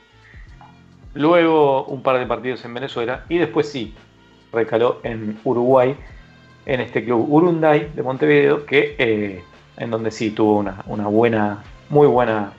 luego 1.13 1.85
un 1.85 2.01
par 2.01 2.19
de 2.19 2.25
partidos 2.25 2.63
en 2.63 2.73
Venezuela 2.73 3.25
y 3.27 3.37
después 3.37 3.69
sí, 3.69 3.93
recaló 4.53 4.99
en 5.03 5.37
Uruguay, 5.43 5.95
en 6.65 6.81
este 6.81 7.03
club 7.03 7.25
Urunday 7.29 7.91
de 7.95 8.03
Montevideo, 8.03 8.65
que 8.65 8.95
eh, 8.97 9.43
en 9.77 9.91
donde 9.91 10.11
sí 10.11 10.31
tuvo 10.31 10.57
una, 10.57 10.83
una 10.87 11.07
buena, 11.07 11.63
muy 11.89 12.07
buena 12.07 12.53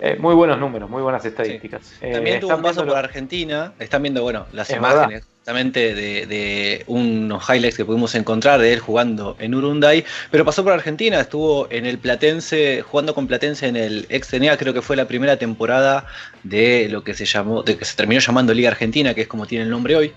eh, 0.00 0.16
muy 0.18 0.34
buenos 0.34 0.58
números, 0.58 0.90
muy 0.90 1.02
buenas 1.02 1.24
estadísticas. 1.24 1.94
También 2.00 2.36
eh, 2.36 2.40
tuvo 2.40 2.56
un 2.56 2.62
paso 2.62 2.84
por 2.84 2.96
Argentina. 2.96 3.72
Están 3.78 4.02
viendo, 4.02 4.22
bueno, 4.22 4.46
las 4.52 4.70
imágenes 4.70 5.24
justamente 5.44 5.94
de, 5.94 6.84
unos 6.86 7.48
highlights 7.48 7.76
que 7.76 7.84
pudimos 7.84 8.14
encontrar 8.14 8.60
de 8.60 8.72
él 8.72 8.80
jugando 8.80 9.36
en 9.38 9.54
Urunday. 9.54 10.02
Pero 10.30 10.44
pasó 10.44 10.64
por 10.64 10.72
Argentina, 10.72 11.20
estuvo 11.20 11.68
en 11.70 11.84
el 11.84 11.98
Platense, 11.98 12.82
jugando 12.82 13.14
con 13.14 13.26
Platense 13.26 13.68
en 13.68 13.76
el 13.76 14.06
ex 14.08 14.30
creo 14.30 14.72
que 14.72 14.80
fue 14.80 14.96
la 14.96 15.06
primera 15.06 15.36
temporada 15.36 16.06
de 16.42 16.88
lo 16.90 17.04
que 17.04 17.12
se 17.12 17.26
llamó, 17.26 17.62
de 17.62 17.76
que 17.76 17.84
se 17.84 17.94
terminó 17.94 18.20
llamando 18.20 18.54
Liga 18.54 18.70
Argentina, 18.70 19.12
que 19.12 19.20
es 19.22 19.28
como 19.28 19.46
tiene 19.46 19.64
el 19.64 19.70
nombre 19.70 19.96
hoy. 19.96 20.12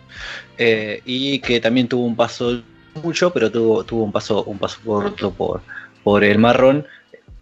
Eh, 0.58 1.02
y 1.06 1.40
que 1.40 1.60
también 1.60 1.90
tuvo 1.90 2.06
un 2.06 2.16
paso 2.16 2.62
mucho, 3.04 3.32
pero 3.32 3.52
tuvo, 3.52 3.84
tuvo 3.84 4.06
un 4.06 4.14
paso, 4.14 4.44
un 4.46 4.58
paso 4.58 4.80
por, 4.84 5.14
por, 5.36 5.62
por 6.04 6.24
el 6.24 6.40
marrón 6.40 6.88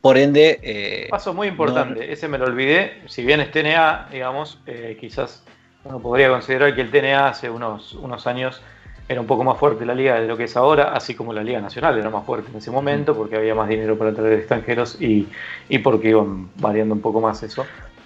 por 0.05 0.19
ende. 0.19 0.59
Eh, 0.61 1.07
Paso 1.09 1.33
muy 1.33 1.47
importante, 1.47 2.13
ese 2.13 2.27
me 2.27 2.37
lo 2.37 2.45
olvidé. 2.45 3.01
Si 3.07 3.25
bien 3.25 3.41
es 3.41 3.49
TNA, 3.49 4.09
digamos, 4.11 4.59
eh, 4.67 4.95
quizás 5.01 5.43
uno 5.83 5.97
podría 5.97 6.29
considerar 6.29 6.75
que 6.75 6.81
el 6.81 6.91
TNA 6.91 7.29
hace 7.29 7.49
unos, 7.49 7.93
unos 7.93 8.27
años 8.27 8.61
era 9.09 9.19
un 9.19 9.25
poco 9.25 9.43
más 9.43 9.57
fuerte 9.57 9.83
la 9.83 9.95
liga 9.95 10.21
de 10.21 10.27
lo 10.27 10.37
que 10.37 10.43
es 10.43 10.55
ahora, 10.55 10.93
así 10.93 11.15
como 11.15 11.33
la 11.33 11.41
Liga 11.41 11.59
Nacional 11.59 11.97
era 11.97 12.11
más 12.11 12.23
fuerte 12.23 12.51
en 12.51 12.57
ese 12.57 12.69
momento, 12.69 13.15
porque 13.15 13.35
había 13.35 13.55
más 13.55 13.67
dinero 13.67 13.97
para 13.97 14.13
traer 14.13 14.33
extranjeros 14.33 14.95
y, 15.01 15.27
porque 15.79 16.09
iban 16.09 16.51
variando 16.57 16.93
un 16.93 17.01
poco 17.01 17.19
más 17.19 17.41
eso. 17.41 17.65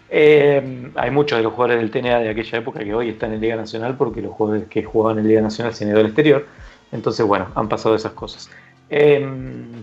Eh, 0.10 0.90
hay 0.96 1.12
muchos 1.12 1.38
de 1.38 1.44
los 1.44 1.52
jugadores 1.52 1.82
del 1.82 1.92
TNA 1.92 2.20
de 2.20 2.30
aquella 2.30 2.60
época 2.60 2.80
que 2.80 2.94
hoy 2.96 3.10
están 3.10 3.34
en 3.34 3.42
Liga 3.42 3.58
Nacional 3.58 3.98
porque 3.98 4.22
los 4.22 4.32
jugadores 4.32 4.70
que 4.70 4.86
jugaban 4.86 5.20
en 5.20 5.28
Liga 5.28 5.42
Nacional 5.42 5.74
se 5.74 5.84
han 5.84 5.90
ido 5.90 6.00
al 6.00 6.06
exterior. 6.06 6.46
Entonces, 6.94 7.26
bueno, 7.26 7.50
han 7.56 7.68
pasado 7.68 7.94
esas 7.94 8.14
cosas. 8.14 8.50
Eh, 8.90 9.28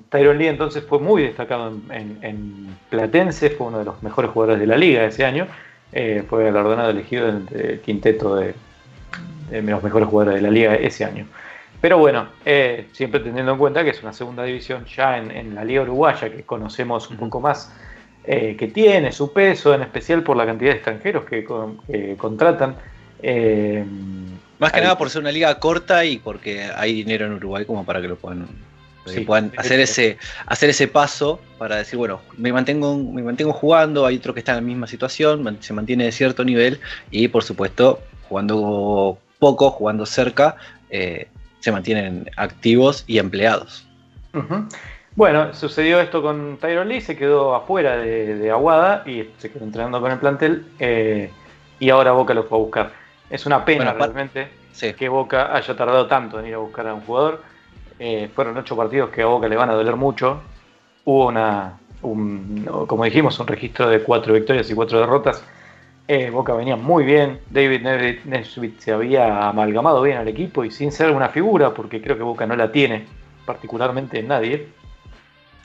Tyron 0.09 0.38
Lee 0.38 0.49
entonces 0.49 0.85
fue 0.85 0.99
muy 0.99 1.23
destacado 1.23 1.73
en, 1.90 2.77
Platense, 2.90 3.51
fue 3.51 3.66
uno 3.66 3.79
de 3.79 3.85
los 3.85 4.03
mejores 4.03 4.31
jugadores 4.31 4.61
de 4.61 4.66
la 4.66 4.77
liga 4.77 5.05
ese 5.05 5.25
año, 5.25 5.47
eh, 5.92 6.25
fue 6.29 6.45
galardonado 6.45 6.90
elegido 6.90 7.29
entre 7.29 7.75
el 7.75 7.81
quinteto 7.81 8.37
de, 8.37 8.55
los 9.51 9.83
mejores 9.83 10.09
jugadores 10.09 10.40
de 10.40 10.42
la 10.42 10.51
liga 10.51 10.75
ese 10.75 11.05
año. 11.05 11.27
Pero 11.81 11.99
bueno, 11.99 12.29
eh, 12.45 12.87
siempre 12.92 13.21
teniendo 13.21 13.53
en 13.53 13.59
cuenta 13.59 13.85
que 13.85 13.90
es 13.90 14.03
una 14.03 14.12
segunda 14.12 14.45
división 14.45 14.85
ya 14.87 15.19
en, 15.19 15.55
la 15.55 15.64
liga 15.64 15.83
uruguaya, 15.83 16.31
que 16.31 16.42
conocemos 16.42 17.11
un 17.11 17.16
poco 17.16 17.40
más, 17.40 17.73
eh, 18.25 18.57
que 18.59 18.69
tiene 18.69 19.12
su 19.12 19.33
peso, 19.33 19.75
en 19.75 19.83
especial 19.83 20.23
por 20.23 20.37
la 20.37 20.47
cantidad 20.47 20.71
de 20.71 20.77
extranjeros 20.77 21.25
que, 21.25 21.45
contratan. 22.16 22.77
Más 24.59 24.73
que 24.73 24.81
nada 24.81 24.97
por 24.97 25.11
ser 25.11 25.21
una 25.21 25.33
liga 25.33 25.59
corta 25.59 26.05
y 26.05 26.19
porque 26.19 26.64
hay 26.75 26.95
dinero 26.95 27.27
en 27.27 27.35
Uruguay 27.35 27.64
como 27.64 27.85
para 27.85 28.01
que 28.01 28.09
lo 28.09 28.16
puedan 28.16 28.47
que 29.12 29.21
puedan 29.23 29.53
hacer 29.57 29.81
ese, 29.81 30.19
hacer 30.47 30.71
ese 30.71 30.88
paso 30.88 31.40
para 31.59 31.77
decir, 31.77 31.99
bueno, 31.99 32.21
me 32.37 32.53
mantengo, 32.53 32.97
me 32.97 33.23
mantengo 33.23 33.53
jugando, 33.53 34.07
hay 34.07 34.16
otro 34.16 34.35
que 34.35 34.40
está 34.40 34.53
en 34.53 34.57
la 34.57 34.62
misma 34.62 34.87
situación, 34.87 35.59
se 35.61 35.73
mantiene 35.73 36.05
de 36.05 36.12
cierto 36.12 36.45
nivel 36.45 36.81
y 37.11 37.29
por 37.29 37.42
supuesto 37.42 38.01
jugando 38.29 39.19
poco, 39.38 39.71
jugando 39.71 40.07
cerca, 40.07 40.57
eh, 40.90 41.29
se 41.61 41.73
mantienen 41.73 42.31
activos 42.37 43.05
y 43.07 43.19
empleados. 43.19 43.87
Bueno, 45.14 45.55
sucedió 45.55 45.99
esto 46.01 46.21
con 46.21 46.59
Tyron 46.59 46.88
Lee, 46.88 47.01
se 47.01 47.16
quedó 47.16 47.55
afuera 47.55 47.97
de, 47.97 48.51
Aguada 48.51 49.03
y 49.07 49.31
se 49.38 49.51
quedó 49.51 49.64
entrenando 49.64 50.01
con 50.01 50.12
el 50.12 50.19
plantel 50.19 50.66
eh, 50.79 51.31
y 51.79 51.88
ahora 51.88 52.12
Boca 52.12 52.35
lo 52.35 52.45
fue 52.45 52.59
a 52.59 52.61
buscar. 52.61 52.92
Es 53.31 53.47
una 53.47 53.64
pena 53.64 53.95
realmente 53.95 54.49
que 54.97 55.09
Boca 55.09 55.57
haya 55.57 55.75
tardado 55.75 56.07
tanto 56.07 56.38
en 56.38 56.47
ir 56.47 56.55
a 56.55 56.59
buscar 56.59 56.87
a 56.87 56.95
un 56.95 57.01
jugador. 57.01 57.42
Eh, 57.98 58.30
fueron 58.35 58.56
ocho 58.59 58.76
partidos 58.76 59.11
que 59.11 59.22
a 59.22 59.26
Boca 59.26 59.48
le 59.48 59.56
van 59.56 59.70
a 59.70 59.74
doler 59.74 59.96
mucho. 59.96 60.40
Hubo 61.04 61.28
una, 61.28 61.78
como 62.00 63.04
dijimos, 63.04 63.38
un 63.38 63.46
registro 63.46 63.88
de 63.88 64.02
cuatro 64.02 64.35
victorias 64.35 64.70
y 64.70 64.74
cuatro 64.74 65.00
derrotas. 65.00 65.42
Eh, 66.09 66.30
Boca 66.30 66.54
venía 66.54 66.76
muy 66.76 67.04
bien. 67.04 67.40
David 67.50 67.82
Nesbitt 68.24 68.80
se 68.80 68.92
había 68.92 69.48
amalgamado 69.48 70.02
bien 70.02 70.18
al 70.18 70.28
equipo 70.28 70.64
y 70.64 70.70
sin 70.70 70.92
ser 70.92 71.11
una 71.11 71.28
figura, 71.30 71.74
porque 71.74 72.00
creo 72.00 72.16
que 72.16 72.22
Boca 72.22 72.46
no 72.46 72.54
la 72.54 72.70
tiene 72.70 73.06
particularmente 73.44 74.20
en 74.20 74.28
nadie. 74.28 74.68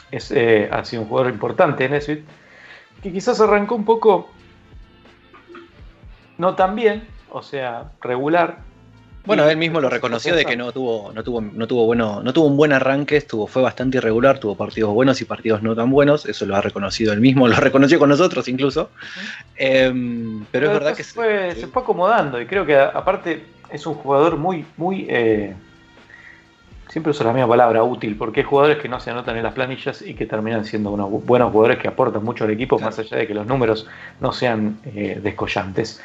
Es, 0.09 0.31
eh, 0.31 0.69
ha 0.71 0.83
sido 0.83 1.03
un 1.03 1.09
jugador 1.09 1.31
importante 1.31 1.87
Nesbitt, 1.87 2.25
que 3.01 3.11
quizás 3.11 3.39
arrancó 3.39 3.75
un 3.75 3.85
poco 3.85 4.29
no 6.37 6.55
tan 6.55 6.75
bien, 6.75 7.07
o 7.29 7.41
sea, 7.41 7.91
regular, 8.01 8.59
bueno, 9.25 9.47
él 9.49 9.57
mismo 9.57 9.79
lo 9.79 9.89
reconoció 9.89 10.35
de 10.35 10.45
que 10.45 10.55
no 10.55 10.71
tuvo, 10.71 11.11
no 11.13 11.23
tuvo, 11.23 11.41
no 11.41 11.67
tuvo 11.67 11.85
bueno, 11.85 12.21
no 12.23 12.33
tuvo 12.33 12.47
un 12.47 12.57
buen 12.57 12.73
arranque, 12.73 13.17
estuvo, 13.17 13.47
fue 13.47 13.61
bastante 13.61 13.97
irregular, 13.97 14.39
tuvo 14.39 14.55
partidos 14.55 14.93
buenos 14.93 15.21
y 15.21 15.25
partidos 15.25 15.61
no 15.61 15.75
tan 15.75 15.91
buenos, 15.91 16.25
eso 16.25 16.45
lo 16.45 16.55
ha 16.55 16.61
reconocido 16.61 17.13
él 17.13 17.21
mismo, 17.21 17.47
lo 17.47 17.55
reconoció 17.55 17.99
con 17.99 18.09
nosotros 18.09 18.47
incluso. 18.47 18.89
Em, 19.55 20.45
pero, 20.51 20.67
es 20.67 20.73
verdad 20.73 20.95
que 20.95 21.03
se 21.03 21.13
fue, 21.13 21.55
se 21.55 21.67
fue 21.67 21.81
acomodando 21.81 22.41
y 22.41 22.45
creo 22.45 22.65
que 22.65 22.77
aparte 22.77 23.43
es 23.69 23.85
un 23.85 23.93
jugador 23.95 24.37
muy, 24.37 24.65
muy 24.77 25.05
eh, 25.09 25.53
siempre 26.91 27.11
uso 27.11 27.23
la 27.23 27.31
misma 27.31 27.47
palabra, 27.47 27.83
útil, 27.83 28.17
porque 28.17 28.41
hay 28.41 28.45
jugadores 28.45 28.79
que 28.79 28.89
no 28.89 28.99
se 28.99 29.11
anotan 29.11 29.37
en 29.37 29.43
las 29.43 29.53
planillas 29.53 30.01
y 30.01 30.13
que 30.13 30.25
terminan 30.25 30.65
siendo 30.65 30.91
unos 30.91 31.09
buenos 31.25 31.51
jugadores 31.51 31.79
que 31.79 31.87
aportan 31.87 32.21
mucho 32.21 32.43
al 32.43 32.51
equipo, 32.51 32.77
más 32.79 32.99
allá 32.99 33.17
de 33.17 33.27
que 33.27 33.33
los 33.33 33.47
números 33.47 33.87
no 34.19 34.33
sean 34.33 34.77
eh, 34.83 35.19
descollantes. 35.23 36.01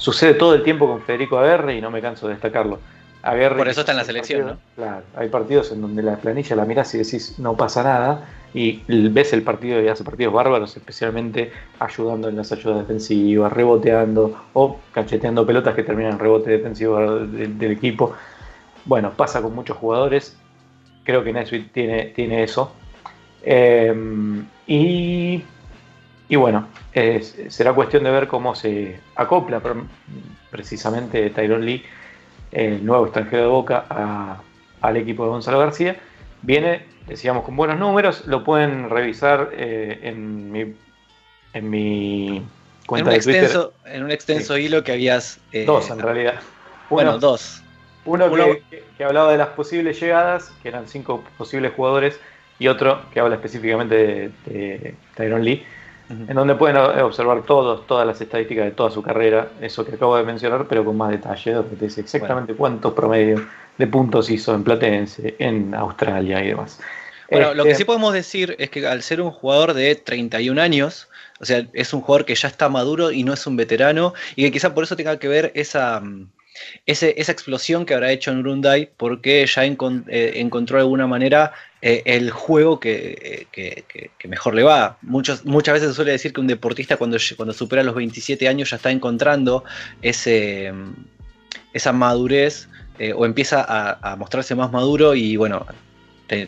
Sucede 0.00 0.32
todo 0.32 0.54
el 0.54 0.62
tiempo 0.62 0.86
con 0.86 1.02
Federico 1.02 1.38
Aguerre 1.38 1.76
y 1.76 1.80
no 1.82 1.90
me 1.90 2.00
canso 2.00 2.26
de 2.26 2.32
destacarlo. 2.32 2.78
Por 3.22 3.68
eso 3.68 3.80
está 3.80 3.92
en 3.92 3.98
la 3.98 4.04
selección, 4.04 4.46
¿no? 4.46 4.56
Claro, 4.74 5.02
hay 5.14 5.28
partidos 5.28 5.72
en 5.72 5.82
donde 5.82 6.02
la 6.02 6.16
planilla 6.16 6.56
la 6.56 6.64
mirás 6.64 6.94
y 6.94 6.98
decís 6.98 7.38
no 7.38 7.54
pasa 7.54 7.82
nada 7.82 8.26
y 8.54 8.80
ves 8.88 9.34
el 9.34 9.42
partido 9.42 9.78
y 9.82 9.88
hace 9.88 10.02
partidos 10.02 10.32
bárbaros, 10.32 10.74
especialmente 10.74 11.52
ayudando 11.78 12.30
en 12.30 12.36
las 12.36 12.50
ayudas 12.50 12.78
defensivas, 12.78 13.52
reboteando 13.52 14.42
o 14.54 14.80
cacheteando 14.94 15.44
pelotas 15.44 15.74
que 15.74 15.82
terminan 15.82 16.12
en 16.12 16.18
rebote 16.18 16.50
defensivo 16.50 16.98
del, 17.26 17.70
equipo. 17.70 18.14
Bueno, 18.86 19.12
pasa 19.14 19.42
con 19.42 19.54
muchos 19.54 19.76
jugadores. 19.76 20.34
Creo 21.04 21.22
que 21.22 21.34
Nesbitt 21.34 21.72
tiene, 21.72 22.06
tiene 22.06 22.42
eso. 22.42 22.72
Eh, 23.42 23.94
y 24.66 25.44
y 26.30 26.36
bueno, 26.36 26.68
será 27.48 27.72
cuestión 27.72 28.04
de 28.04 28.10
ver 28.12 28.28
cómo 28.28 28.54
se 28.54 29.00
acopla 29.16 29.60
precisamente 30.48 31.28
Tyrone 31.30 31.64
Lee, 31.64 31.84
el 32.52 32.86
nuevo 32.86 33.06
extranjero 33.06 33.42
de 33.42 33.48
Boca, 33.48 34.38
al 34.80 34.96
equipo 34.96 35.24
de 35.24 35.30
Gonzalo 35.30 35.58
García. 35.58 35.96
Viene, 36.42 36.86
decíamos, 37.08 37.44
con 37.44 37.56
buenos 37.56 37.80
números, 37.80 38.28
lo 38.28 38.44
pueden 38.44 38.90
revisar 38.90 39.50
eh, 39.54 39.98
en, 40.04 40.52
mi, 40.52 40.72
en 41.52 41.68
mi 41.68 42.46
cuenta 42.86 43.10
de 43.10 43.18
Twitter. 43.18 43.50
en 43.86 44.04
un 44.04 44.12
extenso 44.12 44.56
hilo 44.56 44.84
que 44.84 44.92
habías... 44.92 45.40
Eh, 45.50 45.64
dos, 45.64 45.90
en 45.90 45.98
realidad. 45.98 46.34
bueno, 46.90 47.18
dos. 47.18 47.60
Uno, 48.04 48.30
Que, 48.96 49.04
hablaba 49.04 49.32
de 49.32 49.38
las 49.38 49.48
posibles 49.48 50.00
llegadas, 50.00 50.52
que 50.62 50.68
eran 50.68 50.86
cinco 50.86 51.24
posibles 51.36 51.72
jugadores, 51.74 52.20
y 52.60 52.68
otro 52.68 53.02
que 53.12 53.18
habla 53.18 53.34
específicamente 53.34 53.94
de, 53.96 54.30
de 54.46 54.94
Tyrone 55.16 55.42
Lee 55.42 55.66
en 56.10 56.34
donde 56.34 56.56
pueden 56.56 56.76
observar 56.76 57.42
todos, 57.42 57.86
todas 57.86 58.06
las 58.06 58.20
estadísticas 58.20 58.64
de 58.64 58.70
toda 58.72 58.90
su 58.90 59.00
carrera, 59.00 59.48
eso 59.60 59.84
que 59.84 59.94
acabo 59.94 60.16
de 60.16 60.24
mencionar, 60.24 60.66
pero 60.68 60.84
con 60.84 60.96
más 60.96 61.10
detalle, 61.10 61.52
donde 61.52 61.76
te 61.76 61.84
dice 61.84 62.00
exactamente 62.00 62.54
cuántos 62.54 62.92
promedios 62.94 63.40
de 63.78 63.86
puntos 63.86 64.28
hizo 64.28 64.54
en 64.54 64.64
Platense, 64.64 65.36
en 65.38 65.74
Australia 65.74 66.42
y 66.42 66.48
demás. 66.48 66.80
Bueno, 67.30 67.54
lo 67.54 67.62
que 67.62 67.70
este, 67.70 67.82
sí 67.82 67.84
podemos 67.84 68.12
decir 68.12 68.56
es 68.58 68.70
que 68.70 68.84
al 68.86 69.02
ser 69.02 69.20
un 69.20 69.30
jugador 69.30 69.72
de 69.72 69.94
31 69.94 70.60
años, 70.60 71.08
o 71.38 71.44
sea, 71.44 71.64
es 71.72 71.94
un 71.94 72.00
jugador 72.00 72.26
que 72.26 72.34
ya 72.34 72.48
está 72.48 72.68
maduro 72.68 73.12
y 73.12 73.22
no 73.22 73.32
es 73.32 73.46
un 73.46 73.56
veterano, 73.56 74.12
y 74.34 74.42
que 74.42 74.50
quizá 74.50 74.74
por 74.74 74.82
eso 74.82 74.96
tenga 74.96 75.16
que 75.18 75.28
ver 75.28 75.52
esa, 75.54 76.00
mm, 76.00 76.28
esa 76.86 77.32
explosión 77.32 77.86
que 77.86 77.94
habrá 77.94 78.10
hecho 78.10 78.32
en 78.32 78.40
Urunday, 78.40 78.90
porque 78.96 79.46
ya 79.46 79.64
eh, 79.64 80.32
encontró 80.34 80.78
de 80.78 80.82
alguna 80.82 81.06
manera 81.06 81.52
eh, 81.82 82.02
el 82.04 82.30
juego 82.30 82.78
que, 82.78 83.46
mejor 84.28 84.54
le 84.54 84.62
va. 84.62 84.98
muchas 85.02 85.44
veces 85.44 85.88
se 85.88 85.94
suele 85.94 86.12
decir 86.12 86.32
que 86.32 86.40
un 86.40 86.46
deportista 86.46 86.96
cuando, 86.96 87.16
cuando 87.36 87.52
supera 87.52 87.82
los 87.82 87.94
27 87.94 88.48
años 88.48 88.70
ya 88.70 88.76
está 88.76 88.90
encontrando 88.90 89.64
ese, 90.02 90.72
esa 91.72 91.92
madurez 91.92 92.68
eh, 92.98 93.12
o 93.14 93.24
empieza 93.24 93.64
a, 93.66 94.16
mostrarse 94.16 94.54
más 94.54 94.70
maduro 94.70 95.14
y 95.14 95.36
bueno, 95.36 95.66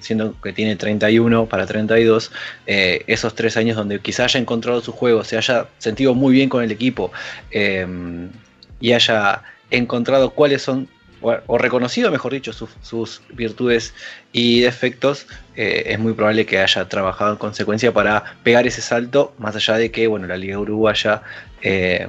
siendo 0.01 0.41
que 0.41 0.53
tiene 0.53 0.77
31 0.77 1.47
para 1.47 1.67
32, 1.67 2.31
esos 2.67 3.35
tres 3.35 3.57
años 3.57 3.77
donde 3.77 3.99
quizá 4.01 4.25
haya 4.25 4.39
encontrado 4.39 4.81
su 4.81 4.93
juego, 4.93 5.25
se 5.25 5.37
haya 5.37 5.67
sentido 5.79 6.15
muy 6.15 6.35
bien 6.35 6.49
con 6.49 6.63
el 6.63 6.71
equipo 6.71 7.11
y 7.51 8.93
haya 8.93 9.43
encontrado 9.71 10.31
cuáles 10.31 10.63
son, 10.63 10.89
o 11.23 11.59
reconocido, 11.59 12.11
mejor 12.11 12.33
dicho, 12.33 12.53
sus, 12.53 13.23
virtudes 13.31 13.95
y 14.33 14.61
defectos, 14.61 15.27
eh, 15.57 15.85
es 15.87 15.99
muy 15.99 16.13
probable 16.13 16.45
que 16.47 16.59
haya 16.59 16.89
trabajado 16.89 17.33
en 17.33 17.39
consecuencia 17.39 17.93
para 17.93 18.37
pegar 18.43 18.67
ese 18.67 18.83
salto, 18.83 19.35
más 19.39 19.57
allá 19.57 19.77
de 19.77 19.91
que, 19.91 20.07
bueno, 20.07 20.27
la 20.27 20.37
Liga 20.37 20.59
Uruguaya... 20.59 21.23
Eh, 21.63 22.09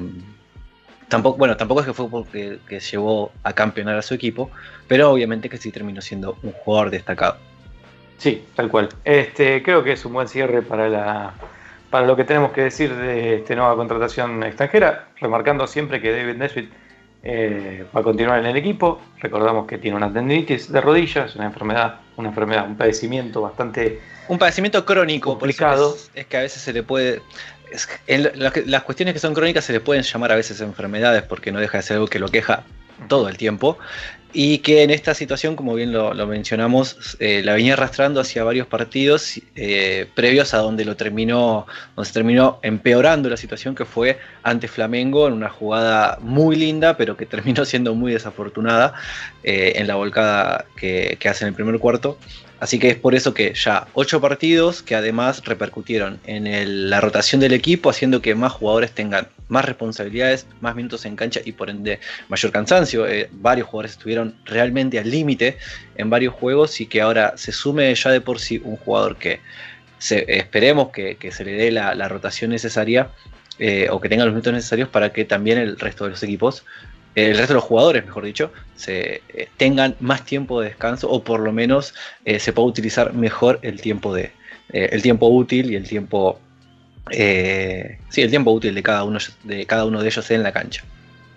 tampoco, 1.07 1.37
bueno, 1.37 1.55
tampoco 1.55 1.81
es 1.81 1.85
que 1.85 1.93
fue 1.93 2.09
porque 2.09 2.57
que 2.67 2.79
llevó 2.79 3.31
a 3.43 3.53
campeonar 3.53 3.97
a 3.97 4.01
su 4.01 4.15
equipo, 4.15 4.49
pero 4.87 5.11
obviamente 5.11 5.47
que 5.47 5.57
sí 5.57 5.71
terminó 5.71 6.01
siendo 6.01 6.37
un 6.41 6.51
jugador 6.53 6.89
destacado. 6.89 7.37
Sí, 8.17 8.43
tal 8.55 8.69
cual. 8.69 8.89
Este, 9.03 9.61
creo 9.61 9.83
que 9.83 9.91
es 9.91 10.05
un 10.05 10.13
buen 10.13 10.27
cierre 10.27 10.63
para 10.63 10.89
la 10.89 11.33
para 11.93 12.07
lo 12.07 12.15
que 12.15 12.23
tenemos 12.23 12.51
que 12.53 12.61
decir 12.61 12.91
de 12.95 13.35
esta 13.35 13.53
nueva 13.53 13.75
contratación 13.75 14.41
extranjera, 14.41 15.09
remarcando 15.19 15.67
siempre 15.67 16.01
que 16.01 16.11
David 16.11 16.37
Nesbitt 16.37 16.73
eh, 17.23 17.85
va 17.95 18.01
a 18.01 18.03
continuar 18.03 18.39
en 18.39 18.47
el 18.47 18.57
equipo. 18.57 19.01
Recordamos 19.19 19.65
que 19.65 19.77
tiene 19.77 19.95
una 19.95 20.11
tendinitis 20.11 20.71
de 20.71 20.81
rodillas, 20.81 21.35
una 21.35 21.45
enfermedad, 21.45 22.01
una 22.17 22.29
enfermedad, 22.29 22.67
un 22.67 22.75
padecimiento 22.75 23.41
bastante. 23.41 24.01
Un 24.27 24.37
padecimiento 24.37 24.83
crónico, 24.85 25.31
complicado. 25.31 25.95
es, 26.13 26.25
que 26.25 26.37
a 26.37 26.41
veces 26.41 26.61
se 26.61 26.73
le 26.73 26.83
puede. 26.83 27.21
las 28.65 28.83
cuestiones 28.83 29.13
que 29.13 29.19
son 29.19 29.33
crónicas 29.33 29.63
se 29.63 29.73
le 29.73 29.79
pueden 29.79 30.03
llamar 30.03 30.33
a 30.33 30.35
veces 30.35 30.59
enfermedades 30.59 31.23
porque 31.23 31.51
no 31.51 31.59
deja 31.59 31.77
de 31.77 31.83
ser 31.83 31.95
algo 31.95 32.07
que 32.07 32.19
lo 32.19 32.27
queja 32.27 32.63
todo 33.07 33.29
el 33.29 33.37
tiempo 33.37 33.77
y 34.33 34.57
que 34.59 34.81
en 34.81 34.89
esta 34.89 35.13
situación, 35.13 35.55
como 35.55 35.75
bien 35.75 35.93
lo, 35.93 36.27
mencionamos, 36.27 37.17
eh, 37.19 37.41
la 37.43 37.53
venía 37.53 37.73
arrastrando 37.73 38.19
hacia 38.19 38.43
varios 38.43 38.65
partidos 38.65 39.39
eh, 39.55 40.07
previos 40.15 40.53
a 40.55 40.57
donde 40.57 40.85
lo 40.85 40.95
terminó, 40.95 41.67
donde 41.95 42.07
se 42.07 42.13
terminó 42.13 42.59
empeorando 42.63 43.29
la 43.29 43.37
situación 43.37 43.75
que 43.75 43.85
fue 43.85 44.17
ante 44.41 44.67
Flamengo 44.67 45.27
en 45.27 45.33
una 45.33 45.49
jugada 45.49 46.17
muy 46.19 46.55
linda, 46.55 46.97
pero 46.97 47.15
que 47.15 47.25
terminó 47.27 47.63
siendo 47.63 47.93
muy 47.93 48.11
desafortunada 48.11 48.93
eh, 49.43 49.73
en 49.75 49.87
la 49.87 49.95
volcada 49.95 50.65
que, 50.75 51.17
que 51.19 51.29
hace 51.29 51.45
en 51.45 51.49
el 51.49 51.53
primer 51.53 51.79
cuarto. 51.79 52.17
Así 52.63 52.79
que 52.79 52.91
es 52.91 52.95
por 52.95 53.13
eso 53.13 53.33
que 53.33 53.53
ya 53.55 53.87
ocho 53.93 54.21
partidos 54.21 54.81
que 54.81 54.95
además 54.95 55.43
repercutieron 55.43 56.21
en 56.25 56.89
la 56.89 57.01
rotación 57.01 57.41
del 57.41 57.51
equipo, 57.51 57.89
haciendo 57.89 58.21
que 58.21 58.35
más 58.35 58.53
jugadores 58.53 58.93
tengan 58.93 59.27
más 59.49 59.65
responsabilidades, 59.65 60.47
más 60.61 60.73
minutos 60.73 61.03
en 61.03 61.17
cancha 61.17 61.41
y 61.43 61.51
por 61.51 61.69
ende 61.69 61.99
mayor 62.29 62.53
cansancio. 62.53 63.05
Eh, 63.05 63.27
varios 63.33 63.67
jugadores 63.67 63.91
estuvieron 63.91 64.35
realmente 64.45 64.97
al 64.97 65.11
límite 65.11 65.57
en 65.97 66.09
varios 66.09 66.35
juegos 66.35 66.79
y 66.79 66.85
que 66.85 67.01
ahora 67.01 67.33
se 67.35 67.51
sume 67.51 67.93
ya 67.93 68.11
de 68.11 68.21
por 68.21 68.39
sí 68.39 68.61
un 68.63 68.77
jugador 68.77 69.17
que 69.17 69.41
esperemos 69.99 70.91
que, 70.91 71.17
se 71.33 71.43
le 71.43 71.51
dé 71.51 71.69
la, 71.69 72.07
rotación 72.07 72.51
necesaria 72.51 73.09
eh, 73.59 73.89
o 73.91 73.99
que 73.99 74.07
tenga 74.07 74.23
los 74.23 74.33
minutos 74.33 74.53
necesarios 74.53 74.87
para 74.87 75.11
que 75.11 75.25
también 75.25 75.57
el 75.57 75.77
resto 75.77 76.05
de 76.05 76.11
los 76.11 76.23
equipos 76.23 76.63
el 77.15 77.37
resto 77.37 77.53
de 77.53 77.55
los 77.55 77.63
jugadores, 77.63 78.05
mejor 78.05 78.25
dicho, 78.25 78.51
se, 78.75 79.21
eh, 79.29 79.49
tengan 79.57 79.95
más 79.99 80.25
tiempo 80.25 80.61
de 80.61 80.69
descanso 80.69 81.09
o 81.09 81.23
por 81.23 81.39
lo 81.39 81.51
menos 81.51 81.93
eh, 82.25 82.39
se 82.39 82.53
pueda 82.53 82.67
utilizar 82.67 83.13
mejor 83.13 83.59
el 83.61 83.79
tiempo 83.81 84.13
de 84.13 84.31
eh, 84.71 84.89
el 84.91 85.01
tiempo 85.01 85.27
útil 85.27 85.71
y 85.71 85.75
el 85.75 85.87
tiempo 85.87 86.39
sí 87.09 88.21
el 88.21 88.29
tiempo 88.29 88.51
útil 88.51 88.73
de 88.73 88.81
cada 88.81 89.03
uno 89.03 89.19
de 89.43 89.65
cada 89.65 89.85
uno 89.85 90.01
de 90.01 90.07
ellos 90.07 90.31
en 90.31 90.41
la 90.41 90.51
cancha. 90.51 90.83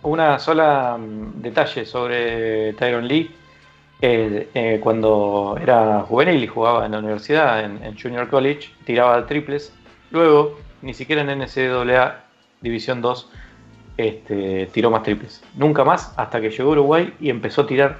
Una 0.06 0.38
sola 0.38 0.96
mm, 0.96 1.42
detalle 1.42 1.84
sobre 1.84 2.72
Tyron 2.74 3.08
Lee. 3.08 3.28
eh, 4.00 4.48
eh, 4.54 4.78
cuando 4.80 5.58
era 5.60 6.02
juvenil 6.02 6.44
y 6.44 6.46
jugaba 6.46 6.86
en 6.86 6.92
la 6.92 6.98
universidad, 6.98 7.64
en, 7.64 7.98
Junior 7.98 8.28
College, 8.28 8.68
tiraba 8.84 9.26
triples. 9.26 9.72
Luego, 10.12 10.60
ni 10.82 10.94
siquiera 10.94 11.22
en 11.22 11.38
NCAA 11.40 12.24
División 12.60 13.02
2 13.02 13.30
este, 13.96 14.68
tiró 14.72 14.90
más 14.90 15.02
triples. 15.02 15.42
Nunca 15.54 15.84
más 15.84 16.12
hasta 16.16 16.40
que 16.40 16.50
llegó 16.50 16.70
a 16.70 16.72
Uruguay 16.72 17.14
y 17.20 17.30
empezó 17.30 17.62
a 17.62 17.66
tirar 17.66 17.98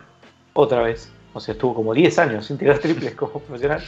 otra 0.53 0.83
vez. 0.83 1.13
O 1.33 1.41
sea, 1.41 1.53
estuvo 1.53 1.75
como 1.75 1.93
10 1.93 2.19
años 2.19 2.47
sin 2.47 2.59
tirar 2.59 2.79
triples 2.79 3.15
como 3.15 3.41
profesional. 3.41 3.83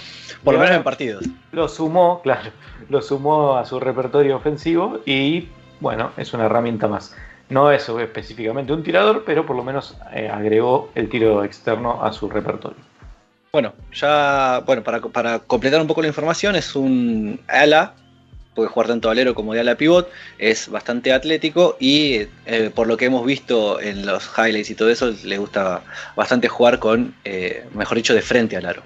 Por 0.44 0.55
lo 0.55 0.61
menos 0.61 0.77
en 0.77 0.83
partidos. 0.83 1.25
Lo 1.53 1.68
sumó, 1.68 2.21
claro, 2.23 2.51
lo 2.88 3.01
sumó 3.01 3.57
a 3.57 3.64
su 3.64 3.81
repertorio 3.81 4.37
ofensivo 4.37 5.01
y 5.07 5.49
bueno, 5.81 6.12
es 6.16 6.33
una 6.35 6.44
herramienta 6.44 6.88
más. 6.88 7.14
No 7.49 7.73
es 7.73 7.88
específicamente 7.88 8.73
un 8.73 8.83
tirador, 8.83 9.25
pero 9.25 9.47
por 9.47 9.57
lo 9.57 9.64
menos 9.64 9.97
eh, 10.12 10.29
agregó 10.29 10.90
el 10.94 11.09
tiro 11.09 11.42
externo 11.44 12.05
a 12.05 12.12
su 12.12 12.29
repertorio. 12.29 12.77
Bueno, 13.51 13.73
ya, 13.94 14.62
bueno, 14.66 14.83
para, 14.83 15.01
para 15.01 15.38
completar 15.38 15.81
un 15.81 15.87
poco 15.87 16.03
la 16.03 16.09
información, 16.09 16.55
es 16.55 16.77
un 16.77 17.40
ala 17.49 17.94
puede 18.59 18.71
jugar 18.71 18.88
tanto 18.88 19.09
alero 19.09 19.37
como 19.37 19.55
de 19.55 19.61
ala 19.61 19.77
pivot, 19.77 20.11
es 20.37 20.68
bastante 20.68 21.12
atlético 21.12 21.77
y 21.79 22.27
eh, 22.44 22.73
por 22.75 22.88
lo 22.88 22.97
que 22.97 23.05
hemos 23.05 23.25
visto 23.25 23.81
en 23.81 24.05
los 24.05 24.29
highlights 24.37 24.71
y 24.71 24.75
todo 24.75 24.90
eso, 24.90 25.12
le 25.25 25.38
gusta 25.38 25.83
bastante 26.16 26.49
jugar 26.49 26.81
con, 26.81 27.14
eh, 27.25 27.64
mejor 27.73 27.99
dicho, 27.99 28.14
de 28.14 28.21
frente 28.21 28.57
al 28.57 28.66
aro. 28.66 28.83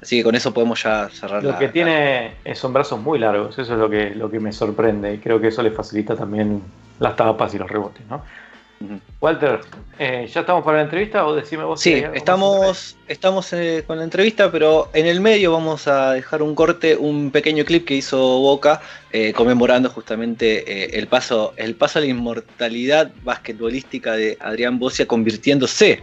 Así 0.00 0.16
que 0.16 0.24
con 0.24 0.34
eso 0.34 0.54
podemos 0.54 0.82
ya 0.82 1.10
cerrar. 1.10 1.44
Lo 1.44 1.58
que 1.58 1.68
tiene 1.68 2.36
son 2.54 2.72
brazos 2.72 2.98
muy 2.98 3.18
largos, 3.18 3.58
eso 3.58 3.74
es 3.74 3.78
lo 3.78 3.90
que, 3.90 4.14
lo 4.14 4.30
que 4.30 4.40
me 4.40 4.50
sorprende 4.50 5.12
y 5.12 5.18
creo 5.18 5.38
que 5.42 5.48
eso 5.48 5.62
le 5.62 5.72
facilita 5.72 6.16
también 6.16 6.62
las 6.98 7.16
tapas 7.16 7.52
y 7.52 7.58
los 7.58 7.70
rebotes, 7.70 8.02
¿no? 8.08 8.22
Walter, 9.20 9.60
eh, 9.98 10.28
¿ya 10.32 10.40
estamos 10.40 10.64
para 10.64 10.78
la 10.78 10.84
entrevista 10.84 11.26
o 11.26 11.34
decime 11.34 11.64
vos? 11.64 11.80
Sí, 11.80 12.04
estamos, 12.14 12.96
estamos 13.08 13.52
eh, 13.52 13.84
con 13.86 13.98
la 13.98 14.04
entrevista, 14.04 14.52
pero 14.52 14.90
en 14.92 15.06
el 15.06 15.20
medio 15.20 15.52
vamos 15.52 15.88
a 15.88 16.12
dejar 16.12 16.42
un 16.42 16.54
corte, 16.54 16.96
un 16.96 17.30
pequeño 17.30 17.64
clip 17.64 17.86
que 17.86 17.94
hizo 17.94 18.18
Boca 18.18 18.82
eh, 19.12 19.32
conmemorando 19.32 19.88
justamente 19.88 20.98
el, 20.98 21.06
paso, 21.06 21.54
el 21.56 21.74
paso 21.74 21.98
a 21.98 22.02
la 22.02 22.08
inmortalidad 22.08 23.10
basquetbolística 23.24 24.12
de 24.12 24.36
Adrián 24.40 24.78
Bocia 24.78 25.06
convirtiéndose 25.06 26.02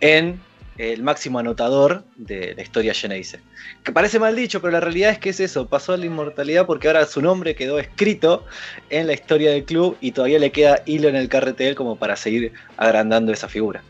en 0.00 0.40
el 0.78 1.02
máximo 1.02 1.38
anotador 1.38 2.04
de 2.16 2.54
la 2.54 2.62
historia 2.62 2.94
Geneise. 2.94 3.40
Que 3.82 3.92
parece 3.92 4.18
mal 4.18 4.34
dicho, 4.34 4.60
pero 4.60 4.72
la 4.72 4.80
realidad 4.80 5.10
es 5.10 5.18
que 5.18 5.30
es 5.30 5.40
eso, 5.40 5.66
pasó 5.66 5.92
a 5.92 5.96
la 5.96 6.06
inmortalidad 6.06 6.66
porque 6.66 6.88
ahora 6.88 7.06
su 7.06 7.22
nombre 7.22 7.54
quedó 7.54 7.78
escrito 7.78 8.44
en 8.90 9.06
la 9.06 9.12
historia 9.12 9.50
del 9.52 9.64
club 9.64 9.96
y 10.00 10.12
todavía 10.12 10.38
le 10.38 10.52
queda 10.52 10.82
hilo 10.86 11.08
en 11.08 11.16
el 11.16 11.28
carretel 11.28 11.74
como 11.74 11.96
para 11.96 12.16
seguir 12.16 12.52
agrandando 12.76 13.32
esa 13.32 13.48
figura. 13.48 13.82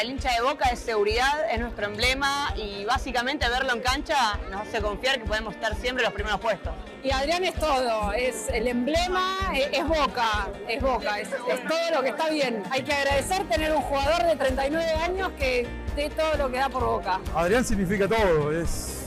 Para 0.00 0.08
el 0.08 0.14
hincha 0.14 0.32
de 0.32 0.40
Boca 0.40 0.70
es 0.70 0.78
seguridad, 0.78 1.52
es 1.52 1.60
nuestro 1.60 1.84
emblema 1.84 2.54
y 2.56 2.86
básicamente 2.86 3.46
verlo 3.50 3.74
en 3.74 3.80
cancha 3.80 4.38
nos 4.50 4.62
hace 4.62 4.80
confiar 4.80 5.18
que 5.18 5.26
podemos 5.26 5.54
estar 5.54 5.74
siempre 5.74 6.02
en 6.02 6.06
los 6.06 6.14
primeros 6.14 6.40
puestos. 6.40 6.72
Y 7.04 7.10
Adrián 7.10 7.44
es 7.44 7.54
todo, 7.56 8.10
es 8.14 8.48
el 8.48 8.66
emblema, 8.66 9.52
es, 9.54 9.86
Boca, 9.86 10.48
es 10.66 10.80
Boca, 10.80 11.20
es, 11.20 11.28
todo 11.28 11.90
lo 11.94 12.02
que 12.02 12.08
está 12.08 12.30
bien. 12.30 12.62
Hay 12.70 12.82
que 12.82 12.94
agradecer 12.94 13.46
tener 13.50 13.72
un 13.72 13.82
jugador 13.82 14.24
de 14.24 14.36
39 14.36 14.90
años 15.04 15.32
que 15.38 15.66
dé 15.94 16.08
todo 16.08 16.34
lo 16.38 16.50
que 16.50 16.56
da 16.56 16.70
por 16.70 16.82
Boca. 16.82 17.20
Adrián 17.34 17.62
significa 17.62 18.08
todo, 18.08 18.52
es, 18.52 19.04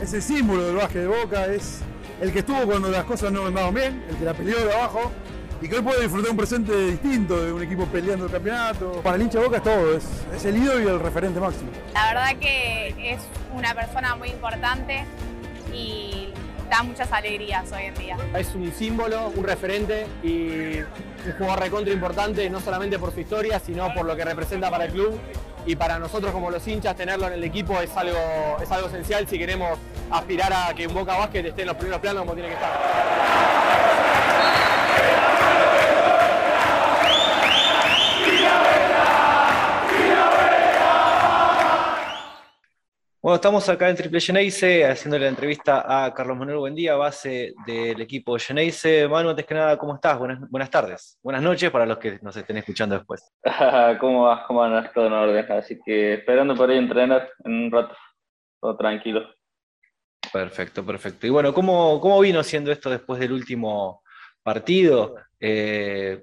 es 0.00 0.14
el 0.14 0.22
símbolo 0.22 0.68
del 0.68 0.76
básquet 0.76 1.02
de 1.02 1.08
Boca, 1.08 1.44
es 1.46 1.80
el 2.22 2.32
que 2.32 2.38
estuvo 2.38 2.62
cuando 2.62 2.88
las 2.88 3.04
cosas 3.04 3.30
no 3.30 3.44
andaban 3.44 3.74
bien, 3.74 4.06
el 4.08 4.16
que 4.16 4.24
la 4.24 4.32
peleó 4.32 4.64
de 4.64 4.72
abajo 4.72 5.12
y 5.60 5.68
que 5.68 5.76
hoy 5.76 5.82
puede 5.82 6.02
disfrutar 6.02 6.30
un 6.30 6.36
presente 6.36 6.72
distinto 6.86 7.44
de 7.44 7.52
un 7.52 7.62
equipo 7.62 7.84
peleando 7.86 8.26
el 8.26 8.32
campeonato. 8.32 9.00
Para 9.02 9.16
el 9.16 9.22
hincha 9.22 9.38
de 9.38 9.44
Boca 9.44 9.56
es 9.58 9.62
todo, 9.62 9.96
es, 9.96 10.44
el 10.44 10.56
ídolo 10.56 10.80
y 10.80 10.86
el 10.86 11.00
referente 11.00 11.38
máximo. 11.38 11.70
La 11.92 12.06
verdad 12.06 12.36
que 12.40 13.12
es 13.12 13.20
una 13.54 13.74
persona 13.74 14.16
muy 14.16 14.28
importante 14.28 15.04
y 15.72 16.28
da 16.70 16.82
muchas 16.82 17.12
alegrías 17.12 17.70
hoy 17.72 17.84
en 17.84 17.94
día. 17.94 18.16
Es 18.36 18.54
un 18.54 18.72
símbolo, 18.72 19.32
un 19.34 19.44
referente 19.44 20.06
y 20.22 20.78
un 20.78 21.32
jugador 21.36 21.60
recontra 21.60 21.92
importante, 21.92 22.48
no 22.48 22.60
solamente 22.60 22.98
por 22.98 23.12
su 23.12 23.20
historia, 23.20 23.58
sino 23.58 23.92
por 23.92 24.06
lo 24.06 24.16
que 24.16 24.24
representa 24.24 24.70
para 24.70 24.84
el 24.84 24.92
club. 24.92 25.20
Y 25.66 25.76
para 25.76 25.98
nosotros 25.98 26.32
como 26.32 26.50
los 26.50 26.66
hinchas 26.66 26.96
tenerlo 26.96 27.26
en 27.26 27.34
el 27.34 27.44
equipo 27.44 27.78
es 27.80 27.94
algo, 27.94 28.16
es 28.62 28.70
algo 28.70 28.88
esencial 28.88 29.28
si 29.28 29.38
queremos 29.38 29.78
aspirar 30.10 30.52
a 30.52 30.74
que 30.74 30.86
un 30.86 30.94
Boca 30.94 31.18
Básquet 31.18 31.44
esté 31.44 31.62
en 31.62 31.68
los 31.68 31.76
primeros 31.76 32.00
planos 32.00 32.22
como 32.22 32.32
tiene 32.32 32.48
que 32.48 32.54
estar. 32.54 33.99
Bueno, 43.22 43.34
estamos 43.34 43.68
acá 43.68 43.90
en 43.90 43.96
Triple 43.96 44.18
Geneise 44.18 44.86
haciendo 44.86 45.18
la 45.18 45.28
entrevista 45.28 45.84
a 45.86 46.14
Carlos 46.14 46.38
Manuel 46.38 46.56
Buendía, 46.56 46.94
base 46.94 47.52
del 47.66 48.00
equipo 48.00 48.38
Geneise. 48.38 49.06
Manu, 49.08 49.28
antes 49.28 49.44
que 49.44 49.52
nada, 49.52 49.76
¿cómo 49.76 49.94
estás? 49.96 50.18
Buenas, 50.18 50.40
buenas 50.48 50.70
tardes. 50.70 51.18
Buenas 51.22 51.42
noches 51.42 51.70
para 51.70 51.84
los 51.84 51.98
que 51.98 52.18
nos 52.22 52.34
estén 52.34 52.56
escuchando 52.56 52.94
después. 52.94 53.30
¿Cómo 54.00 54.22
vas? 54.22 54.46
¿Cómo 54.46 54.62
andas? 54.62 54.90
Todo 54.94 55.08
en 55.08 55.12
orden. 55.12 55.52
Así 55.52 55.78
que 55.84 56.14
esperando 56.14 56.54
por 56.54 56.70
ahí 56.70 56.78
entrenar 56.78 57.28
en 57.44 57.52
un 57.52 57.70
rato. 57.70 57.94
Todo 58.58 58.74
tranquilo. 58.78 59.28
Perfecto, 60.32 60.82
perfecto. 60.86 61.26
Y 61.26 61.30
bueno, 61.30 61.52
¿cómo, 61.52 62.00
cómo 62.00 62.20
vino 62.20 62.42
siendo 62.42 62.72
esto 62.72 62.88
después 62.88 63.20
del 63.20 63.32
último 63.32 64.02
partido? 64.42 65.16
Eh, 65.38 66.22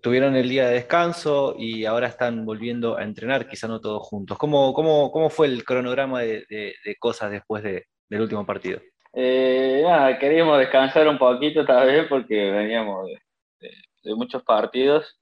tuvieron 0.00 0.36
el 0.36 0.48
día 0.48 0.68
de 0.68 0.74
descanso 0.74 1.54
y 1.58 1.84
ahora 1.84 2.08
están 2.08 2.44
volviendo 2.44 2.96
a 2.96 3.02
entrenar, 3.02 3.48
quizá 3.48 3.68
no 3.68 3.80
todos 3.80 4.02
juntos. 4.02 4.38
¿Cómo, 4.38 4.72
cómo, 4.72 5.10
cómo 5.10 5.30
fue 5.30 5.46
el 5.46 5.64
cronograma 5.64 6.20
de, 6.22 6.96
cosas 6.98 7.30
después 7.30 7.62
del 7.62 8.20
último 8.20 8.44
partido? 8.44 8.80
Eh, 9.12 9.82
nada, 9.84 10.18
queríamos 10.18 10.58
descansar 10.58 11.08
un 11.08 11.18
poquito 11.18 11.64
tal 11.64 11.86
vez 11.86 12.06
porque 12.08 12.50
veníamos 12.50 13.06
de, 13.06 14.14
muchos 14.14 14.42
partidos. 14.42 15.18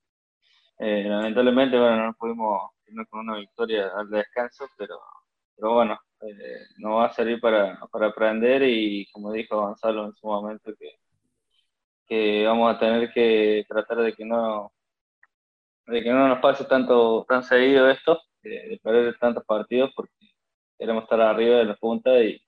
Eh, 0.78 1.04
lamentablemente, 1.06 1.78
bueno, 1.78 2.06
no 2.06 2.14
pudimos 2.14 2.70
irnos 2.86 3.06
con 3.08 3.20
una 3.20 3.38
victoria 3.38 3.90
al 3.96 4.08
descanso, 4.10 4.66
pero, 4.76 4.98
pero 5.56 5.74
bueno, 5.74 5.98
eh, 6.20 6.66
nos 6.78 6.98
va 6.98 7.06
a 7.06 7.12
servir 7.12 7.40
para, 7.40 7.78
para 7.90 8.08
aprender 8.08 8.62
y 8.62 9.06
como 9.12 9.32
dijo 9.32 9.56
Gonzalo 9.56 10.06
en 10.06 10.14
su 10.14 10.26
momento, 10.26 10.72
que 10.78 10.98
que 12.06 12.46
vamos 12.46 12.74
a 12.74 12.78
tener 12.78 13.12
que 13.12 13.64
tratar 13.68 13.98
de 13.98 14.12
que 14.14 14.24
no 14.24 14.72
de 15.86 16.02
que 16.02 16.10
no 16.10 16.28
nos 16.28 16.40
pase 16.40 16.64
tanto 16.64 17.24
tan 17.28 17.42
seguido 17.42 17.88
esto, 17.90 18.20
de, 18.42 18.80
perder 18.82 19.16
tantos 19.18 19.44
partidos, 19.44 19.92
porque 19.94 20.12
queremos 20.78 21.04
estar 21.04 21.20
arriba 21.20 21.58
de 21.58 21.64
la 21.64 21.76
punta 21.76 22.10
y, 22.22 22.40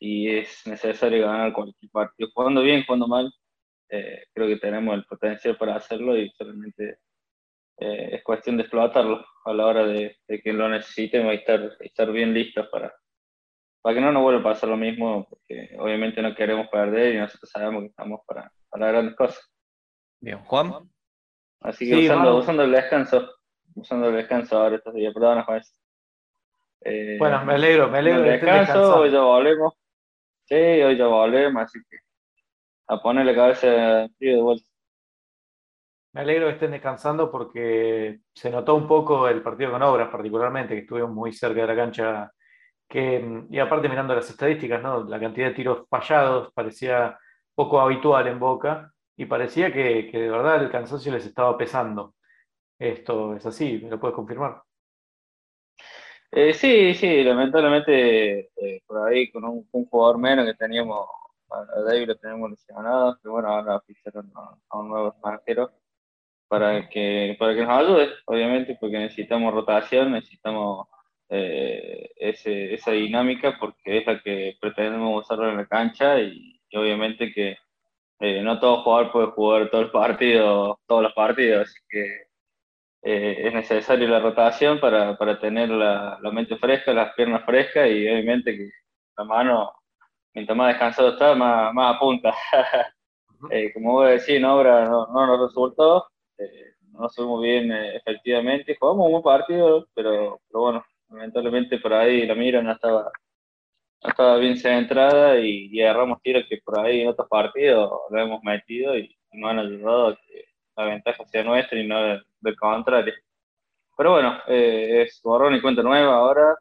es 0.00 0.66
necesario 0.66 1.26
ganar 1.26 1.52
cualquier 1.52 1.90
partido. 1.90 2.30
Jugando 2.34 2.62
bien, 2.62 2.84
jugando 2.84 3.08
mal, 3.08 3.32
eh, 3.88 4.24
creo 4.34 4.48
que 4.48 4.56
tenemos 4.56 4.94
el 4.94 5.04
potencial 5.04 5.56
para 5.56 5.76
hacerlo 5.76 6.16
y 6.16 6.30
solamente 6.36 6.98
eh, 7.78 8.10
es 8.12 8.22
cuestión 8.24 8.56
de 8.56 8.64
explotarlo 8.64 9.24
a 9.44 9.52
la 9.54 9.66
hora 9.66 9.86
de, 9.86 10.18
que 10.26 10.52
lo 10.52 10.68
necesitemos 10.68 11.34
y 11.34 11.84
estar 11.86 12.12
bien 12.12 12.34
listos 12.34 12.68
para, 12.68 12.94
para 13.86 13.94
que 13.94 14.00
no 14.00 14.10
nos 14.10 14.24
vuelva 14.24 14.40
a 14.40 14.52
pasar 14.52 14.68
lo 14.68 14.76
mismo, 14.76 15.28
porque 15.30 15.76
obviamente 15.78 16.20
no 16.20 16.34
queremos 16.34 16.66
perder 16.66 17.14
y 17.14 17.18
nosotros 17.18 17.48
sabemos 17.48 17.82
que 17.82 17.86
estamos 17.90 18.20
para, 18.26 18.50
para 18.68 18.88
grandes 18.88 19.14
cosas. 19.14 19.48
Bien, 20.20 20.40
Juan. 20.40 20.90
Así 21.60 21.88
que 21.88 21.94
usando, 21.96 22.36
usando, 22.36 22.64
el 22.64 22.72
descanso, 22.72 23.30
usando 23.76 24.08
el 24.08 24.16
descanso 24.16 24.58
ahora 24.58 24.74
estos 24.74 24.92
días, 24.92 25.14
perdón, 25.14 25.44
Juan. 25.44 25.62
Eh, 26.80 27.14
bueno, 27.16 27.44
me 27.44 27.54
alegro, 27.54 27.88
me 27.88 27.98
alegro. 27.98 28.24
El 28.24 28.40
descanso, 28.40 28.96
hoy 29.02 29.12
ya 29.12 29.20
volvemos. 29.20 29.74
Sí, 30.46 30.56
hoy 30.56 30.98
ya 30.98 31.06
volvemos, 31.06 31.62
así 31.62 31.78
que 31.88 31.98
a 32.88 33.00
ponerle 33.00 33.36
cabeza 33.36 33.68
de 34.18 34.42
vuelta. 34.42 34.66
Me 36.12 36.22
alegro 36.22 36.48
que 36.48 36.54
estén 36.54 36.72
descansando 36.72 37.30
porque 37.30 38.18
se 38.34 38.50
notó 38.50 38.74
un 38.74 38.88
poco 38.88 39.28
el 39.28 39.42
partido 39.42 39.70
con 39.70 39.82
obras, 39.84 40.08
particularmente, 40.08 40.74
que 40.74 40.80
estuvimos 40.80 41.12
muy 41.12 41.32
cerca 41.32 41.60
de 41.60 41.66
la 41.68 41.76
cancha. 41.76 42.32
Que, 42.88 43.44
y 43.50 43.58
aparte, 43.58 43.88
mirando 43.88 44.14
las 44.14 44.30
estadísticas, 44.30 44.82
¿no? 44.82 45.04
la 45.04 45.18
cantidad 45.18 45.48
de 45.48 45.54
tiros 45.54 45.88
fallados 45.88 46.52
parecía 46.52 47.18
poco 47.54 47.80
habitual 47.80 48.28
en 48.28 48.38
Boca 48.38 48.92
y 49.16 49.24
parecía 49.26 49.72
que, 49.72 50.10
de 50.12 50.30
verdad 50.30 50.62
el 50.62 50.70
cansancio 50.70 51.12
les 51.12 51.26
estaba 51.26 51.56
pesando. 51.56 52.14
Esto 52.78 53.34
es 53.34 53.46
así, 53.46 53.80
¿me 53.82 53.90
lo 53.90 53.98
puedes 53.98 54.14
confirmar? 54.14 54.62
Eh, 56.30 56.52
sí, 56.52 56.94
sí, 56.94 57.22
lamentablemente 57.24 58.50
eh, 58.56 58.82
por 58.86 59.08
ahí 59.08 59.30
con 59.30 59.44
un, 59.44 59.66
jugador 59.70 60.18
menos 60.18 60.44
que 60.44 60.54
teníamos, 60.54 61.08
a 61.50 61.80
David 61.80 62.08
lo 62.08 62.16
tenemos 62.18 62.50
lesionado, 62.50 63.18
pero 63.22 63.32
bueno, 63.32 63.48
ahora 63.48 63.80
ficharon 63.80 64.30
a, 64.34 64.78
un 64.78 64.88
nuevo 64.88 65.08
extranjero 65.08 65.70
para 66.48 66.88
que, 66.88 67.36
para 67.38 67.54
que 67.54 67.62
nos 67.64 67.70
ayude, 67.70 68.08
obviamente, 68.26 68.76
porque 68.78 68.98
necesitamos 68.98 69.54
rotación, 69.54 70.12
necesitamos 70.12 70.88
eh, 71.28 72.10
ese, 72.16 72.74
esa 72.74 72.92
dinámica, 72.92 73.56
porque 73.58 73.98
es 73.98 74.06
la 74.06 74.20
que 74.22 74.56
pretendemos 74.60 75.24
usarlo 75.24 75.50
en 75.50 75.56
la 75.58 75.66
cancha 75.66 76.20
y, 76.20 76.60
obviamente 76.74 77.32
que 77.32 77.56
eh, 78.20 78.42
no 78.42 78.60
todo 78.60 78.82
jugador 78.82 79.12
puede 79.12 79.26
jugar 79.28 79.70
todo 79.70 79.80
el 79.82 79.90
partido, 79.90 80.78
todos 80.86 81.02
los 81.04 81.12
partidos, 81.14 81.68
así 81.68 81.78
que 81.88 82.26
eh, 83.02 83.46
es 83.46 83.54
necesario 83.54 84.08
la 84.08 84.20
rotación 84.20 84.80
para, 84.80 85.16
para 85.16 85.38
tener 85.38 85.70
la, 85.70 86.18
la, 86.20 86.30
mente 86.30 86.56
fresca, 86.56 86.92
las 86.92 87.14
piernas 87.14 87.44
frescas 87.44 87.88
y 87.88 88.08
obviamente 88.08 88.56
que 88.56 88.70
la 89.16 89.24
mano, 89.24 89.72
mientras 90.34 90.56
más 90.56 90.68
descansado 90.68 91.10
está, 91.10 91.34
más, 91.34 91.72
más 91.72 91.96
apunta. 91.96 92.34
como 93.74 93.92
vos 93.92 94.08
decís, 94.08 94.30
en 94.30 94.44
obra 94.44 94.86
no, 94.86 95.06
no 95.06 95.26
nos 95.26 95.40
resultó, 95.48 96.08
eh, 96.38 96.74
no 96.92 97.06
estuvimos 97.06 97.42
bien 97.42 97.72
eh, 97.72 97.96
efectivamente, 97.96 98.76
jugamos 98.78 99.06
un 99.06 99.12
buen 99.12 99.22
partido, 99.22 99.86
pero, 99.94 100.40
pero 100.48 100.60
bueno, 100.60 100.84
lamentablemente 101.08 101.78
por 101.78 101.92
ahí 101.94 102.26
la 102.26 102.34
mira 102.34 102.62
no 102.62 102.72
estaba, 102.72 103.10
estaba 104.02 104.36
bien 104.38 104.56
centrada 104.56 105.38
y, 105.38 105.68
y 105.70 105.82
agarramos 105.82 106.20
tiros 106.22 106.44
que 106.48 106.58
por 106.64 106.80
ahí 106.80 107.02
en 107.02 107.08
otros 107.08 107.28
partidos 107.28 107.90
lo 108.10 108.18
hemos 108.20 108.42
metido 108.42 108.96
y, 108.96 109.12
no 109.32 109.48
han 109.48 109.58
ayudado 109.58 110.08
a 110.08 110.16
que 110.16 110.44
la 110.76 110.84
ventaja 110.86 111.26
sea 111.26 111.44
nuestra 111.44 111.78
y 111.78 111.86
no 111.86 112.00
del, 112.40 112.56
contrario. 112.56 113.12
Pero 113.98 114.12
bueno, 114.12 114.40
eh, 114.48 115.02
es 115.02 115.20
borrón 115.22 115.54
y 115.54 115.60
cuenta 115.60 115.82
nueva 115.82 116.14
ahora. 116.14 116.56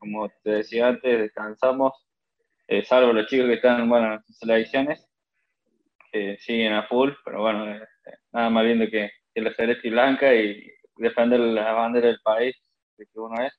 como 0.00 0.28
te 0.42 0.50
decía 0.50 0.88
antes, 0.88 1.20
descansamos, 1.20 1.92
salvo 2.84 3.12
los 3.12 3.26
chicos 3.26 3.46
que 3.46 3.54
están 3.54 3.88
bueno, 3.88 4.14
en 4.14 4.22
sus 4.24 4.38
selecciones, 4.38 5.08
que 6.10 6.38
siguen 6.38 6.72
a 6.72 6.88
full, 6.88 7.10
pero 7.24 7.42
bueno, 7.42 7.66
nada 8.32 8.50
más 8.50 8.64
lindo 8.64 8.86
que, 8.90 9.10
que 9.32 9.40
la 9.40 9.54
celeste 9.54 9.88
y 9.88 9.90
blanca 9.92 10.34
y 10.34 10.72
defender 10.96 11.38
la 11.40 11.72
bandera 11.72 12.08
del 12.08 12.20
país 12.22 12.56
de 13.00 13.06
que 13.06 13.18
uno 13.20 13.42
es. 13.42 13.52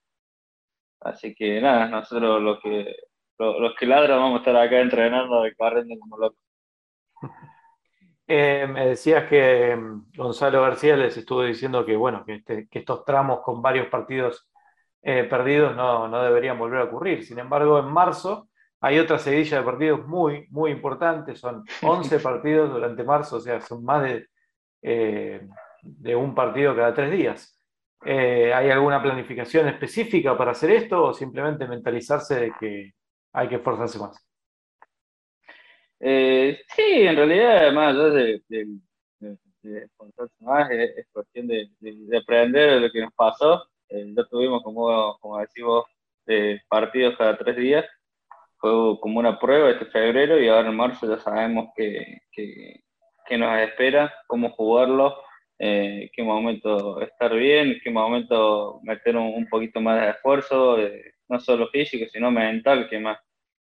Así 1.01 1.34
que 1.36 1.60
nada, 1.62 1.88
nosotros 1.88 2.41
los 2.41 2.60
que 2.62 2.95
los, 3.39 3.75
que 3.75 3.88
ladran 3.88 4.19
vamos 4.19 4.36
a 4.36 4.39
estar 4.39 4.56
acá 4.56 4.80
entrenando 4.80 5.47
y 5.47 5.56
corriendo 5.56 5.95
como 5.99 6.17
locos. 6.17 6.39
Eh, 8.34 8.65
me 8.65 8.86
decías 8.86 9.27
que 9.27 9.75
mm, 9.75 10.13
Gonzalo 10.15 10.62
García 10.62 10.95
les 10.95 11.17
estuvo 11.17 11.43
diciendo 11.43 11.86
que 11.86 11.97
bueno, 11.97 12.23
que, 12.23 12.36
este, 12.36 12.69
que 12.69 12.80
estos 12.80 13.04
tramos 13.04 13.41
con 13.41 13.62
varios 13.62 13.88
partidos 13.88 14.49
eh, 15.01 15.25
perdidos 15.25 15.75
no, 15.75 16.08
no, 16.08 16.23
deberían 16.23 16.58
volver 16.58 16.80
a 16.80 16.84
ocurrir. 16.86 17.25
Sin 17.25 17.39
embargo, 17.39 17.80
en 17.80 17.88
marzo 17.88 18.47
hay 18.80 18.99
otra 18.99 19.19
seguidilla 19.19 19.58
de 19.58 19.65
partidos 19.65 20.08
muy, 20.08 20.47
muy 20.49 20.71
importantes. 20.71 21.39
Son 21.41 21.65
11 21.82 22.19
partidos 22.19 22.71
durante 22.71 23.04
marzo, 23.04 23.36
o 23.38 23.41
sea, 23.41 23.60
son 23.60 23.84
más 23.84 24.04
de 24.04 24.27
eh, 24.82 25.41
de 25.82 26.15
un 26.15 26.34
partido 26.36 26.75
cada 26.75 26.93
tres 26.93 27.12
días. 27.12 27.61
Eh, 28.05 28.53
¿Hay 28.53 28.69
alguna 28.69 29.01
planificación 29.01 29.67
específica 29.67 30.37
para 30.37 30.51
hacer 30.51 30.71
esto 30.71 31.03
o 31.03 31.13
simplemente 31.13 31.67
mentalizarse 31.67 32.35
de 32.39 32.53
que 32.59 32.91
hay 33.33 33.47
que 33.47 33.55
esforzarse 33.55 33.99
más? 33.99 34.27
Eh, 35.99 36.61
sí, 36.75 36.81
en 37.03 37.15
realidad, 37.15 37.71
más 37.73 37.93
allá 37.93 38.09
de, 38.09 38.41
esforzarse 39.63 40.35
más, 40.43 40.71
es, 40.71 41.07
cuestión 41.11 41.47
de, 41.47 41.69
aprender 42.17 42.81
lo 42.81 42.91
que 42.91 43.01
nos 43.01 43.13
pasó. 43.13 43.63
ya 43.89 44.23
tuvimos, 44.25 44.63
como, 44.63 45.17
como 45.19 45.39
decimos, 45.39 45.85
partidos 46.69 47.15
cada 47.17 47.37
tres 47.37 47.55
días. 47.55 47.85
Fue 48.57 48.71
como 48.99 49.19
una 49.19 49.39
prueba 49.39 49.71
este 49.71 49.85
febrero 49.85 50.39
y 50.39 50.47
ahora 50.47 50.69
en 50.69 50.75
marzo 50.75 51.07
ya 51.07 51.17
sabemos 51.19 51.69
que, 51.75 52.21
que 52.31 52.83
qué 53.31 53.37
nos 53.37 53.57
espera, 53.59 54.13
cómo 54.27 54.49
jugarlo, 54.51 55.15
eh, 55.63 56.10
qué 56.15 56.24
momento 56.24 57.00
estar 57.02 57.36
bien, 57.36 57.80
qué 57.84 57.91
momento 57.91 58.80
meter 58.82 59.15
un, 59.15 59.47
poquito 59.47 59.80
más 59.80 60.02
de 60.02 60.10
esfuerzo, 60.10 60.78
no 61.30 61.39
solo 61.39 61.67
físico, 61.67 62.10
sino 62.12 62.32
mental, 62.32 62.89
que, 62.89 62.97
más, 63.00 63.19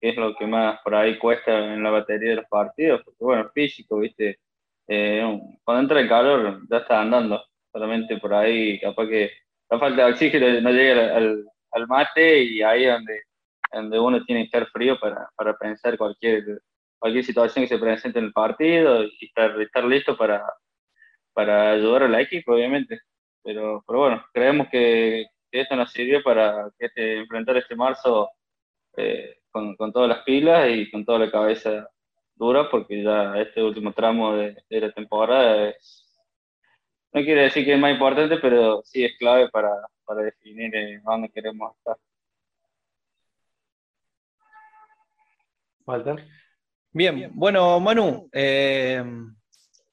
que 0.01 0.11
es 0.11 0.17
lo 0.17 0.37
que 0.37 0.47
más 0.47 0.81
por 0.85 0.95
ahí 0.95 1.19
cuesta 1.19 1.75
en 1.75 1.83
la 1.83 1.91
batería 1.91 2.31
de 2.31 2.37
los 2.37 2.47
partidos, 2.47 3.03
porque 3.05 3.25
bueno, 3.25 3.51
físico, 3.53 3.99
viste, 3.99 4.39
eh, 4.87 5.41
cuando 5.65 5.83
entra 5.83 6.01
el 6.01 6.09
calor 6.09 6.61
ya 6.71 6.79
está 6.79 7.01
andando, 7.01 7.43
solamente 7.73 8.19
por 8.19 8.35
ahí 8.35 8.79
capaz 8.81 9.09
que 9.09 9.31
la 9.69 9.79
falta 9.81 10.07
de 10.07 10.13
oxígeno 10.13 10.61
no 10.61 10.71
llega 10.71 11.17
al, 11.17 11.45
al 11.73 11.87
mate 11.89 12.45
y 12.45 12.63
ahí 12.63 12.85
es 12.85 12.93
donde, 12.93 13.23
donde 13.73 13.99
uno 13.99 14.25
tiene 14.25 14.43
que 14.43 14.47
estar 14.47 14.67
frío 14.69 14.97
para, 15.01 15.29
para 15.37 15.57
pensar 15.57 15.99
cualquier 15.99 16.61
cualquier 17.01 17.25
situación 17.25 17.65
que 17.65 17.69
se 17.69 17.79
presente 17.79 18.19
en 18.19 18.27
el 18.27 18.33
partido 18.33 19.05
y 19.05 19.25
estar, 19.25 19.59
estar 19.61 19.85
listo 19.85 20.17
para, 20.17 20.45
para 21.33 21.73
ayudar 21.73 22.05
al 22.05 22.15
equipo, 22.21 22.55
obviamente. 22.55 23.01
Pero, 23.43 23.83
pero 23.87 23.99
bueno, 24.01 24.25
creemos 24.33 24.69
que, 24.71 25.27
esto 25.53 25.77
nos 25.77 25.93
sirvió 25.93 26.23
para 26.23 26.71
este, 26.79 27.19
enfrentar 27.19 27.57
este 27.57 27.75
marzo 27.75 28.31
eh, 28.97 29.39
con, 29.51 29.75
con, 29.77 29.93
todas 29.93 30.09
las 30.09 30.23
pilas 30.25 30.69
y 30.71 30.91
con 30.91 31.05
toda 31.05 31.19
la 31.19 31.31
cabeza 31.31 31.89
dura, 32.37 32.71
porque 32.71 33.03
ya 33.03 33.37
este 33.39 33.63
último 33.63 33.93
tramo 33.93 34.35
de, 34.37 34.57
la 34.71 34.93
temporada 34.93 35.71
es, 35.71 36.07
no 37.13 37.23
quiere 37.23 37.43
decir 37.43 37.65
que 37.65 37.75
es 37.75 37.81
más 37.81 37.93
importante, 37.93 38.39
pero 38.39 38.83
sí 38.85 39.05
es 39.05 39.17
clave 39.19 39.49
para, 39.51 39.71
para 40.05 40.23
definir 40.23 40.75
eh, 40.75 41.01
dónde 41.05 41.29
queremos 41.31 41.77
estar. 41.77 41.97
Walter. 45.87 46.25
Bien, 46.93 47.31
bueno, 47.35 47.79
Manu, 47.81 48.29
eh, 48.33 49.03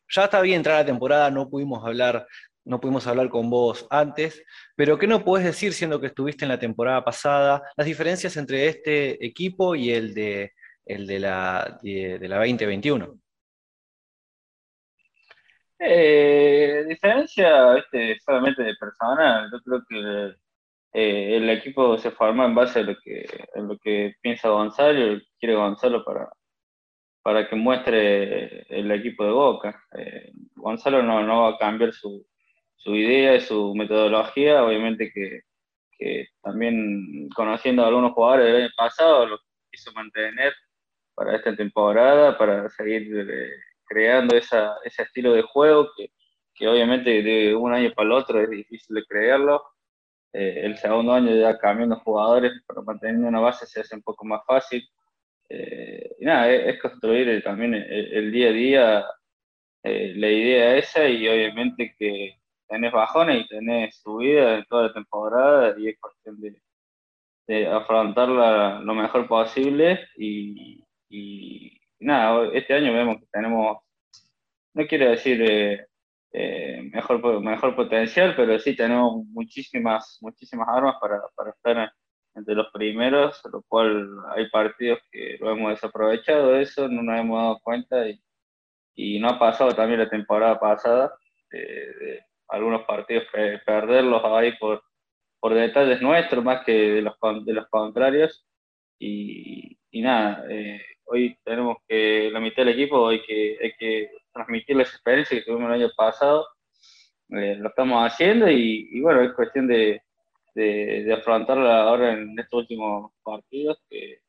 ya 0.10 0.26
está 0.26 0.42
bien 0.42 0.58
entrar 0.58 0.78
la 0.78 0.86
temporada, 0.86 1.32
no 1.32 1.50
pudimos 1.50 1.86
hablar, 1.86 2.28
no 2.66 2.80
pudimos 2.80 3.08
hablar 3.08 3.30
con 3.30 3.50
vos 3.50 3.88
antes, 3.90 4.44
pero 4.76 4.98
¿qué 4.98 5.08
nos 5.08 5.24
puedes 5.24 5.46
decir, 5.46 5.74
siendo 5.74 6.00
que 6.00 6.08
estuviste 6.08 6.46
en 6.46 6.50
la 6.50 6.60
temporada 6.60 7.04
pasada, 7.04 7.62
las 7.76 7.88
diferencias 7.88 8.36
entre 8.38 8.68
este 8.68 9.26
equipo 9.26 9.76
y 9.76 9.92
el 9.92 10.14
de, 10.14 10.54
el 10.86 11.08
de, 11.08 11.20
la, 11.20 11.80
de, 11.82 12.28
la 12.28 12.38
2021? 12.38 13.20
Eh, 15.80 16.86
diferencia 16.88 17.78
este, 17.78 18.20
solamente 18.20 18.64
de 18.64 18.76
persona, 18.76 19.48
yo 19.52 19.60
creo 19.62 19.84
que 19.88 20.36
eh, 20.94 21.38
el 21.38 21.50
equipo 21.52 21.98
se 21.98 22.12
forma 22.12 22.46
en 22.46 22.56
base 22.56 22.80
a 22.80 22.84
lo 22.84 22.96
que, 23.04 23.26
a 23.56 23.60
lo 23.60 23.78
que 23.78 24.16
piensa 24.22 24.50
Gonzalo 24.50 25.20
quiere 25.40 25.56
Gonzalo 25.56 26.04
para, 26.04 26.28
para 27.28 27.46
que 27.50 27.58
muestre 27.58 28.66
el 28.70 28.90
equipo 28.90 29.26
de 29.26 29.32
Boca. 29.32 29.84
Eh, 29.98 30.32
Gonzalo 30.56 31.04
no, 31.04 31.22
no, 31.24 31.42
va 31.42 31.50
a 31.50 31.58
cambiar 31.58 31.92
su, 31.92 32.26
su 32.78 32.96
idea 32.96 33.36
y 33.36 33.42
su 33.42 33.76
metodología, 33.76 34.64
obviamente 34.64 35.12
que, 35.14 35.42
que, 35.92 36.28
también 36.42 37.28
conociendo 37.36 37.84
a 37.84 37.88
algunos 37.88 38.14
jugadores 38.14 38.46
del 38.46 38.62
año 38.64 38.72
pasado, 38.78 39.26
lo 39.26 39.40
quiso 39.70 39.92
mantener 39.92 40.54
para 41.16 41.36
esta 41.36 41.54
temporada, 41.54 42.38
para 42.38 42.70
seguir 42.70 43.14
eh, 43.14 43.50
creando 43.84 44.38
esa, 44.38 44.78
ese 44.86 45.04
estilo 45.04 45.34
de 45.34 45.42
juego 45.42 45.90
que, 45.98 46.10
que, 46.56 46.66
obviamente 46.66 47.22
de 47.24 47.54
un 47.54 47.74
año 47.74 47.92
para 47.94 48.06
el 48.06 48.14
otro 48.14 48.40
es 48.40 48.50
difícil 48.50 48.96
de 48.96 49.04
creerlo. 49.04 49.62
Eh, 50.32 50.62
el 50.64 50.78
segundo 50.78 51.12
año 51.12 51.36
ya 51.36 51.58
cambiando 51.58 51.98
jugadores, 51.98 52.54
para 52.66 52.84
mantener 52.84 53.18
una 53.18 53.42
base 53.42 53.66
se 53.66 53.82
hace 53.82 53.96
un 53.98 54.02
poco 54.02 54.24
más 54.24 54.46
fácil 54.48 54.82
eh, 55.50 56.16
y 56.20 56.26
nada, 56.26 56.52
es, 56.52 56.80
construir 56.82 57.42
también 57.44 57.74
el, 57.76 58.32
día 58.32 58.50
a 58.50 58.52
día, 58.52 59.06
eh, 59.84 60.14
la 60.16 60.30
idea 60.30 60.76
esa 60.78 61.08
y 61.08 61.28
obviamente 61.28 61.96
que 61.98 62.38
tenés 62.68 62.92
bajones 62.92 63.46
y 63.46 63.48
tenés 63.48 63.98
subida 63.98 64.58
en 64.58 64.66
toda 64.66 64.88
la 64.88 64.94
temporada 64.94 65.76
y 65.80 65.90
es 65.90 66.00
cuestión 66.00 66.40
de, 66.42 66.62
afrontarla 67.68 68.82
lo 68.82 68.94
mejor 68.94 69.28
posible 69.28 70.06
y, 70.18 70.84
nada, 72.00 72.50
este 72.54 72.74
año 72.74 72.94
vemos 72.94 73.20
que 73.20 73.28
tenemos, 73.32 73.78
no 74.74 74.88
quiero 74.88 75.10
decir 75.10 75.42
eh, 76.34 76.90
mejor, 76.94 77.42
mejor 77.42 77.76
potencial, 77.76 78.36
pero 78.36 78.60
sí 78.60 78.76
tenemos 78.76 79.26
muchísimas, 79.28 80.18
muchísimas 80.22 80.68
armas 80.70 80.96
para, 81.00 81.22
para 81.36 81.52
estar 81.52 81.92
entre 82.38 82.56
los 82.56 82.72
primeros, 82.72 83.42
lo 83.52 83.64
cual 83.64 84.08
hay 84.36 84.50
partidos 84.50 85.00
que 85.12 85.38
lo 85.40 85.52
hemos 85.52 85.72
desaprovechado 85.72 86.56
eso, 86.56 86.88
no 86.88 87.02
nos 87.02 87.20
hemos 87.20 87.42
dado 87.42 87.60
cuenta 87.64 88.08
y, 88.96 89.20
no 89.20 89.30
ha 89.30 89.40
pasado 89.40 89.72
también 89.76 90.00
la 90.00 90.10
temporada 90.10 90.60
pasada, 90.60 91.14
de, 91.52 92.22
algunos 92.50 92.84
partidos 92.86 93.26
perderlos 93.66 94.22
ahí 94.24 94.54
por, 94.58 94.84
por 95.40 95.54
detalles 95.54 96.02
nuestros 96.02 96.44
más 96.44 96.64
que 96.66 96.72
de 96.72 97.02
los, 97.02 97.16
de 97.46 97.54
los 97.54 97.68
contrarios. 97.68 98.46
Y, 99.00 99.78
nada, 99.94 100.46
eh, 100.50 100.82
hoy 101.06 101.38
tenemos 101.44 101.78
que, 101.88 102.30
la 102.32 102.40
mitad 102.40 102.64
del 102.64 102.74
equipo 102.74 103.08
hay 103.10 103.22
que, 103.24 103.58
hay 103.62 103.74
que 103.78 104.12
transmitir 104.34 104.76
las 104.78 104.90
experiencias 104.90 105.40
que 105.40 105.46
tuvimos 105.46 105.70
el 105.70 105.82
año 105.82 105.92
pasado, 105.96 106.48
eh, 107.30 107.56
lo 107.60 107.70
estamos 107.70 108.04
haciendo 108.06 108.50
y, 108.50 108.90
y 108.92 109.02
bueno, 109.02 109.22
es 109.22 109.34
cuestión 109.34 109.68
de 109.68 110.02
de, 110.58 111.04
de 111.04 111.14
afrontarla 111.14 111.84
ahora 111.84 112.14
en 112.14 112.38
estos 112.40 112.62
últimos 112.62 113.12
partidos 113.24 113.78
que, 113.88 114.22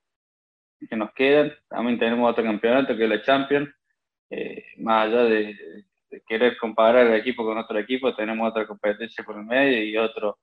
que, 0.88 0.96
nos 0.96 1.12
quedan. 1.14 1.54
También 1.68 1.98
tenemos 1.98 2.30
otro 2.30 2.44
campeonato 2.44 2.94
que 2.94 3.04
es 3.04 3.10
la 3.10 3.22
Champions, 3.22 3.70
eh, 4.28 4.62
más 4.76 5.06
allá 5.06 5.24
de, 5.24 5.56
querer 6.26 6.56
comparar 6.58 7.06
el 7.06 7.14
equipo 7.14 7.44
con 7.44 7.56
otro 7.56 7.78
equipo, 7.78 8.14
tenemos 8.14 8.50
otra 8.50 8.66
competencia 8.66 9.24
por 9.24 9.36
el 9.36 9.44
medio 9.44 9.82
y 9.82 9.96
otro, 9.96 10.38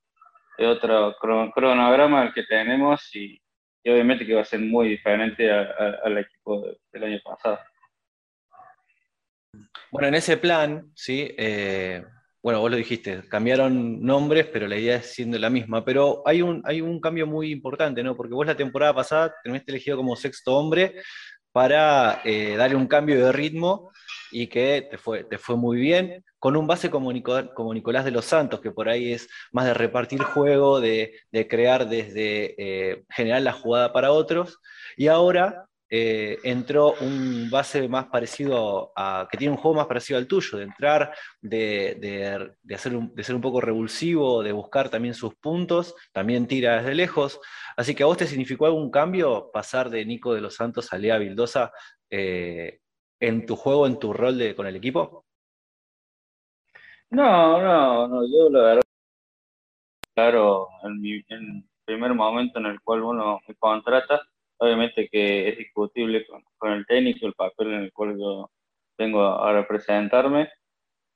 otro 0.58 1.16
cronograma 1.20 2.32
que 2.34 2.44
tenemos 2.44 3.16
y, 3.16 3.40
obviamente 3.84 4.26
que 4.26 4.34
va 4.34 4.42
a 4.42 4.46
ser 4.46 4.60
muy 4.60 4.90
diferente 4.90 5.52
al 5.52 6.18
equipo 6.18 6.66
del 6.92 7.04
año 7.04 7.20
pasado. 7.24 7.60
Bueno, 9.92 10.08
en 10.08 10.16
ese 10.16 10.38
plan, 10.38 10.92
sí, 10.96 11.34
eh, 11.38 12.04
bueno, 12.46 12.60
vos 12.60 12.70
lo 12.70 12.78
dijiste, 12.78 13.24
cambiaron 13.28 14.04
nombres, 14.04 14.46
pero 14.54 14.68
la 14.68 14.78
idea 14.78 14.98
es 14.98 15.08
siendo 15.08 15.40
la 15.40 15.50
misma. 15.50 15.84
Pero 15.84 16.22
hay 16.28 16.44
un, 16.44 16.62
hay 16.64 16.80
un 16.80 17.02
cambio 17.02 17.26
muy 17.26 17.50
importante, 17.52 18.04
¿no? 18.04 18.16
Porque 18.16 18.36
vos 18.36 18.46
la 18.46 18.56
temporada 18.56 18.94
pasada 18.94 19.34
terminaste 19.42 19.72
elegido 19.72 19.98
como 19.98 20.16
sexto 20.16 20.54
hombre 20.54 20.94
para 21.52 22.22
eh, 22.24 22.56
darle 22.56 22.76
un 22.76 22.86
cambio 22.86 23.26
de 23.26 23.32
ritmo 23.32 23.92
y 24.32 24.46
que 24.46 24.88
te 24.92 25.00
fue, 25.00 25.24
te 25.24 25.40
fue 25.40 25.58
muy 25.58 25.78
bien, 25.78 26.24
con 26.38 26.56
un 26.56 26.68
base 26.68 26.92
como, 26.92 27.12
Nicolás 27.12 28.06
de 28.06 28.12
los 28.12 28.26
Santos, 28.26 28.62
que 28.62 28.70
por 28.70 28.90
ahí 28.90 29.14
es 29.14 29.28
más 29.52 29.66
de 29.66 29.74
repartir 29.74 30.22
juego, 30.22 30.80
de, 30.80 31.16
crear 31.50 31.90
desde 31.90 32.54
eh, 32.60 33.06
generar 33.10 33.42
la 33.42 33.54
jugada 33.54 33.92
para 33.92 34.12
otros. 34.12 34.60
Y 34.98 35.08
ahora 35.08 35.66
eh, 35.98 36.40
entró 36.44 36.94
un 37.00 37.50
base 37.50 37.88
más 37.88 38.08
parecido 38.08 38.92
a, 38.98 39.30
que 39.32 39.38
tiene 39.38 39.54
un 39.54 39.58
juego 39.58 39.78
más 39.78 39.88
parecido 39.88 40.20
al 40.20 40.28
tuyo, 40.28 40.58
de 40.58 40.66
entrar, 40.66 41.16
de, 41.42 42.54
hacer 42.74 42.98
un, 42.98 43.16
de 43.16 43.24
ser 43.24 43.34
un 43.34 43.42
poco 43.42 43.62
revulsivo, 43.62 44.44
de 44.44 44.52
buscar 44.52 44.90
también 44.90 45.14
sus 45.14 45.36
puntos, 45.36 45.96
también 46.12 46.48
tira 46.48 46.78
desde 46.80 46.96
lejos. 46.96 47.40
Así 47.78 47.96
que 47.96 48.04
a 48.04 48.08
vos 48.08 48.18
te 48.18 48.28
significó 48.28 48.66
algún 48.66 48.92
cambio 48.92 49.50
pasar 49.54 49.90
de 49.90 50.06
Nico 50.06 50.34
de 50.34 50.42
los 50.42 50.56
Santos 50.56 50.92
a 50.92 50.98
Lea 50.98 51.18
Vildosa 51.18 51.72
eh, 52.10 52.82
en 53.22 53.46
tu 53.46 53.56
juego, 53.56 53.88
en 53.88 53.98
tu 53.98 54.12
rol 54.12 54.38
de, 54.38 54.54
con 54.54 54.68
el 54.68 54.76
equipo? 54.76 55.24
No, 57.12 57.62
no, 57.62 58.08
no, 58.10 58.22
yo 58.28 58.50
la 58.50 58.62
verdad, 58.64 58.82
claro, 60.14 60.68
en, 60.84 61.00
mi, 61.00 61.24
primer 61.86 62.14
momento 62.14 62.60
en 62.60 62.66
el 62.66 62.82
cual 62.82 63.04
uno 63.04 63.40
me 63.48 63.56
contrata, 63.56 64.28
obviamente 64.58 65.10
que 65.10 65.50
es 65.50 65.58
discutible 65.58 66.26
con, 66.58 66.72
el 66.72 66.86
técnico, 66.86 67.28
el 67.28 67.34
papel 67.34 67.74
en 67.74 67.82
el 67.84 67.94
cual 67.94 68.18
yo 68.18 68.50
vengo 68.98 69.22
a, 69.24 69.54
representarme 69.54 70.50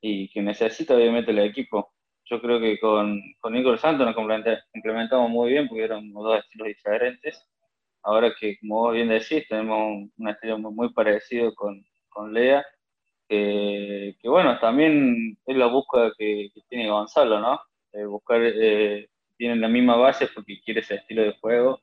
y 0.02 0.30
que 0.30 0.42
necesita 0.42 0.96
obviamente 0.96 1.32
el 1.32 1.40
equipo. 1.40 1.94
Yo 2.26 2.42
creo 2.42 2.60
que 2.60 2.80
con, 2.80 3.22
con 3.40 3.54
Nico 3.54 3.76
Santos 3.78 4.06
nos 4.06 4.16
complementamos 4.16 5.30
muy 5.30 5.52
bien 5.52 5.68
porque 5.68 5.84
eran 5.84 6.12
dos 6.12 6.40
estilos 6.40 6.68
diferentes. 6.68 7.44
Ahora 8.04 8.34
que, 8.40 8.58
como 8.60 8.82
vos 8.82 8.94
bien 8.94 9.10
decís, 9.10 9.48
tenemos 9.48 10.10
un, 10.18 10.30
estilo 10.30 10.58
muy, 10.60 10.94
parecido 10.94 11.54
con, 11.56 11.84
con 12.10 12.34
Lea, 12.34 12.64
que, 13.28 14.16
bueno, 14.24 14.60
también 14.60 15.38
es 15.46 15.58
la 15.58 15.68
búsqueda 15.68 16.12
que, 16.18 16.50
tiene 16.70 16.90
Gonzalo, 16.90 17.40
¿no? 17.40 17.60
buscar, 18.08 18.42
eh, 18.44 19.10
tienen 19.38 19.62
la 19.62 19.68
misma 19.68 19.96
base 19.96 20.28
porque 20.28 20.62
quiere 20.64 20.82
ese 20.82 20.96
estilo 20.96 21.24
de 21.24 21.34
juego 21.42 21.82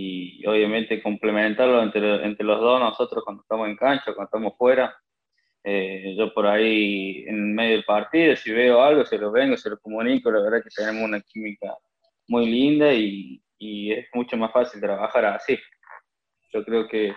y 0.00 0.46
obviamente 0.46 1.02
complementarlo 1.02 1.82
entre, 1.82 2.24
entre 2.24 2.46
los 2.46 2.60
dos 2.60 2.78
nosotros 2.78 3.24
cuando 3.24 3.42
estamos 3.42 3.68
en 3.68 3.76
cancha, 3.76 4.14
cuando 4.14 4.24
estamos 4.24 4.56
fuera. 4.56 4.96
Eh, 5.64 6.14
yo 6.16 6.32
por 6.32 6.46
ahí 6.46 7.24
en 7.26 7.54
medio 7.54 7.72
del 7.72 7.84
partido, 7.84 8.36
si 8.36 8.52
veo 8.52 8.80
algo, 8.80 9.04
se 9.04 9.18
lo 9.18 9.32
vengo, 9.32 9.56
se 9.56 9.70
lo 9.70 9.78
comunico, 9.80 10.30
la 10.30 10.40
verdad 10.40 10.62
que 10.62 10.70
tenemos 10.74 11.02
una 11.02 11.20
química 11.20 11.74
muy 12.28 12.46
linda 12.46 12.92
y, 12.92 13.42
y 13.58 13.92
es 13.92 14.06
mucho 14.14 14.36
más 14.36 14.52
fácil 14.52 14.80
trabajar 14.80 15.24
así. 15.24 15.58
Yo 16.52 16.64
creo 16.64 16.86
que, 16.86 17.12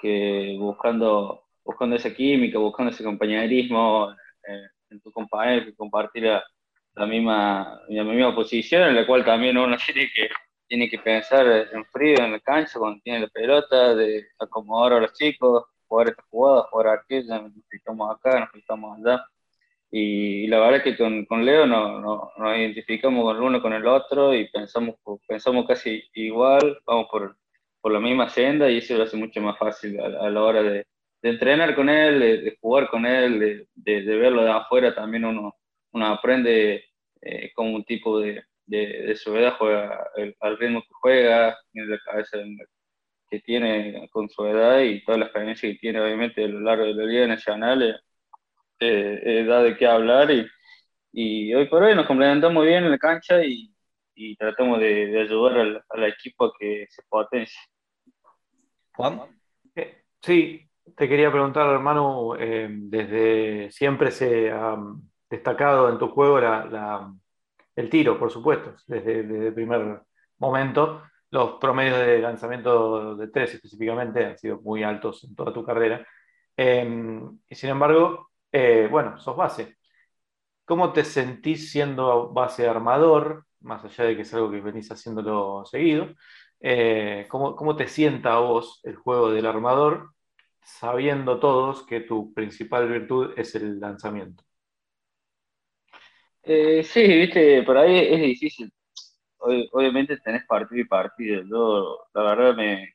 que 0.00 0.56
buscando, 0.58 1.48
buscando 1.64 1.96
esa 1.96 2.14
química, 2.14 2.58
buscando 2.58 2.92
ese 2.92 3.02
compañerismo 3.02 4.14
eh, 4.46 4.68
en 4.90 5.00
tu 5.00 5.10
compañero, 5.10 5.66
que 5.66 5.74
compartir 5.74 6.22
la, 6.22 6.44
la, 6.94 7.06
misma, 7.06 7.80
la 7.88 8.04
misma 8.04 8.34
posición, 8.34 8.90
en 8.90 8.94
la 8.96 9.06
cual 9.06 9.24
también 9.24 9.58
uno 9.58 9.76
tiene 9.86 10.08
que 10.14 10.30
tiene 10.72 10.88
que 10.88 11.00
pensar 11.00 11.68
en 11.70 11.84
frío 11.84 12.16
en 12.24 12.32
la 12.32 12.40
cancha 12.40 12.78
cuando 12.78 12.98
tiene 13.02 13.20
la 13.20 13.28
pelota, 13.28 13.94
de 13.94 14.26
acomodar 14.38 14.94
a 14.94 15.00
los 15.00 15.12
chicos, 15.12 15.64
jugar 15.86 16.08
esta 16.08 16.22
jugada, 16.30 16.62
jugar 16.70 16.98
aquella, 16.98 17.42
nos 17.42 17.52
fijamos 17.68 18.16
acá, 18.16 18.40
nos 18.40 18.50
fijamos 18.52 18.98
allá. 18.98 19.22
Y, 19.90 20.46
la 20.46 20.60
verdad 20.60 20.76
es 20.76 20.84
que 20.84 20.96
con, 20.96 21.26
con 21.26 21.44
Leo 21.44 21.66
no, 21.66 22.00
no, 22.00 22.32
nos 22.38 22.56
identificamos 22.56 23.22
con 23.22 23.36
el 23.36 23.42
uno 23.42 23.60
con 23.60 23.74
el 23.74 23.86
otro 23.86 24.34
y 24.34 24.48
pensamos, 24.48 24.96
pensamos 25.28 25.66
casi 25.68 26.02
igual, 26.14 26.78
vamos 26.86 27.06
por, 27.10 27.36
por 27.82 27.92
la 27.92 28.00
misma 28.00 28.30
senda 28.30 28.70
y 28.70 28.78
eso 28.78 28.96
lo 28.96 29.02
hace 29.02 29.18
mucho 29.18 29.42
más 29.42 29.58
fácil 29.58 30.00
a, 30.00 30.30
la 30.30 30.42
hora 30.42 30.62
de, 30.62 30.86
de, 31.20 31.28
entrenar 31.28 31.74
con 31.74 31.90
él, 31.90 32.18
de, 32.18 32.56
jugar 32.62 32.88
con 32.88 33.04
él, 33.04 33.68
de, 33.74 34.02
de, 34.04 34.16
verlo 34.16 34.42
de 34.42 34.52
afuera 34.52 34.94
también 34.94 35.26
uno, 35.26 35.54
uno 35.92 36.06
aprende 36.06 36.86
eh, 37.20 37.52
como 37.54 37.74
un 37.74 37.84
tipo 37.84 38.20
de, 38.20 38.42
de, 38.66 39.14
su 39.16 39.36
edad 39.36 39.56
juega 39.58 40.06
al 40.40 40.58
ritmo 40.58 40.82
que 40.82 40.94
juega, 41.00 41.58
tiene 41.72 41.88
la 41.88 41.98
cabeza 41.98 42.38
que 43.30 43.40
tiene 43.40 44.08
con 44.10 44.28
su 44.28 44.44
edad 44.46 44.80
y 44.80 45.02
toda 45.04 45.18
la 45.18 45.24
experiencia 45.24 45.70
que 45.70 45.78
tiene 45.78 46.00
obviamente 46.00 46.44
a 46.44 46.48
lo 46.48 46.60
largo 46.60 46.84
de 46.84 46.94
la 46.94 47.04
Liga 47.04 47.26
Nacional, 47.26 47.82
eh, 47.82 49.20
eh, 49.24 49.44
da 49.44 49.62
de 49.62 49.76
qué 49.76 49.86
hablar 49.86 50.30
y, 50.30 50.46
y, 51.12 51.54
hoy 51.54 51.66
por 51.66 51.82
hoy 51.82 51.94
nos 51.94 52.06
complementamos 52.06 52.54
muy 52.54 52.66
bien 52.66 52.84
en 52.84 52.90
la 52.90 52.98
cancha 52.98 53.42
y, 53.42 53.74
y 54.14 54.36
tratamos 54.36 54.80
de, 54.80 55.18
ayudar 55.18 55.58
al, 55.58 55.84
al, 55.88 56.04
equipo 56.04 56.46
a 56.46 56.52
que 56.58 56.86
se 56.90 57.02
potencie. 57.08 57.58
Juan. 58.94 59.20
Eh, 59.76 60.02
sí, 60.20 60.68
te 60.94 61.08
quería 61.08 61.30
preguntar, 61.30 61.68
hermano, 61.72 62.34
desde 62.36 63.70
siempre 63.70 64.10
se 64.10 64.50
ha 64.50 64.76
destacado 65.30 65.88
en 65.88 65.98
tu 65.98 66.08
juego 66.08 66.38
la 66.38 67.14
el 67.76 67.90
tiro, 67.90 68.18
por 68.18 68.30
supuesto, 68.30 68.74
desde, 68.86 69.20
el 69.48 69.54
primer 69.54 70.02
momento. 70.38 71.02
Los 71.30 71.52
promedios 71.60 71.98
de 71.98 72.18
lanzamiento 72.20 73.16
de 73.16 73.28
tres 73.28 73.54
específicamente 73.54 74.24
han 74.26 74.38
sido 74.38 74.60
muy 74.60 74.82
altos 74.82 75.24
en 75.24 75.34
toda 75.34 75.52
tu 75.52 75.64
carrera. 75.64 76.06
Em, 76.56 77.38
y 77.48 77.54
sin 77.54 77.70
embargo, 77.70 78.30
eh, 78.52 78.88
bueno, 78.90 79.18
sos 79.18 79.36
base. 79.36 79.78
¿Cómo 80.64 80.92
te 80.92 81.04
sentís 81.04 81.70
siendo 81.72 82.32
base 82.32 82.68
armador, 82.68 83.46
más 83.60 83.84
allá 83.84 84.04
de 84.04 84.16
que 84.16 84.22
es 84.22 84.34
algo 84.34 84.50
que 84.50 84.60
venís 84.60 84.90
haciéndolo 84.90 85.64
seguido? 85.66 86.08
Eh, 86.60 87.26
¿cómo, 87.28 87.56
¿Cómo 87.56 87.76
te 87.76 87.88
sienta 87.88 88.34
a 88.34 88.40
vos 88.40 88.80
el 88.84 88.96
juego 88.96 89.30
del 89.30 89.46
armador, 89.46 90.14
sabiendo 90.62 91.40
todos 91.40 91.84
que 91.86 92.00
tu 92.00 92.32
principal 92.34 92.88
virtud 92.88 93.32
es 93.36 93.54
el 93.54 93.80
lanzamiento? 93.80 94.44
Eh, 96.44 96.82
sí, 96.84 97.02
viste, 97.06 97.62
por 97.62 97.78
ahí 97.78 97.98
es 97.98 98.20
difícil. 98.20 98.72
obviamente 99.72 100.16
tenés 100.18 100.44
partido 100.46 100.80
y 100.82 100.84
partido. 100.86 101.42
Yo, 101.48 101.98
la 102.14 102.22
verdad, 102.22 102.56
me 102.56 102.94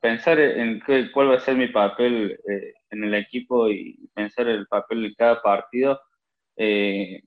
pensar 0.00 0.38
en 0.40 0.80
qué, 0.86 1.10
cuál 1.12 1.30
va 1.30 1.36
a 1.36 1.40
ser 1.40 1.56
mi 1.56 1.68
papel 1.68 2.38
eh, 2.48 2.72
en 2.90 3.04
el 3.04 3.14
equipo 3.14 3.68
y 3.68 4.08
pensar 4.14 4.48
el 4.48 4.66
papel 4.66 5.02
de 5.02 5.14
cada 5.14 5.42
partido, 5.42 6.00
eh, 6.56 7.22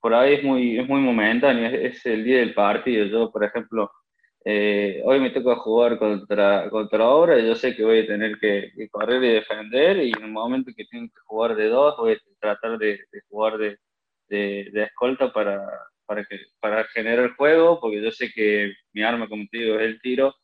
por 0.00 0.14
ahí 0.14 0.34
es 0.34 0.44
muy, 0.44 0.78
es 0.78 0.88
muy 0.88 1.00
momentáneo, 1.00 1.68
es, 1.68 2.04
el 2.06 2.24
día 2.24 2.38
del 2.38 2.54
partido. 2.54 3.06
Yo, 3.06 3.30
por 3.32 3.44
ejemplo, 3.44 3.90
hoy 4.44 5.20
me 5.20 5.30
toca 5.30 5.56
jugar 5.56 5.98
contra, 5.98 6.68
contra 6.70 7.08
Obra 7.08 7.38
y 7.38 7.46
yo 7.46 7.54
sé 7.54 7.76
que 7.76 7.84
voy 7.84 8.00
a 8.00 8.06
tener 8.06 8.38
que, 8.40 8.72
correr 8.90 9.22
y 9.24 9.34
defender 9.34 9.98
y 9.98 10.12
en 10.12 10.24
el 10.24 10.30
momento 10.32 10.72
que 10.76 10.84
tengo 10.86 11.06
que 11.08 11.20
jugar 11.26 11.56
de 11.56 11.68
dos 11.68 11.96
voy 11.98 12.12
a 12.14 12.18
tratar 12.40 12.78
de 12.78 12.98
jugar 13.28 13.58
de, 13.58 13.78
de, 14.32 14.82
escolta 14.84 15.32
para, 15.32 15.60
para, 16.06 16.24
que, 16.24 16.38
para 16.60 16.84
generar 16.84 17.34
juego, 17.36 17.80
porque 17.80 18.02
yo 18.02 18.10
sé 18.10 18.30
que 18.32 18.72
mi 18.92 19.02
arma, 19.02 19.28
como 19.28 19.44
te 19.50 19.58
digo, 19.58 19.76
es 19.76 19.82
el 19.82 20.00
tiro. 20.00 20.34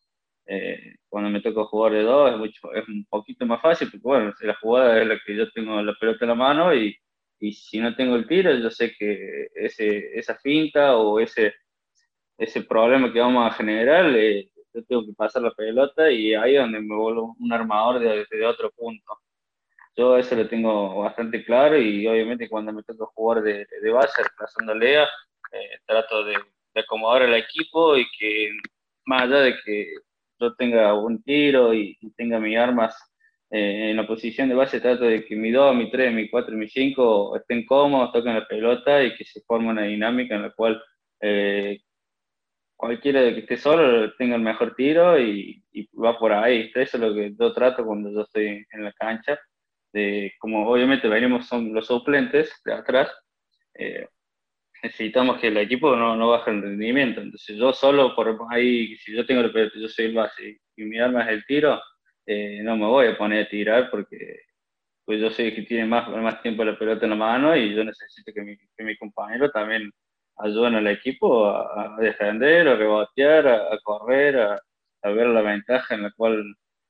Eh, 0.46 0.96
cuando 1.08 1.30
me 1.30 1.42
toca 1.42 1.64
jugar 1.64 1.92
de 1.92 2.02
dos 2.02 2.32
es, 2.32 2.38
mucho, 2.38 2.72
es 2.74 2.88
un 2.88 3.04
poquito 3.10 3.46
más 3.46 3.60
fácil, 3.60 3.90
porque 3.90 4.02
bueno, 4.02 4.34
la 4.40 4.54
jugada 4.56 5.00
es 5.00 5.06
la 5.06 5.18
que 5.24 5.36
yo 5.36 5.50
tengo 5.52 5.82
la 5.82 5.94
pelota 6.00 6.24
en 6.24 6.28
la 6.30 6.34
mano 6.34 6.74
y, 6.74 6.96
y 7.40 7.52
si 7.52 7.80
no 7.80 7.94
tengo 7.96 8.16
el 8.16 8.26
tiro, 8.26 8.54
yo 8.56 8.70
sé 8.70 8.94
que 8.98 9.48
ese, 9.54 10.18
esa 10.18 10.36
finta 10.36 10.96
o 10.96 11.20
ese, 11.20 11.54
ese 12.38 12.62
problema 12.62 13.12
que 13.12 13.20
vamos 13.20 13.46
a 13.50 13.54
generar, 13.54 14.06
eh, 14.16 14.50
yo 14.74 14.84
tengo 14.84 15.06
que 15.06 15.12
pasar 15.14 15.42
la 15.42 15.52
pelota 15.52 16.10
y 16.10 16.34
ahí 16.34 16.56
es 16.56 16.62
donde 16.62 16.80
me 16.80 16.96
vuelvo 16.96 17.36
un 17.38 17.52
armador 17.52 18.00
de, 18.00 18.26
de 18.30 18.46
otro 18.46 18.70
punto. 18.72 19.18
Yo 19.98 20.16
eso 20.16 20.36
lo 20.36 20.48
tengo 20.48 21.00
bastante 21.00 21.44
claro 21.44 21.76
y 21.76 22.06
obviamente 22.06 22.48
cuando 22.48 22.72
me 22.72 22.84
toca 22.84 23.04
jugar 23.14 23.42
de, 23.42 23.66
base, 23.92 24.22
reemplazando 24.22 24.72
a 24.72 24.76
Lea, 24.76 25.04
eh, 25.52 25.80
trato 25.84 26.24
de, 26.24 26.36
acomodar 26.76 27.22
al 27.22 27.34
equipo 27.34 27.96
y 27.96 28.06
que 28.16 28.52
más 29.06 29.22
allá 29.22 29.40
de 29.40 29.56
que 29.64 29.94
yo 30.38 30.54
tenga 30.54 30.94
un 30.94 31.20
tiro 31.24 31.74
y, 31.74 31.98
tenga 32.16 32.38
mis 32.38 32.56
armas 32.56 32.94
eh, 33.50 33.90
en 33.90 33.96
la 33.96 34.06
posición 34.06 34.48
de 34.48 34.54
base, 34.54 34.80
trato 34.80 35.04
de 35.04 35.24
que 35.24 35.34
mi 35.34 35.50
2, 35.50 35.74
mi 35.74 35.90
3, 35.90 36.14
mi 36.14 36.30
4 36.30 36.54
y 36.54 36.58
mi 36.58 36.68
5 36.68 37.36
estén 37.36 37.66
cómodos, 37.66 38.12
toquen 38.12 38.34
la 38.34 38.46
pelota 38.46 39.02
y 39.02 39.16
que 39.16 39.24
se 39.24 39.40
forme 39.42 39.70
una 39.70 39.82
dinámica 39.82 40.36
en 40.36 40.42
la 40.42 40.52
cual 40.52 40.80
eh, 41.20 41.80
cualquiera 42.76 43.20
de 43.22 43.34
que 43.34 43.40
esté 43.40 43.56
solo 43.56 44.14
tenga 44.14 44.36
el 44.36 44.42
mejor 44.42 44.76
tiro 44.76 45.18
y, 45.18 45.60
y, 45.72 45.88
va 45.96 46.16
por 46.16 46.32
ahí. 46.32 46.70
Eso 46.72 46.98
es 46.98 47.02
lo 47.02 47.12
que 47.14 47.34
yo 47.36 47.52
trato 47.52 47.84
cuando 47.84 48.12
yo 48.12 48.22
estoy 48.22 48.64
en 48.70 48.84
la 48.84 48.92
cancha 48.92 49.40
de, 49.92 50.32
como 50.38 50.68
obviamente 50.68 51.08
venimos 51.08 51.46
son 51.46 51.72
los 51.72 51.86
suplentes 51.86 52.60
de 52.64 52.74
atrás, 52.74 53.10
eh, 53.74 54.06
necesitamos 54.82 55.40
que 55.40 55.48
el 55.48 55.56
equipo 55.56 55.96
no, 55.96 56.16
no 56.16 56.28
baje 56.30 56.50
el 56.50 56.62
rendimiento. 56.62 57.20
Entonces 57.20 57.56
yo 57.56 57.72
solo 57.72 58.14
por 58.14 58.36
ahí, 58.50 58.96
si 58.98 59.14
yo 59.14 59.26
tengo 59.26 59.40
el 59.42 59.52
pelota, 59.52 59.78
yo 59.78 59.88
soy 59.88 60.06
el 60.06 60.14
base 60.14 60.60
y 60.76 60.84
mi 60.84 60.98
arma 60.98 61.22
es 61.22 61.28
el 61.28 61.44
tiro, 61.46 61.80
eh, 62.26 62.60
no 62.62 62.76
me 62.76 62.86
voy 62.86 63.06
a 63.06 63.18
poner 63.18 63.46
a 63.46 63.48
tirar 63.48 63.90
porque 63.90 64.40
pues 65.04 65.20
yo 65.20 65.30
sé 65.30 65.54
que 65.54 65.62
tiene 65.62 65.86
más, 65.86 66.08
más 66.10 66.42
tiempo 66.42 66.64
la 66.64 66.78
pelota 66.78 67.06
en 67.06 67.10
la 67.10 67.16
mano 67.16 67.56
y 67.56 67.74
yo 67.74 67.82
necesito 67.82 68.30
que 68.32 68.42
mi, 68.42 68.56
que 68.58 68.84
mi 68.84 68.96
compañero 68.98 69.50
también 69.50 69.90
ayuden 70.36 70.74
al 70.74 70.86
equipo 70.88 71.46
a, 71.46 71.96
defender, 71.98 72.68
a 72.68 72.76
rebotear, 72.76 73.48
a, 73.48 73.78
correr, 73.82 74.38
a, 74.38 74.60
a, 75.02 75.10
ver 75.10 75.28
la 75.28 75.40
ventaja 75.42 75.94
en 75.94 76.02
la 76.02 76.10
cual 76.12 76.44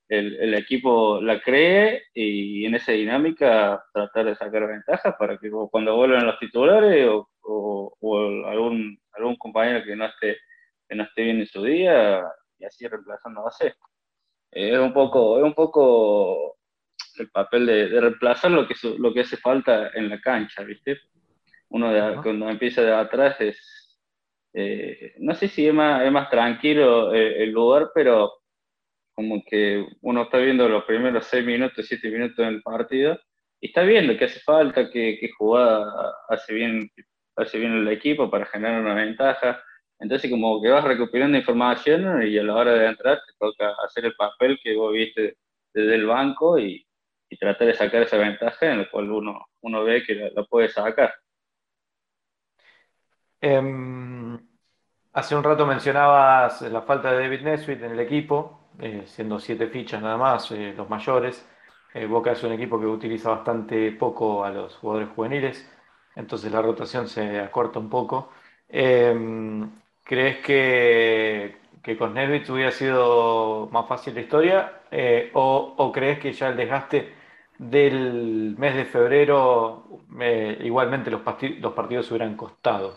el, 0.09 0.36
el, 0.40 0.54
equipo 0.54 1.20
la 1.20 1.40
cree 1.40 2.04
y 2.14 2.64
en 2.64 2.74
esa 2.74 2.92
dinámica 2.92 3.84
tratar 3.92 4.26
de 4.26 4.36
sacar 4.36 4.66
ventaja 4.66 5.16
para 5.18 5.38
que 5.38 5.50
cuando 5.70 5.96
vuelvan 5.96 6.26
los 6.26 6.38
titulares 6.38 7.06
o, 7.09 7.28
o, 7.40 8.46
algún, 8.46 8.98
algún 9.12 9.36
compañero 9.36 9.84
que 9.84 9.96
no 9.96 10.06
esté 10.06 10.38
que 10.88 10.96
no 10.96 11.04
esté 11.04 11.22
bien 11.22 11.40
en 11.40 11.46
su 11.46 11.62
día 11.62 12.22
y 12.59 12.64
así 12.64 12.86
reemplazando 12.86 13.40
a 13.40 13.44
base. 13.44 13.74
Es 14.50 14.78
un 14.78 14.92
poco, 14.94 15.38
es 15.38 15.44
un 15.44 15.54
poco 15.54 16.56
el 17.18 17.30
papel 17.30 17.66
de, 17.66 17.88
de 17.88 18.00
reemplazar 18.00 18.50
lo 18.50 18.66
que, 18.66 18.74
lo 18.98 19.12
que 19.12 19.20
hace 19.20 19.36
falta 19.36 19.90
en 19.94 20.09
la 20.09 20.20
cancha, 20.20 20.62
¿viste? 20.62 20.98
Uno 21.68 21.92
de, 21.92 22.22
cuando 22.22 22.48
empieza 22.48 22.82
de 22.82 22.94
atrás 22.94 23.38
es, 23.40 23.98
eh, 24.54 25.14
no 25.18 25.34
sé 25.34 25.48
si 25.48 25.66
es 25.66 25.74
más, 25.74 26.02
es 26.02 26.11
más 26.11 26.30
tranquilo 26.30 27.12
eh, 27.12 27.42
el 27.42 27.50
lugar, 27.50 27.90
pero 27.94 28.32
como 29.19 29.43
que 29.45 29.85
uno 30.03 30.23
está 30.23 30.39
viendo 30.39 30.69
los 30.69 30.85
primeros 30.85 31.27
seis 31.27 31.45
minutos, 31.45 31.85
siete 31.89 32.09
minutos 32.09 32.37
del 32.37 32.62
partido, 32.62 33.19
y 33.61 33.66
está 33.66 33.83
viendo 33.83 34.16
que 34.16 34.27
hace 34.27 34.39
falta, 34.39 34.89
que, 34.93 35.29
jugada 35.37 36.14
hace 36.29 36.55
bien, 36.55 36.89
hace 37.35 37.59
bien 37.59 37.73
el 37.73 37.89
equipo 37.89 38.31
para 38.31 38.47
generar 38.47 38.81
una 38.81 38.95
ventaja. 38.95 39.61
Entonces 39.99 40.31
como 40.31 40.62
que 40.62 40.69
vas 40.71 40.85
recuperando 40.85 41.37
información 41.37 42.23
y 42.29 42.39
a 42.39 42.45
la 42.45 42.55
hora 42.55 42.75
de 42.75 42.87
entrar 42.87 43.16
te 43.27 43.33
toca 43.41 43.75
hacer 43.85 44.05
el 44.05 44.14
papel 44.14 44.57
que 44.62 44.77
vos 44.77 44.93
viste 44.93 45.37
desde 45.75 45.97
el 45.97 46.07
banco 46.07 46.57
y, 46.57 46.87
y 47.29 47.37
tratar 47.39 47.66
de 47.66 47.75
sacar 47.75 48.03
esa 48.03 48.19
ventaja 48.19 48.71
en 48.71 48.79
la 48.79 48.89
cual 48.89 49.11
uno, 49.11 49.49
uno 49.62 49.83
ve 49.83 50.05
que 50.05 50.14
la, 50.14 50.45
puede 50.45 50.69
sacar. 50.69 51.12
Eh, 53.41 54.39
hace 55.12 55.35
un 55.35 55.43
rato 55.43 55.66
mencionabas 55.66 56.62
la 56.62 56.83
falta 56.83 57.11
de 57.11 57.23
David 57.25 57.41
Nesbitt 57.41 57.83
en 57.83 57.91
el 57.91 58.01
equipo, 58.01 58.57
eh, 58.81 59.05
siendo 59.07 59.39
siete 59.39 59.68
fichas 59.68 60.03
nada 60.03 60.16
más, 60.16 60.51
eh, 60.53 60.74
los 60.76 60.89
mayores. 60.89 61.47
Eh, 61.95 62.07
Boca 62.07 62.33
es 62.33 62.43
un 62.45 62.53
equipo 62.53 62.79
que 62.79 62.87
utiliza 62.87 63.31
bastante 63.31 63.93
poco 63.93 64.45
a 64.45 64.51
los 64.51 64.76
jugadores 64.76 65.09
juveniles, 65.14 65.68
entonces 66.14 66.53
la 66.53 66.62
rotación 66.62 67.09
se 67.09 67.41
acorta 67.41 67.79
un 67.79 67.89
poco. 67.91 68.31
Em, 68.68 69.70
¿Crees 70.05 70.39
que, 70.45 71.57
con 71.99 72.14
Nesbitt 72.14 72.49
hubiera 72.51 72.70
sido 72.70 73.68
más 73.72 73.87
fácil 73.89 74.14
la 74.14 74.20
historia? 74.22 74.83
O, 75.35 75.91
crees 75.93 76.18
que 76.18 76.33
ya 76.33 76.49
el 76.49 76.57
desgaste 76.57 77.14
del 77.59 78.55
mes 78.59 78.74
de 78.74 78.85
febrero, 78.87 79.85
igualmente 80.61 81.11
los, 81.11 81.22
los 81.61 81.72
partidos 81.74 82.11
hubieran 82.11 82.37
costado? 82.37 82.97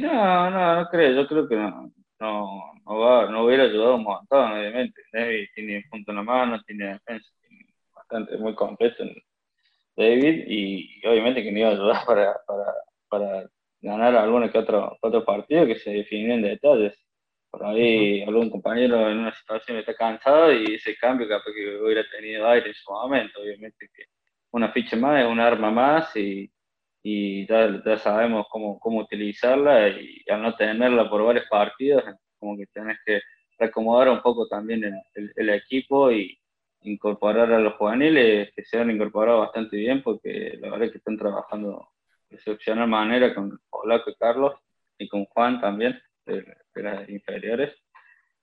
No, 0.00 0.50
no, 0.50 0.74
no 0.82 0.88
creo. 0.90 1.12
Yo 1.22 1.28
creo 1.28 1.48
que 1.48 1.56
no, 1.56 1.90
no, 2.20 2.72
no, 2.86 2.98
va, 2.98 3.30
no 3.30 3.44
hubiera 3.44 3.64
ayudado 3.64 3.96
un 3.96 4.04
montón, 4.04 4.52
obviamente. 4.52 5.02
David 5.12 5.48
tiene 5.54 5.84
punto 5.90 6.12
en 6.12 6.16
la 6.18 6.22
mano, 6.22 6.62
tiene 6.62 6.92
defensa, 6.92 7.28
tiene 7.40 7.66
bastante 7.94 8.36
muy 8.38 8.54
completo 8.54 9.04
David 9.96 10.44
y, 10.46 11.00
y, 11.02 11.06
obviamente 11.06 11.42
que 11.42 11.52
no 11.52 11.58
iba 11.58 11.68
a 11.68 11.72
ayudar 11.72 12.04
para, 12.06 12.40
para, 12.46 12.74
para 13.08 13.50
ganar 13.80 14.16
alguno 14.16 14.50
que 14.50 14.58
otro, 14.58 14.96
otro 15.00 15.24
partido 15.24 15.66
que 15.66 15.76
se 15.76 15.90
define 15.90 16.34
en 16.34 16.42
detalles. 16.42 16.98
Por 17.50 17.64
ahí 17.64 18.22
algún 18.22 18.48
compañero 18.50 19.10
en 19.10 19.18
una 19.18 19.34
situación 19.34 19.78
está 19.78 19.94
cansado 19.94 20.52
y 20.52 20.74
ese 20.74 20.96
cambio 20.96 21.28
capaz 21.28 21.52
que 21.52 21.78
hubiera 21.82 22.04
tenido 22.08 22.46
aire 22.48 22.68
en 22.68 22.74
su 22.74 22.92
momento. 22.92 23.40
Obviamente 23.40 23.88
que 23.92 24.04
una 24.52 24.70
ficha 24.72 24.96
más 24.96 25.20
es 25.22 25.26
un 25.26 25.40
arma 25.40 25.70
más 25.70 26.14
y, 26.16 26.50
y 27.02 27.46
ya, 27.46 27.82
ya, 27.84 27.98
sabemos 27.98 28.46
cómo, 28.50 28.78
cómo 28.78 29.00
utilizarla 29.00 29.88
y 29.88 30.22
al 30.28 30.42
no 30.42 30.54
tenerla 30.56 31.08
por 31.08 31.24
varios 31.24 31.46
partidos, 31.48 32.04
como 32.38 32.56
que 32.56 32.66
tenés 32.66 32.98
que 33.04 33.20
reacomodar 33.58 34.08
un 34.08 34.20
poco 34.22 34.46
también 34.48 34.84
el, 34.84 34.94
el, 35.14 35.32
el, 35.36 35.50
equipo 35.50 36.10
y 36.10 36.38
incorporar 36.82 37.52
a 37.52 37.58
los 37.58 37.74
juveniles 37.74 38.50
que 38.54 38.64
se 38.64 38.78
han 38.78 38.90
incorporado 38.90 39.40
bastante 39.40 39.76
bien 39.76 40.02
porque 40.02 40.58
la 40.60 40.70
verdad 40.70 40.86
es 40.86 40.92
que 40.92 40.98
están 40.98 41.18
trabajando 41.18 41.88
de 42.28 42.36
excepcional 42.36 42.88
manera 42.88 43.34
con 43.34 43.58
Polaco 43.68 44.10
y 44.10 44.14
Carlos 44.14 44.54
y 44.98 45.08
con 45.08 45.24
Juan 45.26 45.60
también 45.60 46.00
de, 46.26 46.44
de 46.74 46.82
las 46.82 47.08
inferiores. 47.08 47.74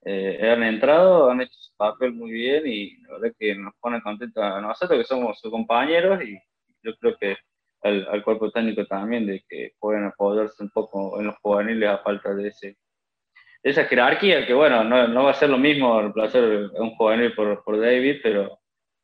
Eh, 0.03 0.49
han 0.49 0.63
entrado, 0.63 1.29
han 1.29 1.41
hecho 1.41 1.55
su 1.59 1.75
papel 1.75 2.13
muy 2.13 2.31
bien 2.31 2.67
y 2.67 2.97
la 3.01 3.13
verdad 3.13 3.35
que 3.37 3.55
nos 3.55 3.73
pone 3.75 4.01
contentos 4.01 4.43
a 4.43 4.61
nosotros 4.61 4.99
que 4.99 5.05
somos 5.05 5.39
sus 5.39 5.51
compañeros 5.51 6.23
y 6.23 6.37
yo 6.83 6.95
creo 6.97 7.17
que 7.17 7.35
al, 7.87 8.07
al, 8.09 8.23
cuerpo 8.23 8.51
técnico 8.51 8.85
también, 8.85 9.25
de 9.25 9.43
que 9.47 9.73
pueden 9.79 10.05
apoyarse 10.05 10.63
un 10.63 10.69
poco 10.69 11.19
en 11.19 11.27
los 11.27 11.37
juveniles 11.39 11.89
a 11.89 11.97
falta 11.99 12.33
de, 12.33 12.49
ese, 12.49 12.77
esa 13.63 13.85
jerarquía, 13.85 14.45
que 14.45 14.53
bueno, 14.53 14.83
no, 14.83 15.07
no 15.07 15.23
va 15.23 15.31
a 15.31 15.35
ser 15.35 15.49
lo 15.49 15.57
mismo 15.57 15.99
reemplazar 15.99 16.43
a 16.43 16.81
un 16.81 16.95
juvenil 16.95 17.33
por, 17.33 17.63
por 17.63 17.79
David, 17.79 18.17
pero, 18.23 18.59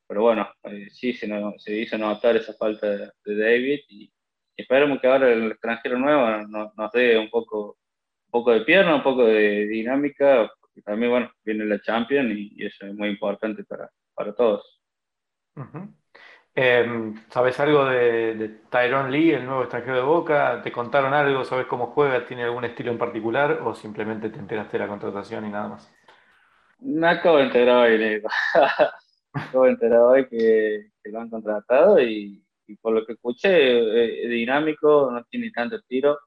pero 0.07 0.21
bueno, 0.21 0.49
eh, 0.63 0.89
sí 0.91 1.13
se, 1.13 1.27
no, 1.27 1.53
se 1.57 1.75
hizo 1.75 1.97
notar 1.97 2.35
esa 2.35 2.53
falta 2.53 2.89
de, 2.89 3.11
de 3.25 3.35
David 3.35 3.79
y, 3.89 4.03
y, 4.03 4.61
esperemos 4.61 4.99
que 5.01 5.07
ahora 5.07 5.31
el 5.31 5.51
extranjero 5.51 5.97
nuevo 5.97 6.47
nos, 6.47 6.75
nos 6.77 6.91
dé 6.91 7.17
un 7.17 7.29
poco, 7.29 7.77
un 8.27 8.31
poco 8.31 8.51
de 8.51 8.61
pierna, 8.61 8.95
un 8.95 9.03
poco 9.03 9.25
de 9.25 9.65
dinámica, 9.67 10.51
porque 10.59 10.81
también 10.81 11.11
bueno, 11.11 11.31
viene 11.43 11.65
la 11.65 11.81
Champions 11.81 12.31
y, 12.31 12.53
y 12.55 12.65
eso 12.65 12.85
es 12.85 12.93
muy 12.93 13.09
importante 13.09 13.63
para, 13.63 13.89
para 14.13 14.33
todos. 14.33 14.81
Uh 15.55 15.61
-huh. 15.61 16.02
Eh, 16.55 17.13
¿Sabes 17.29 17.59
algo 17.59 17.85
de, 17.85 18.35
de 18.35 18.49
Tyrone 18.69 19.09
Lee, 19.09 19.31
el 19.31 19.45
nuevo 19.45 19.63
extranjero 19.63 19.97
de 19.97 20.03
Boca? 20.03 20.61
¿Te 20.61 20.71
contaron 20.71 21.13
algo? 21.13 21.43
¿Sabes 21.43 21.65
cómo 21.65 21.87
juega? 21.87 22.25
¿Tiene 22.25 22.43
algún 22.43 22.63
estilo 22.63 22.91
en 22.91 22.99
particular? 22.99 23.61
¿O 23.63 23.73
simplemente 23.73 24.29
te 24.29 24.37
enteraste 24.37 24.77
de 24.77 24.83
la 24.83 24.89
contratación 24.89 25.47
y 25.47 25.49
nada 25.49 25.69
más? 25.69 25.91
Me 26.79 27.07
acabo 27.07 27.37
de 27.37 27.45
enterar 27.45 27.89
hoy, 27.89 27.97
Nico. 27.97 28.29
acabo 29.33 29.63
de 29.63 29.71
enterar 29.71 29.99
hoy 29.99 30.27
que, 30.27 30.91
lo 31.05 31.21
han 31.21 31.29
contratado 31.29 31.99
y, 31.99 32.45
y, 32.67 32.75
por 32.75 32.93
lo 32.93 33.05
que 33.05 33.13
escuché 33.13 34.23
es 34.23 34.29
dinámico, 34.29 35.09
no 35.11 35.23
tiene 35.23 35.49
tanto 35.51 35.81
tiro, 35.81 36.19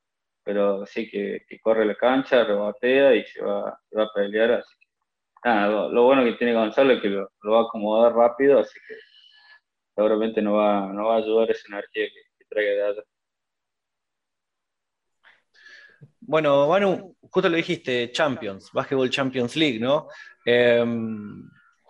pero 0.43 0.85
sí 0.87 1.09
que, 1.09 1.47
corre 1.63 1.85
la 1.85 1.95
cancha, 1.95 2.45
rebotea 2.45 3.15
y 3.15 3.25
se 3.27 3.43
va, 3.45 3.69
a 3.69 4.13
pelear. 4.13 4.53
Así 4.53 4.75
que, 4.81 5.51
lo, 5.51 6.03
bueno 6.03 6.25
que 6.25 6.33
tiene 6.33 6.55
Gonzalo 6.55 6.95
es 6.95 7.01
que 7.01 7.11
lo, 7.11 7.31
lo 7.43 7.53
va 7.53 7.61
a 7.61 7.63
acomodar 7.63 8.13
rápido, 8.13 8.59
así 8.59 8.77
que 8.89 8.95
seguramente 9.97 10.41
no 10.43 10.55
va, 10.55 10.93
no 10.93 11.07
va 11.07 11.15
a 11.15 11.19
ayudar 11.19 11.51
esa 11.51 11.67
energía 11.69 12.07
que, 12.07 12.21
que 12.39 12.45
traiga 12.49 12.71
de 12.71 12.85
allá. 12.85 13.03
Bueno, 16.21 16.69
Manu, 16.69 17.17
justo 17.23 17.49
lo 17.49 17.57
dijiste, 17.57 18.13
Champions, 18.13 18.71
Basketball 18.73 19.11
Champions 19.11 19.57
League, 19.57 19.81
¿no? 19.81 20.09
Eh, 20.45 20.85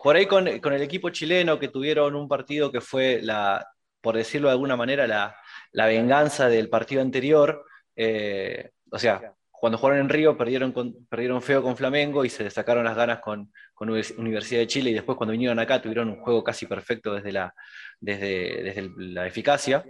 por 0.07 0.15
ahí 0.15 0.27
con, 0.27 0.61
con, 0.61 0.73
el 0.73 0.83
equipo 0.83 1.11
chileno 1.11 1.59
que 1.59 1.67
tuvieron 1.67 2.15
un 2.15 2.29
partido 2.29 2.71
que 2.71 2.81
fue, 2.81 3.21
la, 3.23 3.67
por 4.01 4.17
decirlo 4.17 4.47
de 4.47 4.53
alguna 4.53 4.77
manera, 4.77 5.05
la, 5.09 5.37
la 5.73 5.87
venganza 5.87 6.49
del 6.49 6.69
partido 6.69 7.03
anterior. 7.03 7.65
Eh, 7.97 8.71
o 8.89 9.01
sea, 9.01 9.35
cuando 9.67 9.79
jugaron 9.79 10.03
en 10.03 10.09
Río 10.09 10.39
perdieron, 10.39 10.73
perdieron 11.09 11.43
feo 11.43 11.61
con 11.61 11.77
Flamengo 11.77 12.25
y 12.25 12.29
se 12.29 12.49
sacaron 12.51 12.85
las 12.85 12.95
ganas 12.95 13.19
con, 13.19 13.53
con, 13.75 13.91
Universidad 13.91 14.61
de 14.61 14.69
Chile 14.69 14.91
y 14.91 14.95
después 14.95 15.19
cuando 15.19 15.33
vinieron 15.33 15.59
acá 15.59 15.83
tuvieron 15.83 16.09
un 16.09 16.21
juego 16.21 16.45
casi 16.45 16.67
perfecto 16.67 17.13
desde 17.13 17.33
la, 17.33 17.53
desde, 17.99 18.63
desde 18.63 18.93
la 18.97 19.27
eficacia. 19.27 19.85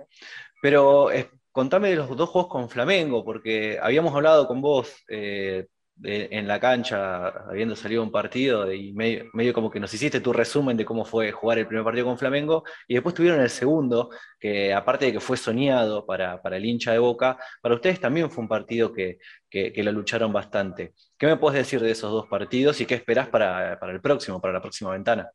Pero 0.62 1.10
eh, 1.10 1.28
contame 1.52 1.90
de 1.90 1.96
los 1.96 2.16
dos 2.16 2.30
juegos 2.30 2.50
con 2.50 2.70
Flamengo, 2.70 3.22
porque 3.22 3.78
habíamos 3.78 4.14
hablado 4.14 4.48
con 4.48 4.62
vos 4.62 5.04
eh, 5.10 5.66
en 6.03 6.47
la 6.47 6.61
cancha, 6.61 7.28
habiendo 7.49 7.74
salido 7.74 8.03
un 8.03 8.11
partido, 8.11 8.70
y 8.72 8.92
medio, 8.92 9.53
como 9.55 9.70
que 9.70 9.80
nos 9.80 9.92
hiciste 9.94 10.20
tu 10.20 10.32
resumen 10.32 10.76
de 10.76 10.84
cómo 10.84 11.05
fue 11.05 11.32
jugar 11.32 11.59
el 11.59 11.66
primer 11.66 11.84
partido 11.84 12.07
con 12.07 12.18
Flamengo, 12.18 12.64
y 12.86 12.94
después 12.94 13.14
tuvieron 13.14 13.40
el 13.40 13.51
segundo, 13.51 14.11
que 14.38 14.74
aparte 14.74 15.07
de 15.07 15.12
que 15.12 15.20
fue 15.20 15.36
soñado 15.36 16.05
para, 16.05 16.42
para 16.42 16.57
el 16.59 16.64
hincha 16.64 16.92
de 16.92 16.99
Boca, 16.99 17.38
para 17.62 17.74
ustedes 17.74 18.01
también 18.01 18.30
fue 18.30 18.42
un 18.42 18.49
partido 18.49 18.92
que, 18.92 19.18
que, 19.49 19.72
que 19.72 19.82
lo 19.82 19.92
lucharon 19.92 20.32
bastante. 20.32 20.92
¿Qué 21.16 21.26
me 21.26 21.36
puedes 21.36 21.59
decir 21.59 21.80
de 21.80 21.90
esos 21.90 22.11
dos 22.12 22.26
partidos 22.26 22.80
y 22.80 22.86
qué 22.86 22.94
esperás 22.94 23.28
para, 23.28 23.78
para 23.78 23.92
el 23.92 24.01
próximo, 24.01 24.40
para 24.40 24.55
la 24.55 24.61
próxima 24.61 24.92
ventana? 24.92 25.30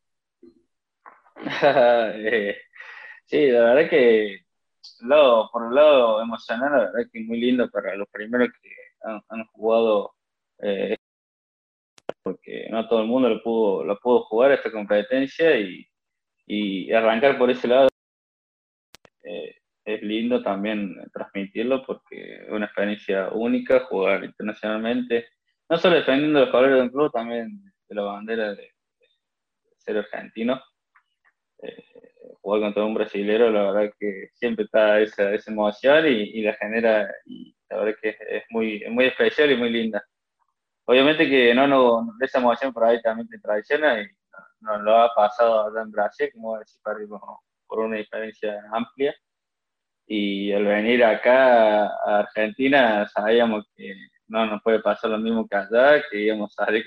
eh, 2.14 2.56
sí, 3.26 3.48
la 3.48 3.74
verdad 3.74 3.90
que 3.90 4.42
por 5.52 5.62
un 5.62 5.74
lado 5.74 6.22
emocional, 6.22 6.70
la 6.72 6.78
verdad 6.78 7.10
que 7.12 7.20
es 7.20 7.26
muy 7.26 7.40
lindo 7.40 7.68
para 7.70 7.96
los 7.96 8.08
primeros 8.08 8.48
que 8.62 8.70
han 9.02 9.44
jugado 9.46 10.14
eh, 10.62 10.96
porque 12.22 12.68
no 12.70 12.88
todo 12.88 13.02
el 13.02 13.08
mundo 13.08 13.28
lo 13.28 13.42
pudo, 13.42 13.84
lo 13.84 13.98
pudo 13.98 14.24
jugar 14.24 14.52
esta 14.52 14.70
competencia 14.70 15.58
y, 15.58 15.86
y 16.46 16.92
arrancar 16.92 17.38
por 17.38 17.50
ese 17.50 17.68
lado 17.68 17.88
eh, 19.24 19.56
es 19.84 20.02
lindo 20.02 20.42
también 20.42 20.96
transmitirlo 21.12 21.84
porque 21.84 22.42
es 22.44 22.50
una 22.50 22.66
experiencia 22.66 23.30
única 23.30 23.80
jugar 23.86 24.24
internacionalmente, 24.24 25.28
no 25.68 25.76
solo 25.76 25.96
defendiendo 25.96 26.40
los 26.40 26.50
colores 26.50 26.78
del 26.78 26.90
club, 26.90 27.10
también 27.12 27.62
de 27.88 27.94
la 27.94 28.02
bandera 28.02 28.54
de, 28.54 28.70
ser 29.78 29.98
argentino. 29.98 30.62
Eh, 31.62 31.84
jugar 32.40 32.60
contra 32.60 32.84
un 32.84 32.94
brasilero, 32.94 33.50
la 33.50 33.72
verdad 33.72 33.92
que 33.98 34.28
siempre 34.34 34.64
está 34.64 35.00
esa, 35.00 35.32
esa 35.34 35.50
emoción 35.50 36.06
y, 36.06 36.42
la 36.42 36.54
genera, 36.54 37.12
y 37.24 37.54
la 37.68 37.78
verdad 37.78 37.98
que 38.00 38.16
es, 38.28 38.44
muy, 38.50 38.84
muy 38.90 39.06
especial 39.06 39.50
y 39.50 39.56
muy 39.56 39.70
linda. 39.70 40.04
Obviamente 40.84 41.28
que 41.28 41.54
no, 41.54 41.66
no, 41.66 42.14
esa 42.20 42.38
emoción 42.38 42.72
por 42.72 42.84
ahí 42.84 43.00
también 43.02 43.28
te 43.28 43.38
traiciona 43.38 44.00
y 44.00 44.06
nos 44.60 44.78
no 44.78 44.82
lo 44.82 44.96
ha 44.98 45.14
pasado 45.14 45.76
en 45.80 45.90
Brasil, 45.90 46.30
como 46.32 46.58
decir, 46.58 46.80
por 47.66 47.80
una 47.80 47.96
diferencia 47.96 48.60
amplia. 48.72 49.14
Y 50.06 50.52
al 50.52 50.64
venir 50.64 51.04
acá 51.04 51.86
a 51.86 52.18
Argentina 52.20 53.08
sabíamos 53.08 53.66
que 53.76 53.94
no 54.28 54.46
nos 54.46 54.62
puede 54.62 54.80
pasar 54.80 55.10
lo 55.10 55.18
mismo 55.18 55.46
que 55.48 55.56
allá, 55.56 56.02
que 56.10 56.18
íbamos 56.18 56.52
a 56.58 56.64
salir 56.64 56.84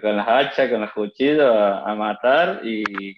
con 0.00 0.16
las 0.16 0.28
hachas, 0.28 0.70
con 0.70 0.80
los 0.80 0.92
cuchillos 0.92 1.44
a, 1.44 1.94
matar 1.94 2.60
y 2.64 3.14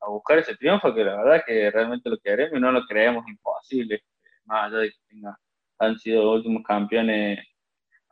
a, 0.00 0.08
buscar 0.08 0.38
ese 0.38 0.56
triunfo, 0.56 0.92
que 0.94 1.04
la 1.04 1.16
verdad 1.16 1.44
que 1.46 1.70
realmente 1.70 2.10
lo 2.10 2.18
queremos 2.18 2.58
y 2.58 2.60
no 2.60 2.72
lo 2.72 2.84
creemos 2.86 3.24
imposible, 3.28 4.02
más 4.44 4.66
allá 4.66 4.78
de 4.78 4.90
que 4.90 5.16
han 5.78 5.98
sido 5.98 6.24
los 6.24 6.36
últimos 6.36 6.62
campeones 6.64 7.38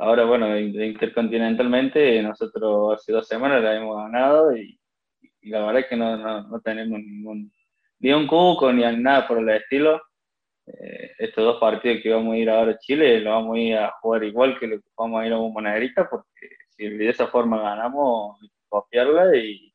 Ahora, 0.00 0.24
bueno, 0.24 0.56
intercontinentalmente, 0.56 2.22
nosotros 2.22 2.94
hace 2.94 3.12
dos 3.12 3.26
semanas 3.26 3.62
la 3.62 3.76
hemos 3.76 3.96
ganado 3.96 4.56
y, 4.56 4.78
la 5.42 5.60
verdad 5.60 5.80
es 5.80 5.86
que 5.86 5.96
no, 5.96 6.16
no, 6.16 6.60
tenemos 6.60 7.00
ningún, 7.00 7.52
ni 8.00 8.12
un 8.12 8.26
cuco 8.28 8.72
ni 8.72 8.82
nada 8.96 9.26
por 9.26 9.38
el 9.38 9.48
estilo. 9.48 10.00
Eh, 10.66 11.12
estos 11.18 11.44
dos 11.44 11.60
partidos 11.60 12.00
que 12.02 12.12
vamos 12.12 12.34
a 12.34 12.38
ir 12.38 12.50
ahora 12.50 12.72
a 12.72 12.78
Chile, 12.78 13.20
lo 13.20 13.30
vamos 13.30 13.56
a 13.56 13.60
ir 13.60 13.76
a 13.76 13.90
jugar 14.00 14.24
igual 14.24 14.58
que 14.58 14.68
lo 14.68 14.76
que 14.80 14.88
vamos 14.96 15.20
a 15.20 15.26
ir 15.26 15.32
a 15.32 15.38
Monedita, 15.38 16.08
porque 16.08 16.48
si 16.70 16.88
de 16.88 17.08
esa 17.08 17.26
forma 17.26 17.60
ganamos, 17.60 18.38
que 18.40 18.46
copiarla 18.68 19.36
y, 19.36 19.74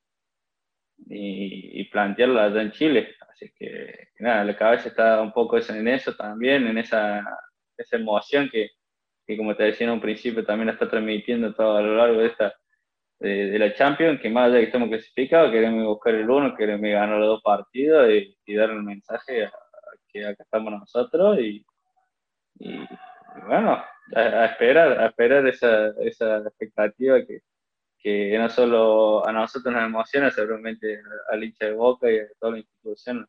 y, 1.09 1.83
plantearla 1.85 2.45
allá 2.45 2.61
en 2.61 2.71
Chile. 2.71 3.15
Así 3.29 3.51
que, 3.57 4.09
nada, 4.19 4.45
la 4.45 4.55
cabeza 4.55 4.89
está 4.89 5.21
un 5.21 5.33
poco 5.33 5.57
en 5.57 5.87
eso 5.87 6.15
también, 6.15 6.67
en 6.67 6.77
esa, 6.77 7.23
esa 7.77 7.97
emoción 7.97 8.49
que, 8.49 8.69
que 9.25 9.37
como 9.37 9.55
te 9.55 9.63
decía 9.63 9.87
en 9.87 9.93
un 9.93 10.01
principio 10.01 10.45
también 10.45 10.67
la 10.67 10.73
está 10.73 10.89
transmitiendo 10.89 11.53
todo 11.53 11.77
a 11.77 11.81
lo 11.81 11.95
largo 11.95 12.19
de 12.19 12.27
esta 12.27 12.53
de, 13.19 13.57
la 13.57 13.73
Champions, 13.73 14.19
que 14.21 14.29
más 14.29 14.45
allá 14.45 14.55
de 14.55 14.59
que 14.61 14.65
estemos 14.65 14.89
clasificados, 14.89 15.51
queremos 15.51 15.85
buscar 15.85 16.13
el 16.13 16.29
uno, 16.29 16.55
queremos 16.55 16.89
ganar 16.89 17.17
los 17.17 17.27
dos 17.27 17.41
partidos 17.41 18.09
y, 18.11 18.55
dar 18.55 18.71
un 18.71 18.85
mensaje 18.85 19.45
a, 19.45 19.53
que 20.11 20.25
acá 20.25 20.43
estamos 20.43 20.73
nosotros 20.73 21.39
y, 21.39 21.65
y, 22.59 22.79
bueno, 23.47 23.81
a, 24.15 24.45
esperar, 24.45 24.99
a 24.99 25.07
esperar 25.07 25.47
esa, 25.47 25.87
esa 26.01 26.37
expectativa 26.39 27.25
que, 27.25 27.39
que 27.97 28.37
no 28.37 28.49
solo 28.49 29.25
a 29.25 29.31
nosotros 29.31 29.73
nos 29.73 29.85
emociona, 29.85 30.29
seguramente 30.29 31.01
al 31.31 31.43
hincha 31.43 31.67
de 31.67 31.73
Boca 31.73 32.11
y 32.11 32.19
a 32.19 32.27
toda 32.39 32.51
la 32.53 32.57
institución 32.59 33.25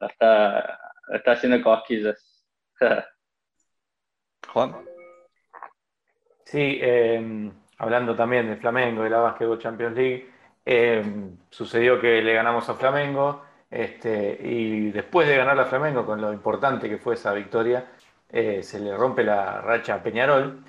la 0.00 0.08
está, 0.08 0.80
la 1.08 1.16
está 1.16 1.32
haciendo 1.32 1.62
cosquillas. 1.62 2.44
Juan. 4.52 4.95
Sí, 6.46 6.78
em, 6.80 7.52
hablando 7.78 8.14
también 8.14 8.48
de 8.48 8.56
Flamengo 8.56 9.04
y 9.04 9.10
la 9.10 9.18
Basketball 9.18 9.58
Champions 9.58 9.96
League, 9.96 10.30
em, 10.64 11.36
sucedió 11.50 12.00
que 12.00 12.22
le 12.22 12.34
ganamos 12.34 12.68
a 12.68 12.74
Flamengo 12.74 13.42
este, 13.68 14.38
y 14.42 14.92
después 14.92 15.26
de 15.26 15.36
ganar 15.36 15.58
a 15.58 15.64
Flamengo, 15.66 16.06
con 16.06 16.20
lo 16.20 16.32
importante 16.32 16.88
que 16.88 16.98
fue 16.98 17.14
esa 17.14 17.32
victoria, 17.32 17.86
eh, 18.30 18.62
se 18.62 18.78
le 18.78 18.96
rompe 18.96 19.24
la 19.24 19.60
racha 19.60 19.94
a 19.96 20.02
Peñarol 20.02 20.64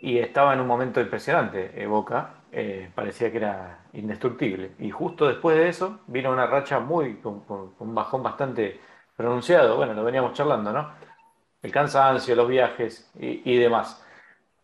y 0.00 0.18
estaba 0.18 0.54
en 0.54 0.60
un 0.60 0.66
momento 0.68 1.00
impresionante 1.00 1.72
eh, 1.82 1.86
Boca, 1.86 2.42
eh, 2.52 2.90
parecía 2.94 3.30
que 3.32 3.38
era 3.38 3.86
indestructible. 3.94 4.72
Y 4.78 4.90
justo 4.90 5.26
después 5.26 5.56
de 5.56 5.68
eso 5.68 6.00
vino 6.06 6.30
una 6.32 6.46
racha 6.46 6.78
muy, 6.80 7.16
con, 7.16 7.44
un 7.78 7.94
bajón 7.94 8.22
bastante 8.22 8.80
pronunciado, 9.16 9.76
bueno, 9.76 9.94
lo 9.94 10.04
veníamos 10.04 10.32
charlando, 10.34 10.72
¿no? 10.72 10.92
El 11.62 11.72
cansancio, 11.72 12.36
los 12.36 12.48
viajes 12.48 13.10
y 13.18 13.56
demás. 13.58 14.04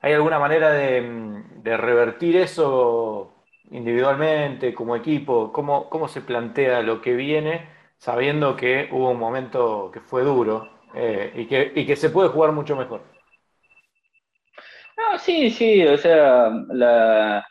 ¿Hay 0.05 0.13
alguna 0.13 0.39
manera 0.39 0.71
de, 0.71 1.79
revertir 1.79 2.37
eso 2.37 3.37
individualmente, 3.71 4.75
como 4.75 4.97
equipo? 4.97 5.51
¿Cómo, 5.51 5.89
¿Cómo, 5.89 6.09
se 6.09 6.21
plantea 6.21 6.83
lo 6.83 7.01
que 7.01 7.15
viene 7.15 7.71
sabiendo 7.97 8.55
que 8.55 8.91
hubo 8.93 9.13
un 9.13 9.19
momento 9.19 9.91
que 9.91 10.01
fue 10.01 10.23
duro 10.23 10.69
eh, 10.95 11.33
y, 11.35 11.47
que, 11.47 11.73
y, 11.75 11.87
que, 11.87 11.97
se 11.97 12.11
puede 12.11 12.29
jugar 12.29 12.53
mucho 12.53 12.77
mejor? 12.77 13.01
No, 14.99 15.19
sí, 15.19 15.51
sí, 15.51 15.87
o 15.87 15.97
sea, 15.97 16.51
la, 16.69 17.47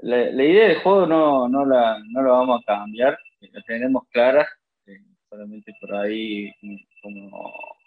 la, 0.00 0.44
idea 0.44 0.68
del 0.68 0.82
juego 0.82 1.06
no, 1.06 1.48
no, 1.48 1.64
la, 1.64 1.98
no 2.10 2.22
la 2.22 2.32
vamos 2.32 2.60
a 2.60 2.80
cambiar, 2.80 3.18
la 3.40 3.62
tenemos 3.62 4.02
clara, 4.10 4.46
eh, 4.84 4.98
solamente 5.30 5.74
por 5.80 5.94
ahí 5.94 6.52
como 7.02 7.40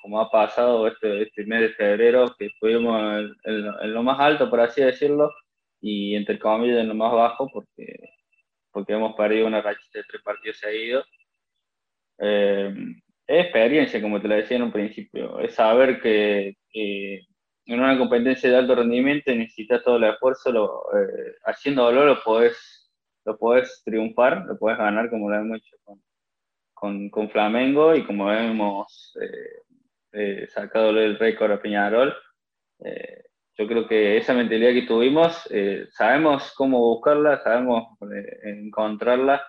como 0.06 0.22
ha 0.22 0.30
pasado 0.30 0.86
este, 0.88 1.24
este 1.24 1.46
mes 1.48 1.62
de 1.62 1.70
febrero, 1.70 2.36
que 2.38 2.46
estuvimos 2.46 3.02
en, 3.44 3.92
lo 3.92 4.04
más 4.04 4.20
alto, 4.20 4.52
por 4.52 4.60
así 4.60 4.84
decirlo, 4.84 5.32
y 5.82 6.14
entre 6.16 6.38
comillas 6.38 6.78
en 6.78 6.90
lo 6.90 6.94
más 6.94 7.12
bajo, 7.12 7.50
porque, 7.52 7.98
porque 8.72 8.94
hemos 8.94 9.16
perdido 9.16 9.48
una 9.48 9.64
rachita 9.64 9.98
de 9.98 10.06
tres 10.08 10.22
partidos 10.22 10.60
seguidos. 10.60 11.08
Eh, 12.20 12.72
es 13.26 13.46
experiencia, 13.46 14.00
como 14.00 14.22
te 14.22 14.28
lo 14.28 14.36
decía 14.36 14.58
en 14.58 14.64
un 14.64 14.72
principio, 14.72 15.40
es 15.40 15.56
saber 15.56 16.00
que, 16.00 16.56
en 17.66 17.80
una 17.80 17.98
competencia 17.98 18.52
de 18.52 18.58
alto 18.58 18.76
rendimiento 18.76 19.34
necesitas 19.34 19.84
todo 19.84 19.98
el 19.98 20.04
esfuerzo, 20.04 20.52
lo, 20.52 20.84
eh, 21.00 21.36
lo 21.74 22.24
podés, 22.24 22.92
lo 23.26 23.36
podés 23.40 23.82
triunfar, 23.84 24.46
lo 24.46 24.56
podés 24.60 24.78
ganar 24.78 25.10
como 25.10 25.32
lo 25.32 25.38
hemos 25.38 25.58
hecho 25.58 25.78
con, 25.84 26.00
con, 26.76 27.10
con 27.10 27.28
Flamengo 27.32 27.96
y 27.96 28.06
como 28.06 28.32
hemos 28.32 29.18
eh, 29.20 29.65
eh, 30.16 30.48
el 30.56 31.20
récord 31.20 31.52
a 31.52 31.62
Peñarol. 31.62 32.16
Eh, 32.80 33.24
yo 33.58 33.68
creo 33.68 33.88
que 33.88 34.18
esa 34.18 34.34
mentalidad 34.34 34.74
que 34.74 34.88
tuvimos, 34.88 35.48
eh, 35.52 35.88
sabemos 35.92 36.54
cómo 36.56 36.80
buscarla, 36.80 37.40
sabemos 37.42 37.98
encontrarla 38.44 39.46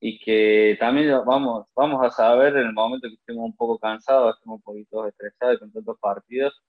y 0.00 0.18
que 0.18 0.76
también 0.78 1.10
vamos, 1.24 1.66
vamos 1.74 2.04
a 2.04 2.10
saber 2.10 2.56
en 2.56 2.66
el 2.66 2.72
momento 2.74 3.08
que 3.08 3.14
estemos 3.14 3.44
un 3.44 3.56
poco 3.56 3.78
cansados, 3.78 4.36
estemos 4.36 4.56
un 4.56 4.62
poquito 4.62 5.06
estresados 5.08 5.58
con 5.60 5.72
tantos 5.72 5.98
partidos, 5.98 6.62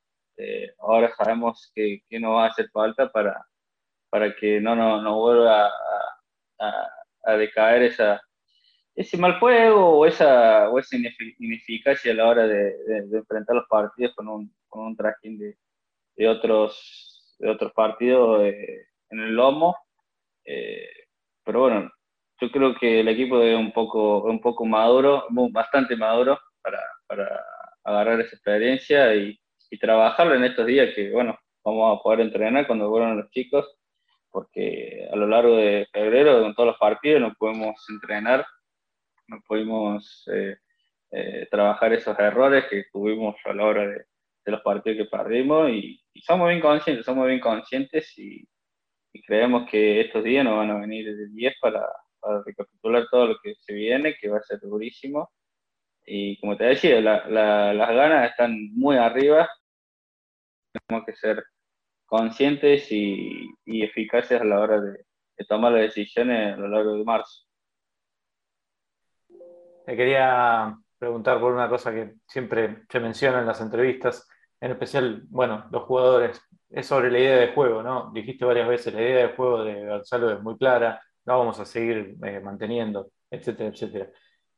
ahora 0.79 1.13
sabemos 1.17 1.71
que, 1.75 2.01
que, 2.09 2.19
nos 2.19 2.35
va 2.35 2.45
a 2.45 2.49
hacer 2.49 2.69
falta 2.71 3.11
para, 3.11 3.45
para 4.09 4.33
que 4.35 4.61
no 4.61 4.75
nos 4.75 5.03
no 5.03 5.19
vuelva 5.19 5.67
a, 6.59 6.89
a 7.23 7.37
decaer 7.37 7.83
esa, 7.83 8.21
ese 8.95 9.17
mal 9.17 9.39
juego 9.39 9.99
o 9.99 10.05
esa, 10.05 10.69
o 10.69 10.79
esa 10.79 10.95
ineficacia 11.39 12.13
a 12.13 12.15
la 12.15 12.27
hora 12.27 12.47
de, 12.47 12.75
enfrentar 13.11 13.55
los 13.55 13.67
partidos 13.67 14.15
con 14.15 14.27
un, 14.29 14.55
con 14.69 14.85
un 14.85 14.95
tracking 14.95 15.37
de, 15.37 15.57
de, 16.15 16.27
otros, 16.29 17.35
de 17.39 17.49
otros 17.49 17.73
partidos 17.73 18.43
eh, 18.43 18.87
en 19.09 19.19
el 19.19 19.35
lomo. 19.35 19.75
Eh, 20.45 20.87
pero 21.43 21.61
bueno, 21.61 21.91
yo 22.39 22.51
creo 22.51 22.75
que 22.75 23.01
el 23.01 23.07
equipo 23.09 23.41
es 23.41 23.57
un 23.57 23.73
poco, 23.73 24.23
un 24.23 24.39
poco 24.39 24.65
maduro, 24.65 25.25
bastante 25.51 25.95
maduro 25.97 26.39
para, 26.61 26.79
para 27.05 27.43
agarrar 27.83 28.21
esa 28.21 28.35
experiencia 28.35 29.13
y, 29.13 29.37
y 29.69 29.77
trabajarlo 29.77 30.35
en 30.35 30.45
estos 30.45 30.65
días 30.65 30.93
que, 30.95 31.11
bueno, 31.11 31.37
vamos 31.65 31.99
a 31.99 32.01
poder 32.01 32.21
entrenar 32.21 32.65
cuando 32.65 32.89
vuelvan 32.89 33.17
los 33.17 33.29
chicos, 33.31 33.77
porque 34.31 35.07
a 35.11 35.15
lo 35.15 35.27
largo 35.27 35.57
de 35.57 35.87
febrero, 35.91 36.41
con 36.41 36.55
todos 36.55 36.67
los 36.67 36.77
partidos, 36.77 37.21
no 37.21 37.33
podemos 37.37 37.75
entrenar 37.89 38.45
no 39.27 39.41
pudimos 39.47 40.23
eh, 40.31 40.57
eh, 41.11 41.47
trabajar 41.49 41.93
esos 41.93 42.17
errores 42.19 42.65
que 42.69 42.85
tuvimos 42.91 43.35
a 43.45 43.53
la 43.53 43.65
hora 43.65 43.87
de, 43.87 44.05
los 44.45 44.61
partidos 44.61 44.97
que 44.97 45.17
perdimos 45.17 45.69
y, 45.71 45.99
somos 46.21 46.49
bien 46.49 46.61
conscientes, 46.61 47.05
somos 47.05 47.27
bien 47.27 47.39
conscientes 47.39 48.17
y, 48.17 48.47
creemos 49.25 49.69
que 49.69 50.01
estos 50.01 50.23
días 50.25 50.43
nos 50.43 50.57
van 50.57 50.71
a 50.71 50.79
venir 50.79 51.05
de 51.05 51.29
10 51.29 51.53
para, 51.61 51.81
para, 52.19 52.43
recapitular 52.43 53.07
todo 53.09 53.27
lo 53.27 53.37
que 53.41 53.55
se 53.55 53.73
viene, 53.73 54.15
que 54.19 54.27
va 54.27 54.39
a 54.39 54.43
ser 54.43 54.59
durísimo. 54.59 55.31
Y 56.05 56.37
como 56.39 56.57
te 56.57 56.65
decía, 56.65 56.99
las 56.99 57.27
ganas 57.77 58.29
están 58.29 58.73
muy 58.73 58.97
arriba, 58.97 59.49
tenemos 60.73 61.05
que 61.05 61.15
ser 61.15 61.43
conscientes 62.05 62.91
y, 62.91 63.49
eficaces 63.65 64.41
a 64.41 64.43
la 64.43 64.59
hora 64.59 64.81
de 64.81 65.45
tomar 65.47 65.71
las 65.71 65.81
decisiones 65.81 66.53
a 66.53 66.57
lo 66.57 66.67
largo 66.67 66.97
de 66.97 67.03
marzo. 67.05 67.45
Me 69.85 69.95
quería 69.95 70.77
preguntar 70.97 71.39
por 71.39 71.53
una 71.53 71.69
cosa 71.69 71.93
que 71.93 72.15
siempre 72.27 72.83
se 72.89 72.99
menciona 72.99 73.39
en 73.39 73.45
las 73.45 73.61
entrevistas, 73.61 74.27
en 74.59 74.71
especial, 74.71 75.23
bueno, 75.29 75.65
los 75.71 75.83
jugadores, 75.83 76.41
es 76.69 76.87
sobre 76.87 77.11
la 77.11 77.19
idea 77.19 77.37
de 77.37 77.53
juego, 77.53 77.83
¿no? 77.83 78.11
Dijiste 78.11 78.45
varias 78.45 78.67
veces, 78.67 78.93
la 78.93 79.01
idea 79.01 79.27
de 79.27 79.35
juego 79.35 79.63
de 79.63 79.85
Gonzalo 79.87 80.31
es 80.31 80.41
muy 80.41 80.57
clara, 80.57 81.01
la 81.25 81.35
vamos 81.35 81.59
a 81.59 81.65
seguir 81.65 82.17
eh, 82.23 82.39
manteniendo, 82.39 83.11
etcétera, 83.29 83.69
etcétera. 83.69 84.09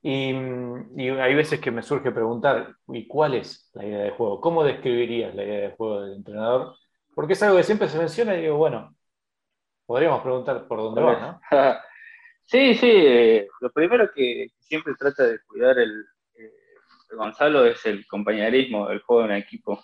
Y, 0.02 0.32
y, 0.96 1.10
hay 1.10 1.36
veces 1.36 1.60
que 1.60 1.72
me 1.72 1.82
surge 1.82 2.12
preguntar, 2.12 2.76
¿y 2.88 3.08
cuál 3.08 3.34
es 3.34 3.70
la 3.74 3.86
idea 3.86 4.04
de 4.04 4.12
juego? 4.12 4.40
¿Cómo 4.40 4.64
describirías 4.64 5.36
la 5.36 5.44
idea 5.44 5.70
de 5.70 5.76
juego 5.76 6.02
del 6.02 6.14
entrenador? 6.14 6.76
Porque 7.14 7.34
es 7.34 7.44
algo 7.44 7.58
que 7.58 7.64
siempre 7.64 7.90
se 7.90 7.98
menciona 7.98 8.36
y 8.36 8.44
digo, 8.44 8.58
bueno, 8.58 8.96
podríamos 9.86 10.22
preguntar 10.22 10.68
por 10.68 10.78
dónde 10.80 11.02
va, 11.02 11.20
¿no? 11.20 11.42
Sí, 12.50 12.76
sí, 12.76 12.88
eh, 12.90 13.50
lo 13.60 13.70
primero 13.74 14.10
que 14.14 14.48
siempre 14.60 14.94
trata 14.98 15.24
de 15.28 15.40
cuidar 15.46 15.78
el, 15.80 16.06
eh, 16.36 16.52
Gonzalo 17.12 17.66
es 17.66 17.86
el 17.86 18.08
compañerismo, 18.08 18.90
el 18.90 19.02
juego 19.02 19.26
en 19.26 19.32
equipo. 19.32 19.84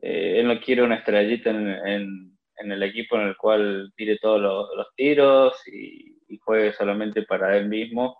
Eh, 0.00 0.40
él 0.40 0.48
no 0.48 0.60
quiere 0.60 0.82
una 0.82 0.96
estrellita 0.96 1.50
en, 1.50 2.38
el 2.56 2.82
equipo 2.84 3.16
en 3.16 3.22
el 3.28 3.36
cual 3.36 3.92
tire 3.96 4.18
todos 4.18 4.40
los, 4.40 4.94
tiros 4.94 5.60
y, 5.66 6.10
juegue 6.44 6.72
solamente 6.72 7.22
para 7.22 7.56
él 7.56 7.68
mismo. 7.68 8.16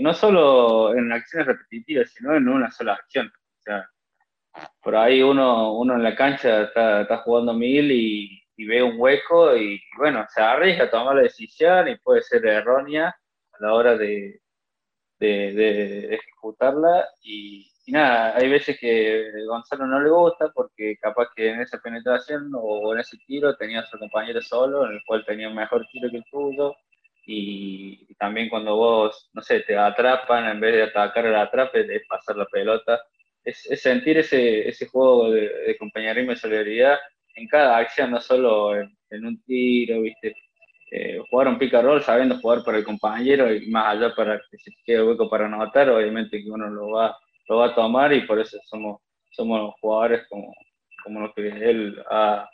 no 0.00 0.14
solo 0.14 0.94
en 0.94 1.12
acciones 1.12 1.48
repetitivas, 1.48 2.10
sino 2.12 2.36
en 2.36 2.48
una 2.48 2.70
sola 2.70 2.94
acción. 2.94 3.28
O 3.28 3.62
sea, 3.62 3.88
por 4.82 4.96
ahí 4.96 5.22
uno, 5.22 5.74
uno 5.74 5.94
en 5.94 6.02
la 6.04 6.16
cancha 6.16 6.62
está, 6.62 7.02
está 7.02 7.18
jugando 7.18 7.54
mil 7.54 7.90
y, 7.92 8.41
y 8.62 8.64
ve 8.64 8.82
un 8.82 8.94
hueco 8.96 9.56
y 9.56 9.82
bueno, 9.98 10.24
se 10.28 10.40
arriesga 10.40 10.84
a 10.84 10.90
tomar 10.90 11.16
la 11.16 11.22
decisión 11.22 11.88
y 11.88 11.96
puede 11.96 12.22
ser 12.22 12.46
errónea 12.46 13.08
a 13.08 13.56
la 13.60 13.74
hora 13.74 13.96
de, 13.96 14.40
de, 15.18 16.14
ejecutarla. 16.14 17.08
Y, 17.24 17.68
nada, 17.88 18.36
hay 18.36 18.48
veces 18.48 18.78
que 18.78 19.32
Gonzalo 19.46 19.86
no 19.86 20.00
le 20.00 20.10
gusta 20.10 20.50
porque 20.54 20.96
capaz 21.00 21.28
que 21.34 21.50
en 21.50 21.60
esa 21.60 21.78
penetración 21.78 22.52
o 22.54 22.94
en 22.94 23.00
ese 23.00 23.18
tiro 23.26 23.56
tenía 23.56 23.80
a 23.80 23.86
su 23.86 23.98
compañero 23.98 24.40
solo, 24.40 24.86
en 24.86 24.92
el 24.92 25.02
cual 25.04 25.24
tenía 25.26 25.48
un 25.48 25.56
mejor 25.56 25.84
tiro 25.90 26.08
que 26.10 26.18
el 26.18 26.24
tuyo. 26.30 26.74
Y, 27.26 28.14
también 28.14 28.48
cuando 28.48 28.76
vos, 28.76 29.28
no 29.32 29.42
sé, 29.42 29.60
te 29.60 29.76
atrapan 29.76 30.48
en 30.48 30.60
vez 30.60 30.74
de 30.74 30.82
atacar 30.84 31.26
el 31.26 31.34
atrape, 31.34 31.82
de 31.84 32.00
pasar 32.08 32.36
la 32.36 32.46
pelota, 32.46 33.00
es, 33.44 33.60
sentir 33.82 34.18
ese, 34.18 34.68
ese 34.68 34.86
juego 34.86 35.30
de, 35.32 35.48
de 35.66 35.76
compañerismo 35.78 36.32
y 36.32 36.36
solidaridad 36.36 36.98
en 37.34 37.48
cada 37.48 37.78
acción, 37.78 38.10
no 38.10 38.20
solo 38.20 38.74
en, 38.76 39.26
un 39.26 39.42
tiro, 39.42 40.02
¿viste? 40.02 40.34
Eh, 40.90 41.18
jugar 41.30 41.48
un 41.48 41.58
pick 41.58 41.72
and 41.74 41.86
roll 41.86 42.02
sabiendo 42.02 42.38
jugar 42.38 42.62
para 42.64 42.78
el 42.78 42.84
compañero 42.84 43.52
y 43.52 43.70
más 43.70 43.96
allá 43.96 44.14
para 44.14 44.38
que 44.50 44.58
se 44.58 44.70
quede 44.84 45.02
hueco 45.02 45.28
para 45.28 45.46
anotar, 45.46 45.88
obviamente 45.88 46.42
que 46.42 46.50
uno 46.50 46.68
lo 46.68 46.90
va, 46.90 47.16
lo 47.48 47.58
va 47.58 47.68
a 47.68 47.74
tomar 47.74 48.12
y 48.12 48.26
por 48.26 48.38
eso 48.38 48.58
somos, 48.64 49.00
somos 49.30 49.74
jugadores 49.80 50.26
como, 50.28 50.52
como 51.02 51.20
los 51.20 51.34
que 51.34 51.48
él 51.48 52.02
ha, 52.10 52.48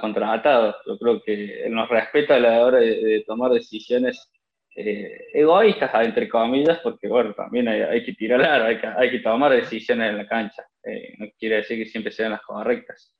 contratado. 0.00 0.76
Yo 0.86 0.98
creo 0.98 1.22
que 1.22 1.64
él 1.64 1.74
nos 1.74 1.88
respeta 1.88 2.36
a 2.36 2.40
la 2.40 2.64
hora 2.64 2.78
de, 2.78 3.24
tomar 3.26 3.50
decisiones 3.50 4.30
eh, 4.76 5.26
egoístas, 5.32 5.90
entre 6.04 6.28
comillas, 6.28 6.78
porque 6.80 7.08
bueno, 7.08 7.34
también 7.34 7.66
hay, 7.66 7.80
hay 7.80 8.04
que 8.04 8.12
tirar 8.12 8.40
hay 8.62 8.78
que, 8.78 8.86
hay 8.86 9.10
que 9.10 9.18
tomar 9.18 9.52
decisiones 9.52 10.10
en 10.10 10.18
la 10.18 10.28
cancha. 10.28 10.62
Eh, 10.84 11.14
no 11.18 11.26
quiere 11.38 11.56
decir 11.56 11.78
que 11.78 11.90
siempre 11.90 12.12
sean 12.12 12.30
las 12.30 12.42
correctas 12.42 13.14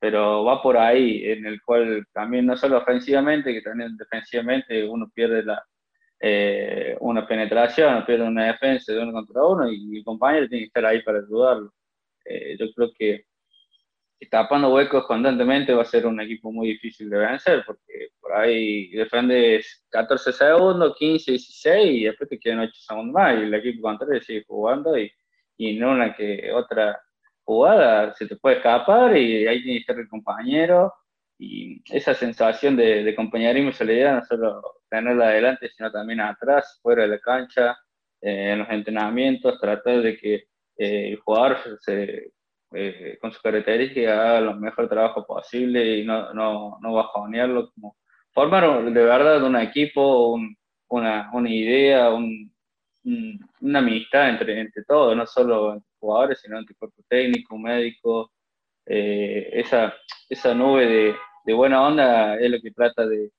pero 0.00 0.44
va 0.44 0.62
por 0.62 0.76
ahí, 0.76 1.24
en 1.24 1.46
el 1.46 1.60
cual 1.62 2.06
también 2.12 2.46
no 2.46 2.56
solo 2.56 2.78
ofensivamente, 2.78 3.52
que 3.52 3.62
también 3.62 3.96
defensivamente 3.96 4.84
uno 4.88 5.10
pierde 5.14 5.42
la, 5.42 5.62
eh, 6.20 6.96
una 7.00 7.26
penetración, 7.26 8.04
pierde 8.06 8.24
una 8.24 8.46
defensa 8.46 8.92
de 8.92 9.00
uno 9.00 9.12
contra 9.12 9.44
uno 9.44 9.70
y 9.70 9.98
el 9.98 10.04
compañero 10.04 10.48
tiene 10.48 10.62
que 10.64 10.66
estar 10.68 10.86
ahí 10.86 11.02
para 11.02 11.18
ayudarlo. 11.18 11.72
Eh, 12.24 12.56
yo 12.58 12.66
creo 12.74 12.92
que 12.96 13.24
tapando 14.30 14.74
huecos 14.74 15.06
constantemente 15.06 15.72
va 15.72 15.82
a 15.82 15.84
ser 15.84 16.06
un 16.06 16.20
equipo 16.20 16.50
muy 16.52 16.68
difícil 16.68 17.08
de 17.08 17.18
vencer, 17.18 17.62
porque 17.66 18.08
por 18.20 18.32
ahí 18.34 18.90
defendes 18.90 19.86
14 19.90 20.32
segundos, 20.32 20.96
15, 20.98 21.32
16 21.32 22.00
y 22.00 22.04
después 22.04 22.28
te 22.28 22.38
quedan 22.38 22.60
8 22.60 22.72
segundos 22.74 23.14
más 23.14 23.38
y 23.38 23.42
el 23.42 23.54
equipo 23.54 23.82
contrario 23.82 24.20
sigue 24.22 24.44
jugando 24.46 24.98
y, 24.98 25.12
y 25.56 25.76
en 25.76 25.84
una 25.84 26.14
que 26.16 26.52
otra 26.52 27.00
jugada 27.48 28.14
se 28.14 28.26
te 28.26 28.36
puede 28.36 28.56
escapar 28.56 29.16
y 29.16 29.46
ahí 29.46 29.62
tiene 29.62 29.78
que 29.78 29.80
estar 29.80 29.98
el 29.98 30.08
compañero. 30.08 30.92
Y 31.38 31.82
esa 31.96 32.14
sensación 32.14 32.76
de, 32.76 33.04
de 33.04 33.14
compañerismo 33.14 33.70
y 33.70 33.72
solidaridad, 33.72 34.16
no 34.16 34.24
solo 34.24 34.62
tenerla 34.90 35.28
adelante, 35.28 35.70
sino 35.70 35.90
también 35.90 36.20
atrás, 36.20 36.78
fuera 36.82 37.02
de 37.02 37.08
la 37.08 37.18
cancha, 37.20 37.78
eh, 38.20 38.52
en 38.52 38.58
los 38.60 38.70
entrenamientos, 38.70 39.60
tratar 39.60 40.02
de 40.02 40.16
que 40.18 40.34
eh, 40.76 41.12
el 41.12 41.16
jugador 41.20 41.58
se, 41.80 42.32
eh, 42.74 43.18
con 43.20 43.32
sus 43.32 43.40
características 43.40 44.18
haga 44.18 44.40
lo 44.40 44.54
mejor 44.56 44.88
trabajo 44.88 45.24
posible 45.26 45.98
y 45.98 46.04
no, 46.04 46.34
no, 46.34 46.78
no 46.82 46.92
bajonearlo, 46.92 47.70
como 47.72 47.96
formar 48.32 48.84
de 48.84 49.04
verdad 49.04 49.42
un 49.42 49.56
equipo, 49.56 50.38
una, 50.88 51.30
una, 51.32 51.50
idea, 51.50 52.10
un, 52.10 52.52
una 53.60 53.78
amistad 53.78 54.30
entre, 54.30 54.60
entre 54.60 54.84
todos, 54.84 55.16
no 55.16 55.26
solo 55.26 55.82
jugadores, 55.98 56.40
sino 56.40 56.58
ante 56.58 56.74
cuerpo 56.74 57.02
técnico, 57.08 57.58
médico. 57.58 58.30
Eh, 58.86 59.50
esa, 59.52 59.94
esa 60.30 60.54
nube 60.54 60.86
de, 60.86 61.16
de, 61.44 61.52
buena 61.52 61.86
onda 61.86 62.36
es 62.38 62.50
lo 62.50 62.60
que 62.60 62.70
trata 62.70 63.06
de, 63.06 63.30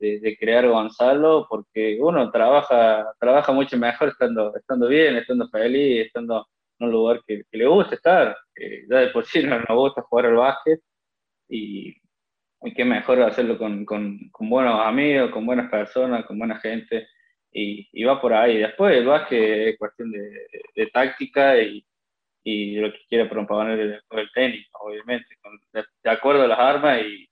de, 0.00 0.36
crear 0.38 0.66
Gonzalo, 0.68 1.46
porque 1.48 1.98
uno 2.00 2.30
trabaja, 2.32 3.12
trabaja 3.20 3.52
mucho 3.52 3.78
mejor 3.78 4.08
estando, 4.08 4.54
estando 4.56 4.88
bien, 4.88 5.16
estando 5.16 5.48
feliz, 5.48 6.06
estando 6.06 6.46
en 6.78 6.86
un 6.86 6.92
lugar 6.92 7.22
que, 7.26 7.42
le 7.52 7.66
gusta 7.66 7.94
estar. 7.94 8.36
ya 8.90 8.98
de 8.98 9.08
por 9.08 9.24
sí 9.26 9.42
no 9.44 9.58
nos 9.58 9.78
gusta 9.78 10.02
jugar 10.02 10.26
al 10.26 10.36
básquet 10.36 10.80
y, 11.48 11.94
y 12.62 12.74
qué 12.74 12.84
mejor 12.84 13.22
hacerlo 13.22 13.58
con, 13.58 13.84
con, 13.84 14.18
con, 14.32 14.50
buenos 14.50 14.80
amigos, 14.84 15.30
con 15.30 15.46
buenas 15.46 15.70
personas, 15.70 16.26
con 16.26 16.38
buena 16.38 16.58
gente. 16.60 17.08
Y, 17.52 17.88
y 17.92 18.04
va 18.04 18.20
por 18.20 18.34
ahí. 18.34 18.58
Después 18.58 18.96
el 18.96 19.06
básquet 19.06 19.68
es 19.68 19.78
cuestión 19.78 20.10
de, 20.10 20.48
de 20.74 20.86
táctica 20.88 21.58
y, 21.60 21.86
y 22.48 22.76
lo 22.76 22.92
que 22.92 23.00
quiere 23.08 23.26
proponer 23.26 23.78
el, 23.80 24.00
el 24.08 24.30
tenis, 24.32 24.68
obviamente, 24.80 25.34
de, 25.72 26.10
acuerdo 26.10 26.44
a 26.44 26.46
las 26.46 26.58
armas 26.60 27.00
y 27.04 27.26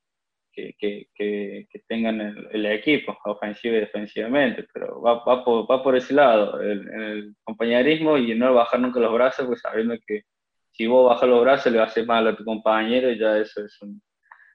que, 0.52 0.74
que, 0.76 1.06
que, 1.14 1.80
tengan 1.86 2.20
el, 2.20 2.66
equipo, 2.66 3.16
ofensivo 3.24 3.76
y 3.76 3.80
defensivamente, 3.80 4.66
pero 4.74 5.00
va, 5.00 5.24
va, 5.24 5.44
por, 5.44 5.70
va 5.70 5.84
por 5.84 5.96
ese 5.96 6.14
lado, 6.14 6.60
el, 6.60 6.88
el, 6.88 7.36
compañerismo 7.44 8.18
y 8.18 8.34
no 8.34 8.54
bajar 8.54 8.80
nunca 8.80 8.98
los 8.98 9.14
brazos, 9.14 9.46
pues 9.46 9.60
sabiendo 9.60 9.94
que 10.04 10.22
si 10.72 10.88
vos 10.88 11.08
bajas 11.08 11.28
los 11.28 11.42
brazos 11.42 11.72
le 11.72 11.80
hacer 11.80 12.06
mal 12.06 12.26
a 12.26 12.36
tu 12.36 12.44
compañero 12.44 13.08
y 13.08 13.16
ya 13.16 13.38
eso 13.38 13.64
es 13.64 13.80
un, 13.82 14.02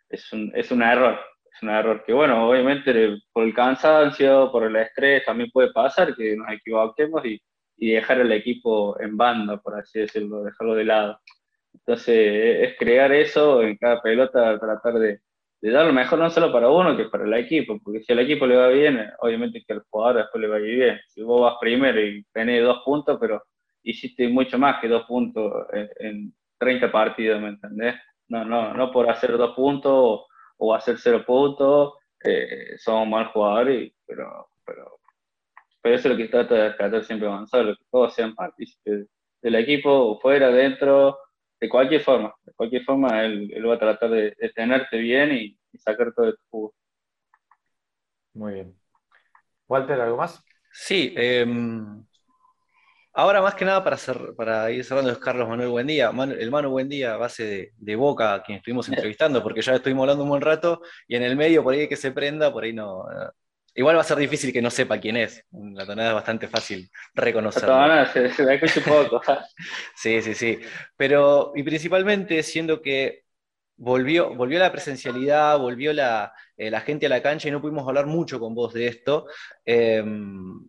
es 0.09 0.33
un, 0.33 0.51
es 0.55 0.71
un 0.71 0.83
error. 0.83 1.17
Es 1.55 1.63
un 1.63 1.69
error 1.69 2.03
que, 2.05 2.11
bueno, 2.11 2.49
obviamente 2.49 3.17
por 3.31 3.45
el 3.45 3.53
cansancio, 3.53 4.51
por 4.51 4.65
el 4.65 4.75
estrés, 4.75 5.23
también 5.23 5.49
puede 5.51 5.71
pasar 5.71 6.13
que 6.15 6.35
nos 6.35 6.51
equivoquemos 6.51 7.25
y, 7.25 7.41
y 7.79 7.91
dejar 7.91 8.19
el 8.19 8.31
equipo 8.31 8.99
en 8.99 9.17
banda, 9.17 9.57
por 9.57 9.79
así 9.79 9.99
decirlo, 9.99 10.43
dejarlo 10.43 10.75
de 10.75 10.85
lado. 10.85 11.19
Entonces, 11.73 12.69
es 12.69 12.77
crear 12.77 13.11
eso 13.11 13.63
en 13.63 13.77
cada 13.77 14.01
pelota, 14.01 14.59
tratar 14.59 14.95
de, 14.95 15.21
de 15.61 15.71
dar 15.71 15.85
lo 15.85 15.93
mejor 15.93 16.19
no 16.19 16.29
solo 16.29 16.51
para 16.51 16.69
uno, 16.69 16.95
que 16.95 17.05
para 17.05 17.25
el 17.25 17.33
equipo, 17.33 17.79
porque 17.83 18.01
si 18.03 18.13
al 18.13 18.19
equipo 18.19 18.45
le 18.47 18.55
va 18.55 18.67
bien, 18.69 18.99
obviamente 19.19 19.63
que 19.65 19.73
al 19.73 19.83
jugador 19.89 20.17
después 20.17 20.41
le 20.41 20.47
va 20.47 20.57
a 20.57 20.59
ir 20.59 20.75
bien. 20.75 20.99
Si 21.07 21.21
vos 21.21 21.41
vas 21.41 21.55
primero 21.59 21.99
y 22.01 22.25
tenés 22.33 22.63
dos 22.63 22.81
puntos, 22.83 23.17
pero 23.19 23.43
hiciste 23.83 24.27
mucho 24.27 24.57
más 24.57 24.79
que 24.81 24.87
dos 24.87 25.05
puntos 25.05 25.67
en, 25.99 26.33
30 26.59 26.91
partidos, 26.91 27.41
¿me 27.41 27.49
entendés? 27.49 27.95
No, 28.27 28.43
no, 28.43 28.73
no 28.73 28.91
por 28.91 29.09
hacer 29.09 29.37
dos 29.37 29.55
puntos 29.55 30.25
o, 30.57 30.75
hacer 30.75 30.97
cero 30.97 31.23
puntos, 31.25 31.93
eh, 32.21 32.77
somos 32.77 33.07
mal 33.07 33.27
jugadores, 33.27 33.93
pero, 34.05 34.49
pero 34.65 34.98
pero 35.81 35.95
eso 35.95 36.07
es 36.07 36.13
lo 36.13 36.17
que 36.17 36.29
trata 36.29 36.55
de 36.55 36.71
tratar 36.71 37.03
siempre 37.03 37.27
Gonzalo, 37.27 37.75
que 37.75 37.83
todos 37.89 38.13
sean 38.13 38.35
partícipes 38.35 39.07
del 39.41 39.55
equipo, 39.55 40.19
fuera, 40.19 40.49
dentro, 40.49 41.17
de 41.59 41.69
cualquier 41.69 42.01
forma. 42.01 42.33
De 42.43 42.53
cualquier 42.53 42.83
forma, 42.83 43.23
él, 43.23 43.51
va 43.67 43.75
a 43.75 43.79
tratar 43.79 44.09
de, 44.09 44.35
tenerte 44.53 44.97
bien 44.97 45.31
y, 45.31 45.59
sacar 45.77 46.11
todo 46.13 46.25
de 46.25 46.33
tu 46.33 46.41
jugo. 46.49 46.75
Muy 48.33 48.53
bien. 48.53 48.75
Walter, 49.67 50.01
¿algo 50.01 50.17
más? 50.17 50.43
Sí, 50.71 51.13
em, 51.15 52.03
ahora 53.13 53.41
más 53.41 53.55
que 53.55 53.65
nada 53.65 53.83
para, 53.83 53.97
para 54.35 54.71
ir 54.71 54.83
cerrando 54.83 55.11
es 55.11 55.17
Carlos 55.19 55.47
Manuel 55.47 55.69
Buendía. 55.69 56.09
el 56.09 56.51
Manu 56.51 56.71
Buendía, 56.71 57.17
base 57.17 57.43
de, 57.43 57.73
de, 57.77 57.95
Boca, 57.95 58.33
a 58.33 58.43
quien 58.43 58.57
estuvimos 58.57 58.87
entrevistando, 58.89 59.41
porque 59.43 59.61
ya 59.61 59.75
estuvimos 59.75 60.03
hablando 60.03 60.23
un 60.23 60.29
buen 60.29 60.41
rato, 60.41 60.81
y 61.07 61.15
en 61.15 61.23
el 61.23 61.35
medio, 61.35 61.63
por 61.63 61.73
ahí 61.73 61.87
que 61.87 61.95
se 61.95 62.11
prenda, 62.11 62.51
por 62.51 62.63
ahí 62.63 62.73
no, 62.73 63.05
Igual 63.79 63.95
va 63.95 64.01
a 64.01 64.03
ser 64.03 64.17
difícil 64.17 64.51
que 64.51 64.61
no 64.61 64.69
sepa 64.69 64.99
quién 64.99 65.15
es. 65.15 65.45
La 65.51 65.85
tonada 65.85 66.09
es 66.09 66.15
bastante 66.15 66.49
fácil 66.49 66.91
reconocerlo. 67.13 67.69
La 67.69 67.81
tonada 67.81 68.11
se, 68.11 68.43
me 68.43 68.55
escucha 68.55 68.81
un 68.81 69.07
poco. 69.07 69.21
sí, 69.95 70.21
sí, 70.21 70.33
sí. 70.33 70.59
Pero, 70.97 71.53
y 71.55 71.63
principalmente 71.63 72.43
siendo 72.43 72.81
que 72.81 73.23
volvió, 73.77 74.35
volvió 74.35 74.59
la 74.59 74.73
presencialidad, 74.73 75.57
volvió 75.59 75.93
la, 75.93 76.33
eh, 76.57 76.69
la, 76.69 76.81
gente 76.81 77.05
a 77.05 77.09
la 77.09 77.21
cancha 77.21 77.47
y 77.47 77.51
no 77.51 77.61
pudimos 77.61 77.87
hablar 77.87 78.05
mucho 78.05 78.37
con 78.37 78.53
vos 78.53 78.73
de 78.73 78.87
esto. 78.87 79.27
Em, 79.63 80.59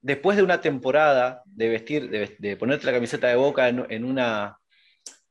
después 0.00 0.36
de 0.36 0.44
una 0.44 0.60
temporada 0.60 1.42
de 1.46 1.68
vestir, 1.68 2.38
de, 2.38 2.56
ponerte 2.56 2.86
la 2.86 2.92
camiseta 2.92 3.26
de 3.26 3.34
boca 3.34 3.68
en, 3.68 4.04
una, 4.04 4.59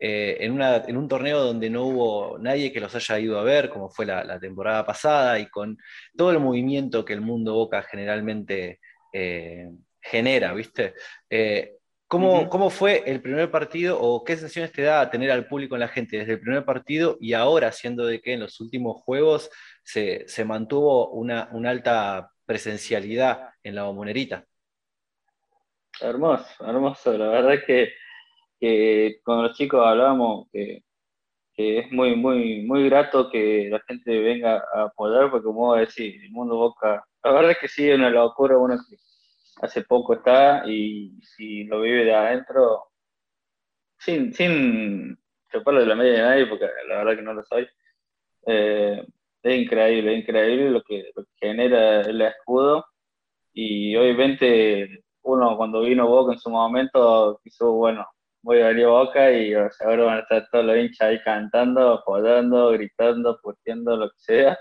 eh, 0.02 0.38
en, 0.39 0.54
una, 0.54 0.78
en, 0.78 0.95
un 0.95 1.10
torneo 1.10 1.43
donde 1.43 1.70
no 1.70 1.84
hubo 1.84 2.38
nadie 2.39 2.72
que 2.72 2.80
los 2.80 2.95
haya 2.95 3.20
ido 3.20 3.38
a 3.38 3.43
ver, 3.43 3.70
como 3.70 3.89
fue 3.89 4.06
la, 4.06 4.39
temporada 4.39 4.86
pasada, 4.86 5.38
y 5.39 5.47
con 5.47 5.78
todo 6.16 6.32
el 6.32 6.39
movimiento 6.39 7.04
que 7.04 7.14
el 7.14 7.22
mundo 7.22 7.54
Boca 7.54 7.82
generalmente 7.84 8.80
eh, 9.12 9.70
genera, 10.02 10.54
¿viste? 10.54 10.93
Eh, 11.30 11.80
¿cómo, 12.08 12.47
¿cómo, 12.47 12.70
fue 12.70 13.04
el 13.06 13.22
primer 13.22 13.52
partido 13.52 14.00
o 14.00 14.24
qué 14.24 14.38
sensaciones 14.38 14.72
te 14.72 14.84
da 14.84 15.10
tener 15.10 15.32
al 15.32 15.47
público 15.47 15.76
en 15.76 15.82
la 15.82 15.89
gente 15.89 16.18
desde 16.18 16.34
el 16.34 16.39
primer 16.39 16.64
partido 16.64 17.18
y 17.20 17.34
ahora, 17.34 17.74
siendo 17.74 18.06
de 18.06 18.22
que 18.22 18.34
en 18.34 18.39
los 18.39 18.62
últimos 18.62 19.02
juegos 19.02 19.52
se, 19.84 20.24
se 20.30 20.45
mantuvo 20.45 21.10
una, 21.10 21.50
una 21.52 21.72
alta 21.72 22.32
presencialidad 22.45 23.50
en 23.64 23.76
la 23.76 23.84
bombonerita? 23.84 24.45
Hermoso, 26.00 26.45
hermoso. 26.66 27.18
La 27.18 27.28
verdad 27.28 27.54
es 27.56 27.64
que 27.66 27.89
que 28.60 29.20
con 29.24 29.43
los 29.43 29.55
chicos 29.57 29.86
hablábamos 29.86 30.47
que, 30.51 30.84
es 31.57 31.91
muy, 31.91 32.16
muy, 32.16 32.64
muy 32.64 32.86
grato 32.89 33.30
que 33.30 33.68
la 33.70 33.82
gente 33.82 34.18
venga 34.22 34.64
a 34.74 34.84
apoyar, 34.84 35.30
porque 35.30 35.43
como 35.43 35.76
decir, 35.76 36.24
el 36.24 36.32
mundo 36.32 36.55
Boca, 36.55 37.05
la 37.24 37.32
verdad 37.32 37.51
es 37.51 37.57
que 37.60 37.68
sí, 37.68 37.89
es 37.89 37.97
una 37.97 38.10
locura, 38.10 38.57
uno 38.57 38.78
que 38.89 38.95
hace 39.62 39.84
poco 39.84 40.14
está 40.14 40.64
y 40.66 41.20
si 41.22 41.66
lo 41.66 41.82
vive 41.82 42.05
de 42.05 42.16
adentro, 42.16 42.86
sin, 43.97 44.34
sin 44.34 45.18
de 45.51 45.86
la 45.86 45.95
media 45.95 46.14
de 46.14 46.22
nadie, 46.22 46.45
porque 46.47 46.66
la 46.88 46.97
verdad 46.99 47.16
que 47.18 47.22
no 47.24 47.34
lo 47.34 47.43
soy, 47.43 47.68
eh, 48.47 49.05
es 49.43 49.62
increíble, 49.62 50.14
es 50.14 50.20
increíble 50.22 50.70
lo 50.72 50.82
que, 50.84 51.12
lo 51.16 51.24
que 51.24 51.32
genera 51.39 52.01
el 52.01 52.22
escudo. 52.22 52.86
Y 53.53 53.95
obviamente 53.95 55.03
uno 55.24 55.57
cuando 55.57 55.82
vino 55.82 56.07
Boca 56.07 56.34
en 56.34 56.39
su 56.39 56.49
momento 56.49 57.39
quiso, 57.43 57.74
bueno, 57.74 58.07
muy 58.42 58.62
a 58.62 58.88
Boca 58.88 59.32
y 59.32 59.54
ahora 59.54 60.04
van 60.04 60.18
a 60.18 60.22
estar 60.22 60.48
todos 60.52 60.66
los 60.66 60.78
hinchas 60.78 61.02
ahí 61.02 61.22
cantando, 61.24 61.94
apoyando, 61.94 62.72
gritando, 62.72 63.40
puteando, 63.42 63.98
lo 63.98 64.10
que 64.10 64.20
sea, 64.20 64.60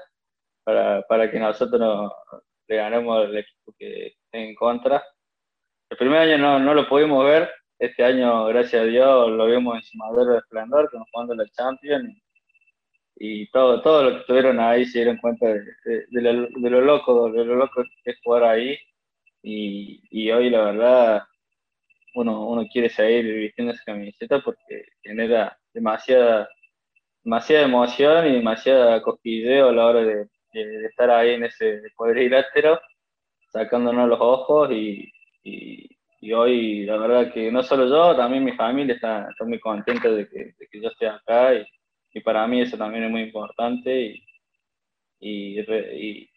para, 0.65 1.03
para 1.03 1.31
que 1.31 1.39
nosotros 1.39 1.81
no, 1.81 2.13
le 2.67 2.77
ganemos 2.77 3.27
al 3.27 3.37
equipo 3.37 3.73
que 3.79 4.07
esté 4.09 4.49
en 4.49 4.55
contra. 4.55 5.03
El 5.91 5.97
primer 5.97 6.21
año 6.21 6.39
no, 6.39 6.59
no 6.59 6.75
lo 6.75 6.89
pudimos 6.89 7.25
ver, 7.25 7.51
este 7.79 8.05
año, 8.05 8.47
gracias 8.47 8.83
a 8.83 8.87
Dios, 8.87 9.31
lo 9.31 9.47
vimos 9.47 9.77
en 9.77 9.83
Cimadero 9.83 10.33
de 10.33 10.39
Esplendor, 10.39 10.91
que 10.91 10.99
nos 10.99 11.09
jugando 11.13 11.35
la 11.35 11.49
Champions, 11.51 12.15
y, 13.17 13.51
todo, 13.51 13.83
todo 13.83 14.05
lo 14.05 14.11
que 14.13 14.21
estuvieron 14.21 14.61
ahí 14.61 14.85
se 14.85 14.99
dieron 14.99 15.17
cuenta 15.19 15.47
de, 15.47 15.61
de, 15.85 16.23
lo, 16.23 16.47
de, 16.47 16.71
lo, 16.71 16.81
loco, 16.81 17.31
de 17.33 17.45
lo 17.45 17.57
loco 17.57 17.83
que 18.05 18.11
es 18.11 18.19
jugar 18.23 18.45
ahí, 18.45 18.77
y, 19.43 20.01
y 20.11 20.31
hoy 20.31 20.51
la 20.51 20.65
verdad 20.65 21.23
uno, 22.21 22.67
quiere 22.73 22.89
seguir 22.89 23.25
vistiendo 23.35 23.73
esa 23.73 23.85
camiseta 23.85 24.41
porque 24.41 24.85
genera 25.03 25.57
demasiada, 25.73 26.49
demasiada 27.23 27.65
emoción 27.65 28.27
y 28.27 28.33
demasiada 28.35 29.03
cosquilleo 29.03 29.69
a 29.69 29.73
la 29.73 29.87
hora 29.87 30.05
de, 30.05 30.27
estar 30.89 31.11
ahí 31.11 31.35
en 31.35 31.45
ese 31.45 31.81
cuadrilátero, 31.95 32.81
sacándonos 33.53 34.09
los 34.09 34.21
ojos 34.21 34.71
y, 34.73 35.13
hoy 36.35 36.85
la 36.85 36.97
verdad 36.99 37.33
que 37.33 37.51
no 37.51 37.63
solo 37.63 37.89
yo, 37.89 38.17
también 38.17 38.45
mi 38.45 38.53
familia 38.53 38.95
está, 38.95 39.29
muy 39.47 39.61
contenta 39.61 40.11
de 40.11 40.29
que, 40.29 40.55
yo 40.81 40.89
esté 40.89 41.09
acá 41.09 41.55
y, 41.55 42.21
para 42.21 42.47
mí 42.49 42.61
eso 42.61 42.77
también 42.77 43.05
es 43.05 43.11
muy 43.11 43.23
importante 43.23 44.21
y, 45.21 46.28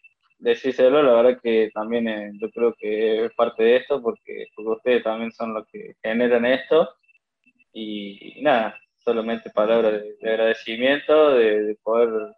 decírselo, 0.42 1.02
la 1.02 1.14
verdad 1.14 1.40
que 1.40 1.70
también 1.72 2.08
eh, 2.08 2.32
yo 2.40 2.50
creo 2.50 2.74
que 2.74 3.26
es 3.26 3.32
parte 3.34 3.62
de 3.62 3.76
esto, 3.76 4.02
porque, 4.02 4.46
ustedes 4.56 5.02
también 5.04 5.32
son 5.32 5.54
los 5.54 5.66
que 5.68 5.94
generan 6.02 6.44
esto. 6.46 6.90
Y, 7.72 8.42
nada, 8.42 8.76
solamente 8.98 9.50
palabras 9.50 10.02
de, 10.20 10.30
agradecimiento, 10.30 11.34
de, 11.34 11.76
poder 11.82 12.34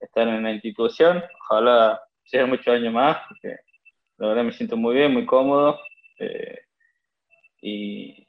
estar 0.00 0.26
en 0.26 0.42
la 0.42 0.52
institución. 0.52 1.22
Ojalá 1.42 2.00
sea 2.24 2.46
muchos 2.46 2.68
años 2.68 2.92
más, 2.92 3.18
porque 3.28 3.56
la 4.16 4.28
verdad 4.28 4.44
me 4.44 4.52
siento 4.52 4.76
muy 4.76 4.94
bien, 4.96 5.12
muy 5.12 5.26
cómodo. 5.26 5.78
Eh, 6.18 6.60
y, 7.60 8.26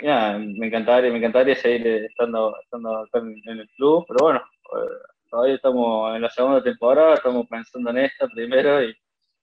nada, 0.00 0.38
me 0.38 0.66
encantaría, 0.66 1.10
me 1.10 1.18
encantaría 1.18 1.54
seguir 1.54 1.86
estando, 1.86 2.56
estando 2.62 3.06
en 3.12 3.58
el 3.60 3.68
club, 3.76 4.04
pero 4.08 4.24
bueno, 4.24 4.40
eh, 4.40 5.13
todavía 5.34 5.56
estamos 5.56 6.14
en 6.14 6.22
la 6.22 6.30
segunda 6.30 6.62
temporada, 6.62 7.14
estamos 7.14 7.48
pensando 7.48 7.90
en 7.90 7.98
esta 7.98 8.28
primero 8.28 8.84
y, 8.84 8.96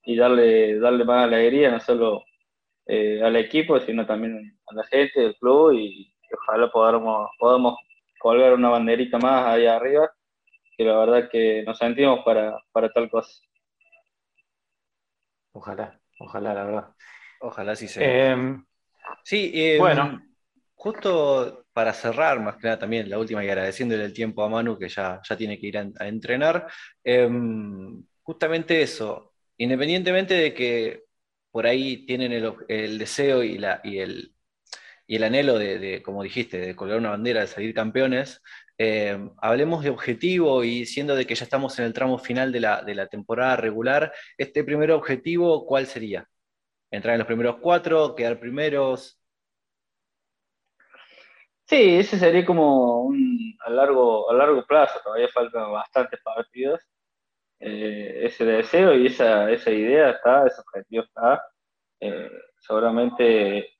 y 0.04 0.16
darle, 0.16 0.78
darle 0.78 1.04
más 1.04 1.24
alegría, 1.24 1.70
no 1.70 1.80
solo 1.80 2.24
eh, 2.86 3.20
al 3.22 3.36
equipo, 3.36 3.78
sino 3.78 4.06
también 4.06 4.58
a 4.68 4.74
la 4.74 4.84
gente 4.84 5.20
del 5.20 5.36
club 5.36 5.72
y, 5.74 6.10
ojalá 6.34 6.70
podamos, 6.70 7.30
podamos 7.38 7.76
colgar 8.18 8.54
una 8.54 8.70
banderita 8.70 9.18
más 9.18 9.44
ahí 9.48 9.66
arriba, 9.66 10.10
que 10.78 10.84
la 10.84 10.96
verdad 10.96 11.28
que 11.30 11.62
nos 11.66 11.76
sentimos 11.76 12.24
para, 12.24 12.56
para 12.72 12.90
tal 12.90 13.10
cosa. 13.10 13.30
Ojalá, 15.52 16.00
ojalá, 16.18 16.54
la 16.54 16.64
verdad. 16.64 16.94
Ojalá 17.40 17.76
sí 17.76 17.86
sea. 17.86 18.32
Em, 18.32 18.64
sí, 19.24 19.52
em, 19.54 19.78
bueno. 19.78 20.22
Justo 20.74 21.61
para 21.72 21.92
cerrar, 21.92 22.40
más 22.40 22.56
que 22.56 22.64
nada 22.64 22.78
también 22.78 23.08
la 23.08 23.18
última 23.18 23.44
y 23.44 23.48
agradeciéndole 23.48 24.04
el 24.04 24.12
tiempo 24.12 24.42
a 24.44 24.48
Manu 24.48 24.78
que 24.78 24.88
ya, 24.88 25.20
ya 25.28 25.36
tiene 25.36 25.58
que 25.58 25.66
ir 25.68 25.78
a, 25.78 26.08
entrenar, 26.08 26.66
em, 27.04 28.04
justamente 28.22 28.82
eso, 28.82 29.32
independientemente 29.56 30.34
de 30.34 30.54
que 30.54 31.04
por 31.50 31.66
ahí 31.66 32.06
tienen 32.06 32.32
el, 32.32 32.98
deseo 32.98 33.42
y, 33.42 33.58
la, 33.58 33.80
y, 33.84 33.98
el, 33.98 34.34
y 35.06 35.16
el 35.16 35.24
anhelo 35.24 35.58
de, 35.58 36.02
como 36.02 36.22
dijiste, 36.22 36.58
de 36.58 36.76
colgar 36.76 36.98
una 36.98 37.10
bandera, 37.10 37.40
de 37.42 37.46
salir 37.48 37.74
campeones, 37.74 38.42
em, 38.78 39.30
hablemos 39.38 39.84
de 39.84 39.90
objetivo 39.90 40.64
y 40.64 40.86
siendo 40.86 41.14
de 41.16 41.26
que 41.26 41.34
ya 41.34 41.44
estamos 41.44 41.78
en 41.78 41.86
el 41.86 41.92
tramo 41.92 42.18
final 42.18 42.52
de 42.52 42.60
la, 42.60 42.82
de 42.82 42.94
la 42.94 43.06
temporada 43.08 43.56
regular, 43.56 44.12
este 44.38 44.64
primer 44.64 44.90
objetivo, 44.92 45.66
¿cuál 45.66 45.86
sería? 45.86 46.28
¿Entrar 46.90 47.14
en 47.14 47.20
los 47.20 47.26
primeros 47.26 47.56
cuatro? 47.60 48.14
¿Quedar 48.14 48.38
primeros? 48.40 49.21
Sí, 51.72 51.96
ese 51.96 52.18
sería 52.18 52.44
como 52.44 53.04
un, 53.04 53.56
a, 53.64 53.70
largo, 53.70 54.30
a 54.30 54.34
largo 54.34 54.62
plazo, 54.66 55.00
todavía 55.02 55.28
faltan 55.32 55.72
bastantes 55.72 56.20
partidos. 56.22 56.82
Eh, 57.60 58.26
ese 58.26 58.44
deseo 58.44 58.94
y 58.94 59.06
esa, 59.06 59.50
esa 59.50 59.70
idea 59.70 60.10
está, 60.10 60.46
ese 60.46 60.60
objetivo 60.60 61.04
está. 61.04 61.42
Eh, 62.00 62.30
seguramente 62.60 63.70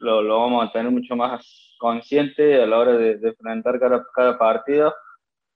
lo, 0.00 0.22
lo, 0.22 0.40
vamos 0.40 0.68
a 0.68 0.72
tener 0.72 0.92
mucho 0.92 1.16
más 1.16 1.74
consciente 1.78 2.62
a 2.62 2.66
la 2.66 2.78
hora 2.80 2.92
de, 2.98 3.12
enfrentar 3.22 3.80
cada, 3.80 4.06
cada 4.14 4.38
partido. 4.38 4.94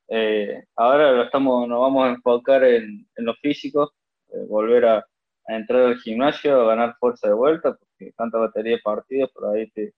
Eh, 0.08 0.64
ahora 0.76 1.12
lo 1.12 1.24
estamos, 1.24 1.68
nos 1.68 1.80
vamos 1.80 2.06
a 2.06 2.10
enfocar 2.12 2.64
en, 2.64 3.06
en 3.16 3.24
lo 3.26 3.34
físico, 3.34 3.92
volver 4.48 4.86
a, 4.86 4.98
a, 4.98 5.56
entrar 5.56 5.82
al 5.82 5.98
gimnasio, 5.98 6.62
a 6.62 6.66
ganar 6.68 6.96
fuerza 6.98 7.28
de 7.28 7.34
vuelta, 7.34 7.76
porque 7.76 8.12
tanta 8.16 8.38
batería 8.38 8.76
de 8.76 8.82
partidos, 8.82 9.30
por 9.32 9.54
ahí 9.56 9.70
te, 9.72 9.92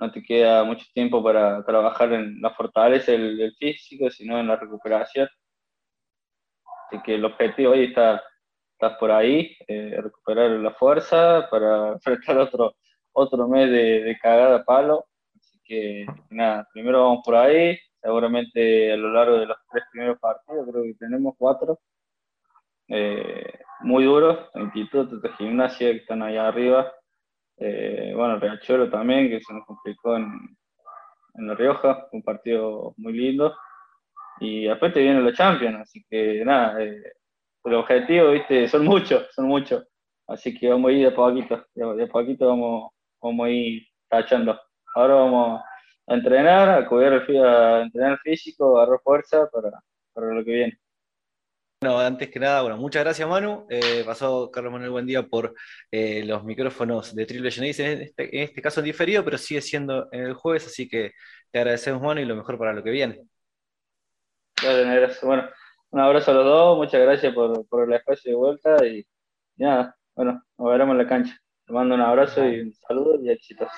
no 0.00 0.10
te 0.10 0.22
queda 0.22 0.64
mucho 0.64 0.86
tiempo 0.94 1.22
para 1.22 1.64
trabajar 1.64 2.12
en 2.14 2.40
la 2.40 2.50
fortaleza 2.50 3.12
del, 3.12 3.54
físico, 3.58 4.10
sino 4.10 4.38
en 4.38 4.48
la 4.48 4.56
recuperación. 4.56 5.28
Así 6.86 7.02
que 7.04 7.14
el 7.16 7.24
objetivo 7.24 7.72
hoy 7.72 7.84
está, 7.84 8.22
está 8.72 8.98
por 8.98 9.10
ahí, 9.12 9.56
eh, 9.68 9.98
recuperar 10.02 10.50
la 10.50 10.72
fuerza 10.72 11.48
para 11.50 11.88
enfrentar 11.92 12.38
otro, 12.38 12.74
otro 13.12 13.46
mes 13.48 13.70
de, 13.70 14.02
de 14.04 14.18
cagada 14.18 14.64
palo. 14.64 15.06
Así 15.38 15.60
que 15.64 16.06
nada, 16.30 16.66
primero 16.72 17.02
vamos 17.04 17.22
por 17.24 17.36
ahí, 17.36 17.78
seguramente 18.00 18.92
a 18.92 18.96
lo 18.96 19.10
largo 19.12 19.38
de 19.38 19.46
los 19.46 19.56
tres 19.70 19.84
primeros 19.92 20.18
partidos, 20.18 20.66
creo 20.70 20.82
que 20.84 20.94
tenemos 20.94 21.34
cuatro, 21.38 21.78
eh, 22.88 23.58
muy 23.82 24.04
duros, 24.04 24.38
institutos 24.54 25.22
de 25.22 25.28
gimnasia 25.34 25.92
que 25.92 25.98
están 25.98 26.22
allá 26.22 26.48
arriba, 26.48 26.92
eh, 27.60 28.12
bueno, 28.16 28.38
Riachuelo 28.38 28.90
también, 28.90 29.28
que 29.28 29.40
se 29.40 29.52
nos 29.52 29.66
complicó 29.66 30.16
en, 30.16 30.26
en 31.34 31.46
La 31.46 31.54
Rioja, 31.54 32.08
un 32.12 32.22
partido 32.22 32.94
muy 32.96 33.12
lindo. 33.12 33.54
Y 34.40 34.64
después 34.64 34.94
te 34.94 35.00
vienen 35.00 35.24
los 35.24 35.34
Champions, 35.34 35.80
así 35.80 36.02
que 36.08 36.42
nada, 36.44 36.82
eh, 36.82 37.02
el 37.64 37.74
objetivo, 37.74 38.30
viste, 38.30 38.66
son 38.68 38.84
muchos, 38.86 39.28
son 39.34 39.46
muchos. 39.46 39.86
Así 40.26 40.58
que 40.58 40.70
vamos 40.70 40.90
a 40.90 40.92
ir 40.92 41.04
de 41.04 41.12
poquito, 41.12 41.66
de, 41.74 42.06
poquito 42.06 42.48
vamos, 42.48 42.92
vamos 43.20 43.46
a 43.46 43.50
ir 43.50 43.82
tachando. 44.08 44.58
Ahora 44.94 45.14
vamos 45.16 45.60
a 46.06 46.14
entrenar, 46.14 46.68
a 46.70 46.88
cuidar 46.88 47.12
el, 47.12 47.44
a 47.44 47.82
entrenar 47.82 48.18
físico, 48.20 48.78
a 48.78 48.82
agarrar 48.82 49.00
fuerza 49.04 49.48
para, 49.52 49.70
para 50.14 50.32
lo 50.32 50.44
que 50.44 50.52
viene. 50.52 50.78
Bueno, 51.82 51.98
antes 51.98 52.28
que 52.28 52.38
nada, 52.38 52.60
bueno, 52.60 52.76
muchas 52.76 53.02
gracias 53.02 53.26
Manu. 53.26 53.66
Eh, 53.70 54.02
pasó 54.04 54.50
Carlos 54.50 54.70
Manuel 54.70 54.90
Buen 54.90 55.06
Día 55.06 55.22
por 55.22 55.54
eh, 55.90 56.22
los 56.26 56.44
micrófonos 56.44 57.14
de 57.14 57.24
Triple 57.24 57.50
Genesis, 57.50 57.80
en 57.80 58.02
este, 58.02 58.36
en 58.36 58.42
este 58.42 58.60
caso 58.60 58.82
diferido, 58.82 59.24
pero 59.24 59.38
sigue 59.38 59.62
siendo 59.62 60.06
en 60.12 60.24
el 60.24 60.34
jueves, 60.34 60.66
así 60.66 60.86
que 60.86 61.12
te 61.50 61.58
agradecemos 61.58 62.02
Manu 62.02 62.20
y 62.20 62.26
lo 62.26 62.36
mejor 62.36 62.58
para 62.58 62.74
lo 62.74 62.82
que 62.84 62.90
viene. 62.90 63.22
Gracias, 64.62 65.22
bueno, 65.22 65.48
un 65.88 66.00
abrazo 66.00 66.32
a 66.32 66.34
los 66.34 66.44
dos, 66.44 66.76
muchas 66.76 67.00
gracias 67.00 67.32
por, 67.32 67.64
el 67.88 67.92
espacio 67.94 68.30
de 68.30 68.36
vuelta 68.36 68.86
y 68.86 69.06
nada, 69.56 69.96
bueno, 70.14 70.44
nos 70.58 70.70
veremos 70.70 70.92
en 70.92 70.98
la 70.98 71.08
cancha. 71.08 71.34
Te 71.64 71.72
mando 71.72 71.94
un 71.94 72.02
abrazo 72.02 72.46
y 72.46 72.60
un 72.60 72.74
saludo 72.74 73.18
y 73.22 73.30
éxitos. 73.30 73.68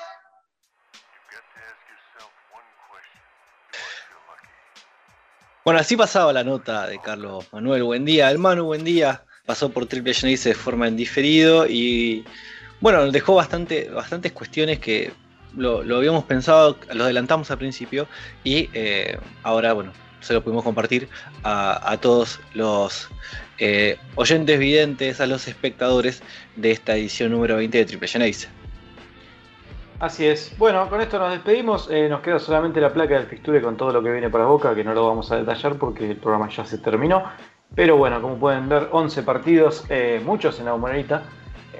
Bueno, 5.65 5.79
así 5.79 5.97
pasaba 5.97 6.33
la 6.33 6.43
nota 6.43 6.89
de 6.89 6.99
Carlos 6.99 7.47
Manuel. 7.53 7.85
Buen 7.85 8.05
día, 8.05 8.29
el 8.33 8.39
Manu, 8.39 8.65
buen 8.65 8.83
día. 8.83 9.23
Pasó 9.47 9.71
por 9.71 9.87
Triple 9.87 10.13
Genesis 10.13 10.45
de 10.47 10.55
forma 10.55 10.89
indiferido 10.89 11.69
y 11.69 12.25
bueno, 12.81 13.09
dejó 13.13 13.37
bastante, 13.37 13.89
bastantes 13.89 14.33
cuestiones 14.33 14.81
que 14.81 15.13
lo, 15.57 15.79
habíamos 15.97 16.25
pensado, 16.25 16.77
lo 16.93 17.05
adelantamos 17.05 17.49
al 17.53 17.59
principio 17.59 18.09
y 18.43 18.71
eh, 18.75 19.19
ahora, 19.45 19.73
bueno, 19.73 19.93
se 20.19 20.35
lo 20.35 20.43
pudimos 20.43 20.65
compartir 20.65 21.09
a, 21.45 21.97
todos 22.01 22.41
los 22.55 23.09
eh, 23.59 23.99
oyentes 24.17 24.59
videntes, 24.59 25.21
a 25.21 25.27
los 25.27 25.47
espectadores 25.47 26.25
de 26.57 26.73
esta 26.73 26.97
edición 26.97 27.31
número 27.31 27.57
20 27.57 27.79
de 27.79 27.85
Triple 27.85 28.09
Genesis. 28.09 28.49
Así 30.03 30.26
es. 30.26 30.53
Bueno, 30.59 30.90
con 30.90 31.00
esto 31.00 31.16
nos 31.16 31.30
despedimos. 31.30 31.88
Eh, 31.88 32.09
nos 32.09 32.22
queda 32.22 32.40
solamente 32.40 32.80
la 32.80 32.92
placa 32.92 33.14
del 33.14 33.26
fixture 33.26 33.62
con 33.62 33.76
todo 33.76 33.92
lo 33.92 34.03
que 34.03 34.11
viene 34.11 34.28
para 34.30 34.46
Boca, 34.46 34.74
que 34.74 34.82
no 34.82 34.94
lo 34.94 35.07
vamos 35.07 35.30
a 35.30 35.36
detallar 35.36 35.76
porque 35.76 36.11
el 36.11 36.16
programa 36.16 36.48
ya 36.48 36.64
se 36.64 36.78
terminó. 36.78 37.22
Pero 37.76 37.96
bueno, 37.96 38.20
como 38.20 38.34
pueden 38.34 38.68
ver, 38.68 38.88
11 38.90 39.22
partidos, 39.22 39.84
eh, 39.88 40.20
muchos 40.24 40.59
en 40.59 40.64
la 40.64 40.72
bombonera, 40.72 41.22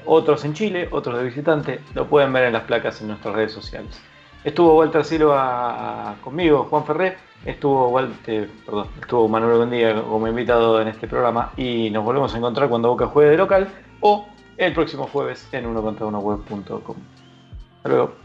otros 0.07 0.45
en 0.45 0.55
Chile, 0.55 0.87
otros 0.93 1.19
de 1.19 1.25
visitante. 1.25 1.81
Lo 1.95 2.07
pueden 2.07 2.33
ver 2.33 2.45
en 2.45 2.53
las 2.53 2.63
placas 2.63 3.01
en 3.01 3.09
nuestras 3.09 3.35
redes 3.35 3.51
sociales. 3.51 4.01
Estuvo 4.45 4.77
Walter 4.77 5.05
Silva 5.05 6.15
conmigo, 6.23 6.69
Juan 6.71 6.85
Ferré. 6.85 7.17
Estuvo, 7.45 7.89
Walter, 7.89 8.49
perdón, 8.65 8.87
estuvo 9.01 9.27
Manuel 9.27 9.59
Bendía 9.59 10.01
como 10.01 10.29
invitado 10.29 10.81
en 10.81 10.87
este 10.87 11.09
programa. 11.09 11.51
Y 11.57 11.91
nos 11.91 12.05
volvemos 12.05 12.33
a 12.33 12.39
encontrar 12.39 12.69
cuando 12.69 12.89
Boca 12.89 13.07
juegue 13.07 13.31
de 13.31 13.37
local 13.37 13.69
o 14.01 14.29
el 14.59 14.73
próximo 14.73 15.09
jueves 15.09 15.49
en 15.51 15.67
uno 15.67 15.83
contra 15.83 16.07
uno 16.07 16.21
web.com. 16.21 17.22
Hasta 17.85 17.89
luego. 17.89 18.22